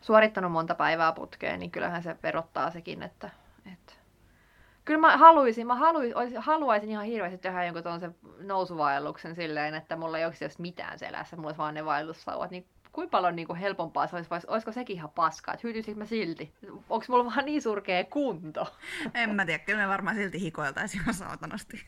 suorittanut 0.00 0.52
monta 0.52 0.74
päivää 0.74 1.12
putkeen, 1.12 1.60
niin 1.60 1.70
kyllähän 1.70 2.02
se 2.02 2.16
verottaa 2.22 2.70
sekin, 2.70 3.02
että, 3.02 3.30
että 3.72 3.92
Kyllä 4.86 5.00
mä 5.00 5.16
haluaisin, 5.16 5.66
mä 5.66 5.74
haluaisin, 5.74 6.38
haluaisin 6.38 6.90
ihan 6.90 7.04
hirveästi 7.04 7.38
tehdä 7.38 7.64
jonkun 7.64 7.82
tuollaisen 7.82 8.14
nousuvaelluksen 8.40 9.34
silleen, 9.34 9.74
että 9.74 9.96
mulla 9.96 10.18
ei 10.18 10.24
olisi 10.24 10.44
mitään 10.58 10.98
selässä, 10.98 11.36
mulla 11.36 11.48
olisi 11.48 11.58
vaan 11.58 11.74
ne 11.74 11.84
vaellussauvat, 11.84 12.50
niin 12.50 12.66
kuinka 12.92 13.10
paljon 13.10 13.36
niin 13.36 13.46
kuin 13.46 13.58
helpompaa 13.58 14.06
se 14.06 14.16
olisi, 14.16 14.30
vai 14.30 14.40
olisiko 14.46 14.72
sekin 14.72 14.96
ihan 14.96 15.10
paskaa, 15.10 15.54
että 15.54 15.66
hyytyisikö 15.66 15.98
mä 15.98 16.04
silti? 16.04 16.54
Onko 16.90 17.06
mulla 17.08 17.24
vaan 17.24 17.44
niin 17.44 17.62
surkea 17.62 18.04
kunto? 18.04 18.76
En 19.14 19.34
mä 19.34 19.46
tiedä, 19.46 19.64
kyllä 19.64 19.82
me 19.82 19.88
varmaan 19.88 20.16
silti 20.16 20.40
hikoiltaisiin 20.40 21.02
ihan 21.02 21.14
saatanasti. 21.14 21.86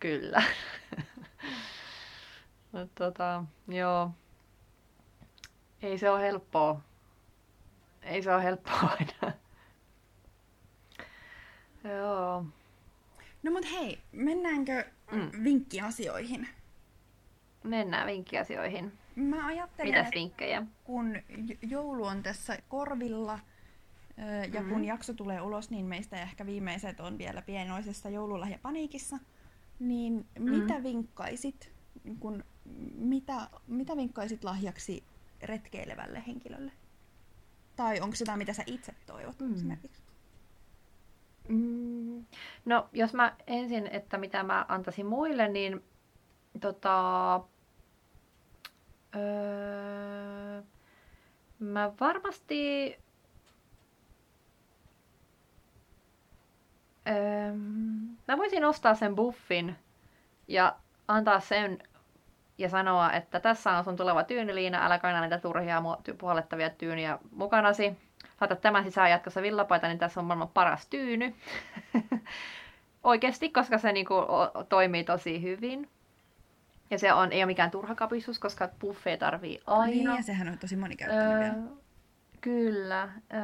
Kyllä. 0.00 0.42
no, 2.72 2.86
tota, 2.94 3.44
joo. 3.68 4.10
Ei 5.82 5.98
se 5.98 6.10
ole 6.10 6.20
helppoa. 6.20 6.80
Ei 8.02 8.22
se 8.22 8.34
ole 8.34 8.42
helppoa 8.42 8.80
aina. 8.80 9.41
Joo. 11.84 12.44
No 13.42 13.50
mut 13.50 13.70
hei, 13.72 13.98
mennäänkö 14.12 14.84
mm. 15.12 15.44
vinkkiasioihin? 15.44 16.48
Mennään 17.64 18.06
vinkkiasioihin. 18.06 18.92
Mä 19.16 19.46
ajattelen, 19.46 19.94
Mitäs 19.94 20.14
vinkkejä? 20.14 20.66
kun 20.84 21.16
joulu 21.62 22.04
on 22.04 22.22
tässä 22.22 22.58
korvilla 22.68 23.38
ja 24.52 24.60
mm-hmm. 24.60 24.72
kun 24.72 24.84
jakso 24.84 25.14
tulee 25.14 25.40
ulos, 25.40 25.70
niin 25.70 25.86
meistä 25.86 26.22
ehkä 26.22 26.46
viimeiset 26.46 27.00
on 27.00 27.18
vielä 27.18 27.42
pienoisessa 27.42 28.08
joululahjapaniikissa. 28.08 29.18
Niin 29.78 30.12
mm-hmm. 30.12 30.50
mitä 30.50 30.82
vinkkaisit, 30.82 31.72
kun, 32.20 32.44
mitä, 32.94 33.48
mitä 33.66 33.96
vinkkaisit 33.96 34.44
lahjaksi 34.44 35.04
retkeilevälle 35.42 36.22
henkilölle? 36.26 36.72
Tai 37.76 38.00
onko 38.00 38.16
se 38.16 38.22
jotain, 38.22 38.38
mitä 38.38 38.52
sä 38.52 38.62
itse 38.66 38.94
toivot 39.06 39.40
mm. 39.40 39.54
esimerkiksi? 39.54 40.01
Mm, 41.48 42.24
no, 42.64 42.88
jos 42.92 43.14
mä 43.14 43.36
ensin, 43.46 43.86
että 43.86 44.18
mitä 44.18 44.42
mä 44.42 44.66
antaisin 44.68 45.06
muille, 45.06 45.48
niin 45.48 45.84
tota, 46.60 47.34
öö, 49.16 50.62
mä 51.58 51.92
varmasti 52.00 52.86
öö, 57.08 57.52
mä 58.28 58.38
voisin 58.38 58.64
ostaa 58.64 58.94
sen 58.94 59.14
buffin 59.14 59.76
ja 60.48 60.76
antaa 61.08 61.40
sen 61.40 61.78
ja 62.58 62.68
sanoa, 62.68 63.12
että 63.12 63.40
tässä 63.40 63.70
on 63.70 63.84
sun 63.84 63.96
tuleva 63.96 64.24
tyyniliina, 64.24 64.86
älä 64.86 64.98
kaina 64.98 65.20
niitä 65.20 65.38
turhia 65.38 65.82
puolettavia 66.18 66.70
tyyniä 66.70 67.18
mukanasi 67.30 67.96
laitat 68.42 68.60
tämän 68.60 68.84
sisään 68.84 69.10
jatkossa 69.10 69.42
villapaita, 69.42 69.88
niin 69.88 69.98
tässä 69.98 70.20
on 70.20 70.26
maailman 70.26 70.48
paras 70.48 70.86
tyyny. 70.86 71.34
Oikeasti, 73.02 73.50
koska 73.50 73.78
se 73.78 73.92
niinku 73.92 74.14
toimii 74.68 75.04
tosi 75.04 75.42
hyvin. 75.42 75.88
Ja 76.90 76.98
se 76.98 77.12
on, 77.12 77.32
ei 77.32 77.38
ole 77.38 77.46
mikään 77.46 77.70
turha 77.70 77.94
kapistus, 77.94 78.38
koska 78.38 78.68
buffet 78.80 79.18
tarvii 79.18 79.60
aina. 79.66 79.86
Niin, 79.86 80.16
ja 80.16 80.22
sehän 80.22 80.48
on 80.48 80.58
tosi 80.58 80.76
monikäyttöinen 80.76 81.32
öö, 81.32 81.40
vielä. 81.40 81.54
Kyllä. 82.40 83.08
Öö, 83.34 83.42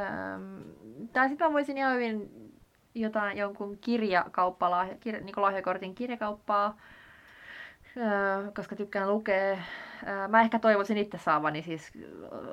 tai 1.13 1.29
sitten 1.29 1.47
mä 1.47 1.53
voisin 1.53 1.79
ihan 1.79 1.95
hyvin 1.95 2.31
jotain, 2.95 3.39
jonkun 3.39 3.79
kirjakauppa, 3.79 4.71
lahja, 4.71 4.95
kir, 5.01 5.21
niin 5.21 5.35
lahjakortin 5.37 5.95
kirjakauppaa, 5.95 6.77
öö, 7.97 8.51
koska 8.57 8.77
tykkään 8.77 9.09
lukea. 9.09 9.59
Öö, 10.09 10.29
mä 10.29 10.41
ehkä 10.41 10.59
toivoisin 10.59 10.99
itse 10.99 11.19
saavani 11.19 11.63
siis 11.63 11.93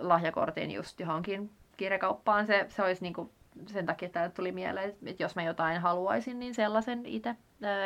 lahjakortin 0.01 0.71
just 0.71 0.99
johonkin 0.99 1.51
kirjakauppaan. 1.77 2.47
Se, 2.47 2.65
se 2.69 2.83
olisi 2.83 3.01
niin 3.01 3.13
kuin 3.13 3.31
sen 3.67 3.85
takia, 3.85 4.05
että 4.05 4.29
tuli 4.29 4.51
mieleen, 4.51 4.95
että 5.05 5.23
jos 5.23 5.35
mä 5.35 5.43
jotain 5.43 5.81
haluaisin, 5.81 6.39
niin 6.39 6.55
sellaisen 6.55 7.05
itse, 7.05 7.35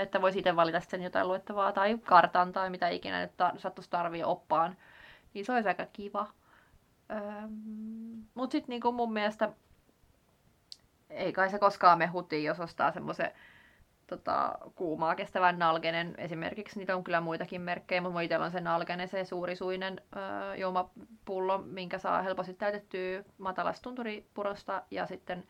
että 0.01 0.21
voisi 0.21 0.39
itse 0.39 0.55
valita 0.55 0.79
sen 0.79 1.03
jotain 1.03 1.27
luettavaa 1.27 1.71
tai 1.71 1.97
kartan 1.97 2.51
tai 2.51 2.69
mitä 2.69 2.89
ikinä 2.89 3.21
nyt 3.21 3.37
ta- 3.37 3.53
sattuisi 3.57 3.89
tarvii 3.89 4.23
oppaan, 4.23 4.77
niin 5.33 5.45
se 5.45 5.53
olisi 5.53 5.67
aika 5.67 5.85
kiva. 5.93 6.27
Öö, 7.11 7.19
Mutta 8.33 8.51
sitten 8.51 8.79
niin 8.83 8.95
mun 8.95 9.13
mielestä 9.13 9.49
ei 11.09 11.33
kai 11.33 11.49
se 11.49 11.59
koskaan 11.59 11.97
me 11.97 12.07
hutiin, 12.07 12.43
jos 12.43 12.59
ostaa 12.59 12.91
semmoisen 12.91 13.31
tota, 14.09 14.57
kuumaa 14.75 15.15
kestävän 15.15 15.59
nalgenen 15.59 16.15
esimerkiksi. 16.17 16.79
Niitä 16.79 16.95
on 16.95 17.03
kyllä 17.03 17.21
muitakin 17.21 17.61
merkkejä, 17.61 18.01
mutta 18.01 18.21
itsellä 18.21 18.45
on 18.45 18.51
se 18.51 18.61
nalgene, 18.61 19.07
se 19.07 19.25
suurisuinen 19.25 20.01
öö, 20.15 20.55
juomapullo, 20.55 21.57
minkä 21.57 21.97
saa 21.97 22.21
helposti 22.21 22.53
täytettyä 22.53 23.23
matalasta 23.37 23.83
tunturipurosta 23.83 24.83
ja 24.91 25.05
sitten 25.05 25.43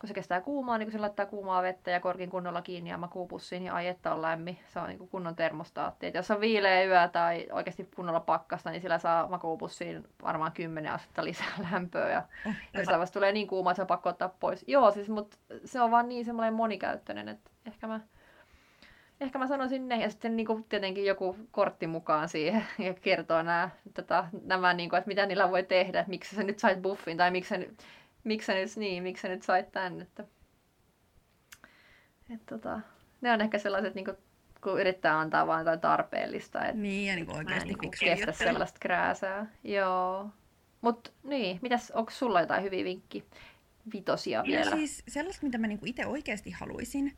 kun 0.00 0.08
se 0.08 0.14
kestää 0.14 0.40
kuumaa, 0.40 0.78
niin 0.78 0.86
kun 0.86 0.92
se 0.92 0.98
laittaa 0.98 1.26
kuumaa 1.26 1.62
vettä 1.62 1.90
ja 1.90 2.00
korkin 2.00 2.30
kunnolla 2.30 2.62
kiinni 2.62 2.90
ja 2.90 2.98
makuupussiin, 2.98 3.62
niin 3.62 3.72
ai 3.72 3.86
että 3.86 4.14
on 4.14 4.22
lämmin. 4.22 4.58
Se 4.66 4.80
on 4.80 4.88
niin 4.88 5.08
kunnon 5.08 5.36
termostaatti. 5.36 6.06
Et 6.06 6.14
jos 6.14 6.30
on 6.30 6.40
viileä 6.40 6.84
yö 6.84 7.08
tai 7.08 7.46
oikeasti 7.52 7.88
kunnolla 7.96 8.20
pakkasta, 8.20 8.70
niin 8.70 8.82
sillä 8.82 8.98
saa 8.98 9.28
makuupussiin 9.28 10.08
varmaan 10.22 10.52
10 10.52 10.92
astetta 10.92 11.24
lisää 11.24 11.46
lämpöä. 11.72 12.10
Ja 12.10 12.22
oh, 12.46 12.52
jos 12.74 12.86
vasta 12.88 13.14
tulee 13.14 13.32
niin 13.32 13.46
kuuma, 13.46 13.70
että 13.70 13.76
se 13.76 13.82
on 13.82 13.86
pakko 13.86 14.08
ottaa 14.08 14.28
pois. 14.40 14.64
Joo, 14.66 14.90
siis, 14.90 15.08
mutta 15.08 15.36
se 15.64 15.80
on 15.80 15.90
vaan 15.90 16.08
niin 16.08 16.24
semmoinen 16.24 16.54
monikäyttöinen, 16.54 17.28
että 17.28 17.50
ehkä 17.68 17.86
mä, 17.86 18.00
ehkä 19.20 19.38
mä 19.38 19.46
sanoisin 19.46 19.88
ne. 19.88 20.02
Ja 20.02 20.10
sitten 20.10 20.36
niin 20.36 20.46
kuin, 20.46 20.64
tietenkin 20.64 21.04
joku 21.04 21.36
kortti 21.50 21.86
mukaan 21.86 22.28
siihen 22.28 22.64
ja 22.86 22.94
kertoo 22.94 23.42
nämä, 23.42 23.70
tota, 23.94 24.24
nämä 24.44 24.74
niin 24.74 24.90
kuin, 24.90 24.98
että 24.98 25.08
mitä 25.08 25.26
niillä 25.26 25.50
voi 25.50 25.62
tehdä, 25.62 26.00
että 26.00 26.10
miksi 26.10 26.36
sä 26.36 26.42
nyt 26.42 26.58
sait 26.58 26.82
buffin 26.82 27.16
tai 27.16 27.30
miksi 27.30 27.48
sä, 27.48 27.58
miksi 28.24 28.46
sä 28.46 28.54
nyt, 28.54 28.76
niin, 28.76 29.02
miksi 29.02 29.22
sä 29.22 29.28
nyt 29.28 29.42
sait 29.42 29.72
tän. 29.72 30.00
Että... 30.00 30.24
Et, 32.34 32.46
tota, 32.46 32.80
ne 33.20 33.32
on 33.32 33.40
ehkä 33.40 33.58
sellaiset, 33.58 33.94
niin 33.94 34.04
kuin, 34.04 34.16
kun 34.60 34.80
yrittää 34.80 35.18
antaa 35.18 35.46
vain 35.46 35.60
jotain 35.60 35.80
tarpeellista. 35.80 36.64
Et, 36.64 36.74
Niin, 36.74 37.08
ja 37.08 37.14
niin 37.14 37.26
kuin 37.26 37.38
oikeasti 37.38 37.74
niin 37.80 37.90
kestä 38.00 38.32
sellaista 38.32 38.78
krääsää. 38.80 39.46
Joo. 39.64 40.28
Mut 40.80 41.12
niin, 41.22 41.58
mitäs, 41.62 41.90
onko 41.90 42.10
sulla 42.10 42.40
jotain 42.40 42.62
hyviä 42.62 42.84
vinkki 42.84 43.24
vitosia 43.92 44.42
vielä? 44.46 44.70
No 44.70 44.76
siis 44.76 45.02
sellaista, 45.08 45.46
mitä 45.46 45.58
mä 45.58 45.66
niinku 45.66 45.86
itse 45.86 46.06
oikeasti 46.06 46.50
haluaisin, 46.50 47.16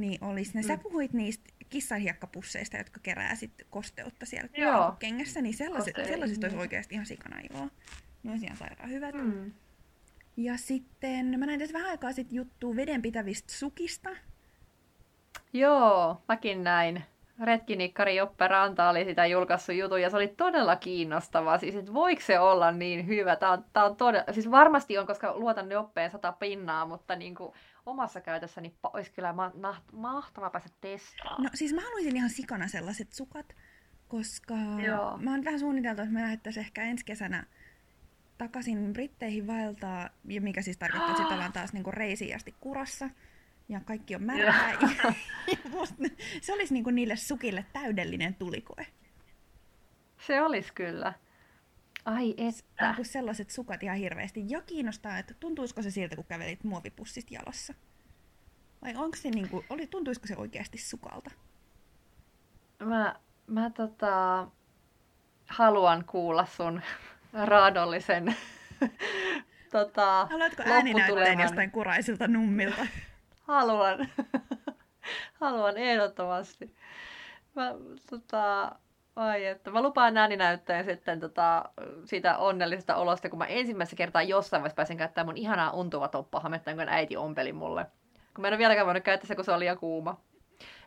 niin 0.00 0.24
olisi 0.24 0.50
ne, 0.54 0.60
mm. 0.60 0.66
sä 0.66 0.76
puhuit 0.76 1.12
niistä 1.12 1.44
kissanhiekkapusseista, 1.70 2.76
jotka 2.76 3.00
kerää 3.02 3.34
sit 3.34 3.52
kosteutta 3.70 4.26
siellä 4.26 4.48
Joo. 4.56 4.96
kengässä, 4.98 5.42
niin 5.42 5.54
sellaiset, 5.54 5.96
sellaisista 6.04 6.46
olisi 6.46 6.58
oikeasti 6.58 6.94
ihan 6.94 7.06
sikana 7.06 7.40
iloa. 7.50 7.68
Ne 8.22 8.30
olisi 8.30 8.44
ihan 8.46 8.56
sairaan 8.56 8.90
hyvät. 8.90 9.14
Mm. 9.14 9.52
Ja 10.36 10.56
sitten 10.56 11.38
mä 11.38 11.46
näin 11.46 11.60
tässä 11.60 11.72
vähän 11.72 11.90
aikaa 11.90 12.12
sitten 12.12 12.36
juttua 12.36 12.76
vedenpitävistä 12.76 13.52
sukista. 13.52 14.10
Joo, 15.52 16.22
mäkin 16.28 16.64
näin. 16.64 17.04
Retkinikkari 17.44 18.16
Joppe 18.16 18.48
Ranta 18.48 18.88
oli 18.88 19.04
sitä 19.04 19.26
julkaissut 19.26 19.74
jutun 19.74 20.02
ja 20.02 20.10
se 20.10 20.16
oli 20.16 20.28
todella 20.28 20.76
kiinnostavaa. 20.76 21.58
Siis, 21.58 21.74
että 21.74 21.94
voiko 21.94 22.20
se 22.20 22.38
olla 22.38 22.70
niin 22.70 23.06
hyvä? 23.06 23.36
Tää 23.36 23.50
on, 23.50 23.64
tää 23.72 23.84
on 23.84 23.96
todella, 23.96 24.32
siis 24.32 24.50
varmasti 24.50 24.98
on, 24.98 25.06
koska 25.06 25.38
luotan 25.38 25.70
Joppeen 25.70 26.10
sata 26.10 26.32
pinnaa, 26.32 26.86
mutta 26.86 27.16
niin 27.16 27.34
kuin 27.34 27.52
omassa 27.86 28.20
käytössäni 28.20 28.68
pa- 28.86 28.90
olisi 28.92 29.12
kyllä 29.12 29.32
ma- 29.32 29.52
ma- 29.60 29.82
mahtavaa 29.92 30.50
päästä 30.50 30.70
testaamaan. 30.80 31.42
No 31.42 31.50
siis 31.54 31.72
mä 31.72 31.80
haluaisin 31.80 32.16
ihan 32.16 32.30
sikana 32.30 32.68
sellaiset 32.68 33.12
sukat, 33.12 33.56
koska 34.08 34.54
Joo. 34.86 35.18
mä 35.18 35.30
oon 35.30 35.44
vähän 35.44 35.60
suunniteltu, 35.60 36.02
että 36.02 36.14
me 36.14 36.22
lähdettäisiin 36.22 36.66
ehkä 36.66 36.82
ensi 36.82 37.04
kesänä 37.04 37.46
takaisin 38.38 38.92
Britteihin 38.92 39.46
vaeltaa, 39.46 40.08
ja 40.24 40.40
mikä 40.40 40.62
siis 40.62 40.76
tarkoittaa, 40.76 41.10
että 41.10 41.22
sitten 41.22 41.34
ollaan 41.34 41.52
taas 41.52 41.72
niinku 41.72 41.90
reisiin 41.90 42.36
asti 42.36 42.54
kurassa. 42.60 43.10
Ja 43.68 43.80
kaikki 43.80 44.14
on 44.14 44.22
märkää. 44.22 44.72
ja, 44.72 45.12
se 46.42 46.52
olisi 46.52 46.74
niinku 46.74 46.90
niille 46.90 47.16
sukille 47.16 47.64
täydellinen 47.72 48.34
tulikoe. 48.34 48.86
Se 50.26 50.40
olisi 50.42 50.72
kyllä. 50.72 51.12
Ai 52.04 52.34
että. 52.36 52.86
Niinku 52.86 53.04
sellaiset 53.04 53.50
sukat 53.50 53.82
ihan 53.82 53.96
hirveästi. 53.96 54.44
Ja 54.48 54.60
kiinnostaa, 54.60 55.18
että 55.18 55.34
tuntuisiko 55.40 55.82
se 55.82 55.90
siltä, 55.90 56.16
kun 56.16 56.24
kävelit 56.24 56.64
muovipussista 56.64 57.34
jalassa. 57.34 57.74
Vai 58.82 58.96
onko 58.96 59.16
se 59.16 59.30
niinku, 59.30 59.64
oli, 59.70 59.86
tuntuisiko 59.86 60.26
se 60.26 60.36
oikeasti 60.36 60.78
sukalta? 60.78 61.30
Mä, 62.84 63.16
mä 63.46 63.70
tota, 63.70 64.46
haluan 65.46 66.04
kuulla 66.04 66.46
sun 66.46 66.82
raadollisen 67.32 68.36
tota, 69.72 70.26
Haluatko 70.30 70.62
ääninäytteen 70.66 71.40
jostain 71.40 71.70
kuraisilta 71.70 72.28
nummilta? 72.28 72.86
Haluan. 73.40 74.08
Haluan 75.40 75.76
ehdottomasti. 75.76 76.74
Mä, 77.54 77.74
tota, 78.10 78.76
ai 79.16 79.46
että, 79.46 79.70
mä 79.70 79.82
lupaan 79.82 80.16
ääninäytteen 80.16 80.84
sitten 80.84 81.20
tota, 81.20 81.64
siitä 82.04 82.38
onnellisesta 82.38 82.96
olosta, 82.96 83.30
kun 83.30 83.38
mä 83.38 83.46
ensimmäistä 83.46 83.96
kertaa 83.96 84.22
jossain 84.22 84.60
vaiheessa 84.60 84.76
pääsin 84.76 84.96
käyttämään 84.96 85.26
mun 85.26 85.36
ihanaa 85.36 85.72
untuva 85.72 86.08
toppahametta, 86.08 86.70
jonka 86.70 86.84
äiti 86.88 87.16
ompeli 87.16 87.52
mulle. 87.52 87.86
Kun 88.34 88.42
mä 88.42 88.48
en 88.48 88.52
ole 88.52 88.58
vieläkään 88.58 88.86
voinut 88.86 89.04
käyttää 89.04 89.24
sitä, 89.24 89.34
kun 89.34 89.44
se 89.44 89.52
oli 89.52 89.60
liian 89.60 89.78
kuuma. 89.78 90.20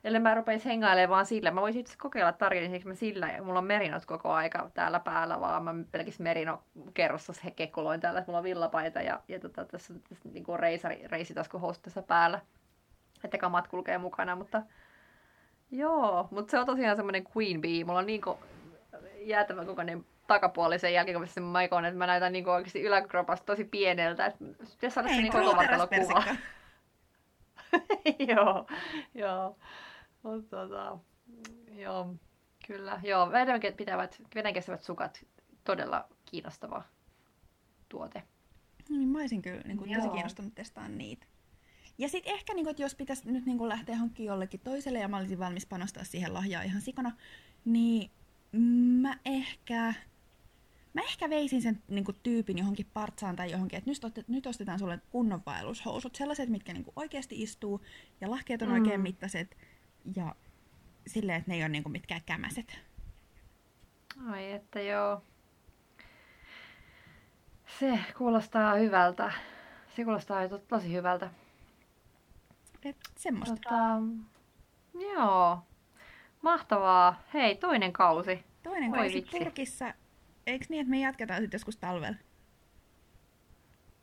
Eli 0.03 0.19
mä 0.19 0.35
rupesin 0.35 0.69
hengailemaan 0.69 1.09
vaan 1.09 1.25
sillä. 1.25 1.51
Mä 1.51 1.61
voisin 1.61 1.79
itse 1.79 1.97
kokeilla 1.97 2.31
tarjoilisiksi 2.31 2.87
mä 2.87 2.93
sillä. 2.93 3.27
Ja 3.27 3.43
mulla 3.43 3.59
on 3.59 3.65
merinot 3.65 4.05
koko 4.05 4.33
aika 4.33 4.71
täällä 4.73 4.99
päällä, 4.99 5.39
vaan 5.39 5.63
mä 5.63 5.73
pelkis 5.91 6.19
merino 6.19 6.63
kerrossa 6.93 7.33
he 7.43 7.51
kekkuloin 7.51 8.01
täällä. 8.01 8.23
Mulla 8.27 8.37
on 8.37 8.43
villapaita 8.43 9.01
ja, 9.01 9.21
ja 9.27 9.39
tota, 9.39 9.65
tässä, 9.65 9.93
tässä 10.09 10.29
niin 10.29 10.45
reisitaskuhousut 11.09 11.83
tässä 11.83 12.01
päällä. 12.01 12.41
Että 13.23 13.37
kamat 13.37 13.67
kulkee 13.67 13.97
mukana, 13.97 14.35
mutta 14.35 14.61
joo. 15.71 16.27
Mutta 16.31 16.51
se 16.51 16.59
on 16.59 16.65
tosiaan 16.65 16.95
semmoinen 16.95 17.25
queen 17.37 17.61
bee. 17.61 17.83
Mulla 17.83 17.99
on 17.99 18.05
niin 18.05 18.21
kuin 18.21 18.37
jäätävän 19.19 19.65
kokoinen 19.65 20.05
takapuoli 20.27 20.79
sen 20.79 20.93
jälkeen, 20.93 21.15
kun 21.15 21.21
mä 21.21 21.27
sen 21.27 21.43
maikoon, 21.43 21.85
että 21.85 21.97
mä 21.97 22.07
näytän 22.07 22.33
niin 22.33 22.47
oikeasti 22.47 22.81
yläkropasta 22.81 23.45
tosi 23.45 23.63
pieneltä. 23.63 24.25
Että 24.25 24.45
jos 24.81 24.93
saada 24.93 25.09
se 25.09 25.15
niin 25.15 25.31
kuva. 25.31 26.23
joo, 28.35 28.67
joo. 29.13 29.57
Mut, 30.23 30.49
tota, 30.49 30.97
joo, 31.71 32.15
kyllä. 32.67 32.99
Joo, 33.03 33.31
veden 33.31 33.73
pitävät, 33.77 34.21
veden 34.35 34.53
kestävät 34.53 34.81
sukat, 34.81 35.25
todella 35.63 36.07
kiinnostava 36.25 36.83
tuote. 37.89 38.23
No 38.89 38.97
niin, 38.97 39.09
mä 39.09 39.19
olisin 39.19 39.41
kyllä 39.41 39.61
niin 39.61 39.77
kuin, 39.77 39.95
tosi 39.95 40.09
kiinnostunut 40.09 40.55
testaamaan 40.55 40.97
niitä. 40.97 41.25
Ja 41.97 42.09
sitten 42.09 42.33
ehkä, 42.33 42.53
niin 42.53 42.65
kuin, 42.65 42.71
että 42.71 42.83
jos 42.83 42.95
pitäisi 42.95 43.31
nyt 43.31 43.45
niin 43.45 43.57
kuin, 43.57 43.69
lähteä 43.69 43.95
hankkimaan 43.95 44.27
jollekin 44.33 44.59
toiselle 44.59 44.99
ja 44.99 45.07
mä 45.07 45.17
olisin 45.17 45.39
valmis 45.39 45.65
panostaa 45.65 46.03
siihen 46.03 46.33
lahjaa 46.33 46.61
ihan 46.63 46.81
sikana, 46.81 47.11
niin 47.65 48.11
mä 49.01 49.17
ehkä, 49.25 49.93
mä 50.93 51.01
ehkä 51.01 51.29
veisin 51.29 51.61
sen 51.61 51.83
niin 51.87 52.05
kuin, 52.05 52.17
tyypin 52.23 52.57
johonkin 52.57 52.87
partsaan 52.93 53.35
tai 53.35 53.51
johonkin, 53.51 53.77
että 53.77 53.89
nyt, 53.89 54.03
ostet, 54.03 54.27
nyt 54.27 54.45
ostetaan 54.47 54.79
sulle 54.79 54.99
kunnon 55.09 55.41
vaellushousut, 55.45 56.15
sellaiset, 56.15 56.49
mitkä 56.49 56.73
niin 56.73 56.85
oikeasti 56.95 57.41
istuu 57.41 57.81
ja 58.21 58.31
lahkeet 58.31 58.61
on 58.61 58.67
Mm. 58.67 58.73
oikein 58.73 59.01
mittaiset 59.01 59.57
ja 60.15 60.35
silleen, 61.07 61.37
että 61.37 61.51
ne 61.51 61.55
ei 61.55 61.61
ole 61.63 61.69
niin 61.69 61.83
kuin, 61.83 61.91
mitkään 61.91 62.21
kämäset. 62.25 62.79
Ai 64.29 64.51
että 64.51 64.81
joo. 64.81 65.21
Se 67.79 67.99
kuulostaa 68.17 68.75
hyvältä. 68.75 69.31
Se 69.95 70.03
kuulostaa 70.03 70.49
to- 70.49 70.57
tosi 70.57 70.93
hyvältä. 70.93 71.31
Et 72.89 72.97
semmoista. 73.15 73.55
Tota, 73.55 74.01
joo. 75.13 75.59
Mahtavaa. 76.41 77.21
Hei, 77.33 77.55
toinen 77.55 77.93
kausi. 77.93 78.45
Toinen 78.63 78.91
Oi 78.91 78.97
kausi 78.97 79.13
vitsi. 79.13 79.37
purkissa. 79.39 79.93
Eikö 80.47 80.65
niin, 80.69 80.81
että 80.81 80.89
me 80.91 80.99
jatketaan 80.99 81.41
sitten 81.41 81.57
joskus 81.57 81.77
talvella? 81.77 82.17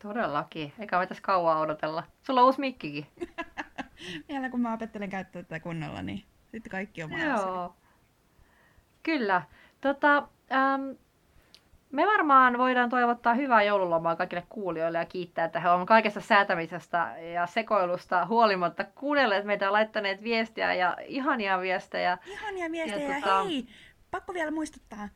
Todellakin. 0.03 0.73
Eikä 0.79 0.99
me 0.99 1.07
tässä 1.07 1.23
kauan 1.23 1.59
odotella. 1.59 2.05
Sulla 2.23 2.41
on 2.41 2.47
uusi 2.47 2.61
mikkikin. 2.61 3.07
Vielä 4.29 4.51
kun 4.51 4.61
mä 4.61 4.73
opettelen 4.75 5.11
käyttää 5.11 5.43
tätä 5.43 5.61
kunnolla, 5.61 6.03
niin 6.03 6.25
sitten 6.51 6.71
kaikki 6.71 7.03
on 7.03 7.11
mahdollista. 7.11 7.49
Joo. 7.49 7.77
Kyllä. 9.03 9.43
Tota, 9.81 10.17
äm, 10.53 10.97
me 11.95 12.07
varmaan 12.07 12.59
voidaan 12.59 12.91
toivottaa 12.91 13.35
hyvää 13.35 13.63
joululomaa 13.63 14.17
kaikille 14.17 14.45
kuulijoille 14.49 14.99
ja 14.99 15.05
kiittää, 15.05 15.45
että 15.45 15.61
he 15.61 15.71
ovat 15.71 15.89
kaikesta 15.89 16.21
säätämisestä 16.21 17.15
ja 17.35 17.47
sekoilusta 17.47 18.27
huolimatta 18.27 18.85
kuunnelleet 18.85 19.45
meitä 19.45 19.73
laittaneet 19.73 20.23
viestiä 20.23 20.75
ja 20.75 20.97
ihania 21.07 21.61
viestejä. 21.61 22.19
Ihania 22.27 22.71
viestejä. 22.73 23.19
Ja 23.19 23.27
tota- 23.27 23.45
hei, 23.49 23.67
pakko 24.11 24.35
vielä 24.35 24.51
muistuttaa. 24.51 25.09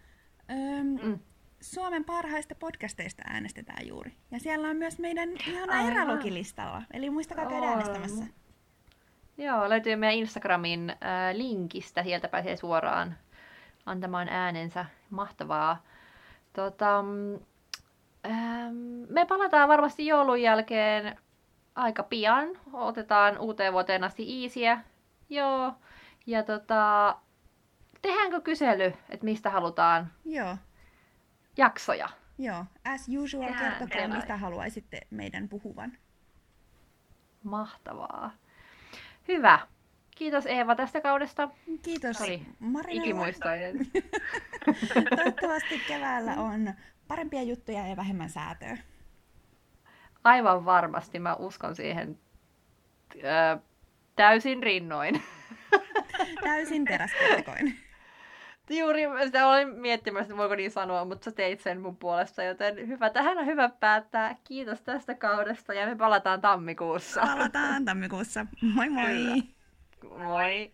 Öm, 0.51 0.99
Mm. 1.03 1.19
Suomen 1.61 2.05
parhaista 2.05 2.55
podcasteista 2.55 3.23
äänestetään 3.27 3.87
juuri. 3.89 4.13
Ja 4.31 4.41
siellä 4.41 4.69
on 4.69 4.77
myös 4.77 4.99
meidän 4.99 5.29
ihana 5.49 5.81
erälogilistalla. 5.91 6.83
Eli 6.93 7.11
muistakaa 7.11 7.47
käydä 7.47 7.63
On. 7.67 7.69
äänestämässä. 7.73 8.25
Joo, 9.39 9.69
löytyy 9.69 9.97
meidän 9.97 10.17
Instagramin 10.19 10.91
äh, 10.91 10.97
linkistä, 11.35 12.03
sieltä 12.03 12.29
pääsee 12.29 12.57
suoraan 12.57 13.15
antamaan 13.87 14.29
äänensä. 14.29 14.85
Mahtavaa. 15.11 15.83
Tota, 16.53 16.99
ähm, 18.27 18.77
me 19.09 19.27
palataan 19.27 19.69
varmasti 19.69 20.07
joulun 20.07 20.43
jälkeen 20.43 21.19
aika 21.75 22.03
pian. 22.03 22.49
Otetaan 22.73 23.39
uuteen 23.39 23.73
vuoteen 23.73 24.05
asti 24.05 24.23
iisiä. 24.43 24.81
Joo. 25.31 25.73
Ja 26.27 26.43
tota, 26.43 27.17
tehdäänkö 28.03 28.41
kysely, 28.41 28.93
että 29.09 29.25
mistä 29.25 29.51
halutaan 29.51 30.13
Joo. 30.25 30.57
jaksoja? 31.57 32.09
Joo, 32.39 32.65
as 32.85 33.07
usual, 33.19 33.43
Tehdään 33.49 33.65
kertokaa 33.73 33.89
sellainen. 33.89 34.17
mistä 34.17 34.37
haluaisitte 34.37 35.01
meidän 35.11 35.49
puhuvan. 35.49 35.93
Mahtavaa. 37.43 38.31
Hyvä. 39.29 39.59
Kiitos 40.19 40.47
Eeva 40.47 40.75
tästä 40.75 41.01
kaudesta. 41.01 41.49
Kiitos 41.83 42.21
oli 42.21 42.43
Marinella. 42.59 43.05
Ikimuistoinen. 43.05 43.79
Toivottavasti 45.17 45.83
keväällä 45.89 46.33
on 46.33 46.75
parempia 47.09 47.43
juttuja 47.43 47.87
ja 47.87 47.97
vähemmän 47.97 48.31
säätöä. 48.31 48.79
Aivan 50.25 50.65
varmasti, 50.65 51.19
mä 51.19 51.35
uskon 51.35 51.77
siihen 51.77 52.19
ö, 53.15 53.59
täysin 54.17 54.63
rinnoin. 54.63 55.23
Täysin 56.45 56.85
teräskerkoin. 56.85 57.79
Juuri 58.71 59.03
sitä 59.25 59.49
olin 59.49 59.69
miettimässä, 59.69 60.25
että 60.25 60.37
voiko 60.37 60.55
niin 60.55 60.71
sanoa, 60.71 61.05
mutta 61.05 61.25
sä 61.25 61.33
teit 61.33 61.61
sen 61.61 61.81
mun 61.81 61.97
puolesta, 61.97 62.43
joten 62.43 62.89
hyvä, 62.89 63.11
tähän 63.11 63.39
on 63.39 63.47
hyvä 63.47 63.69
päättää. 63.69 64.37
Kiitos 64.45 64.83
tästä 64.83 65.15
kaudesta 65.15 65.75
ja 65.75 65.87
me 65.87 65.97
palataan 65.97 66.41
tammikuussa. 66.41 67.21
Palataan 67.21 67.85
tammikuussa. 67.85 68.47
Moi 68.75 68.89
moi! 68.89 69.05
Kyllä. 69.05 69.58
Moi! 70.17 70.71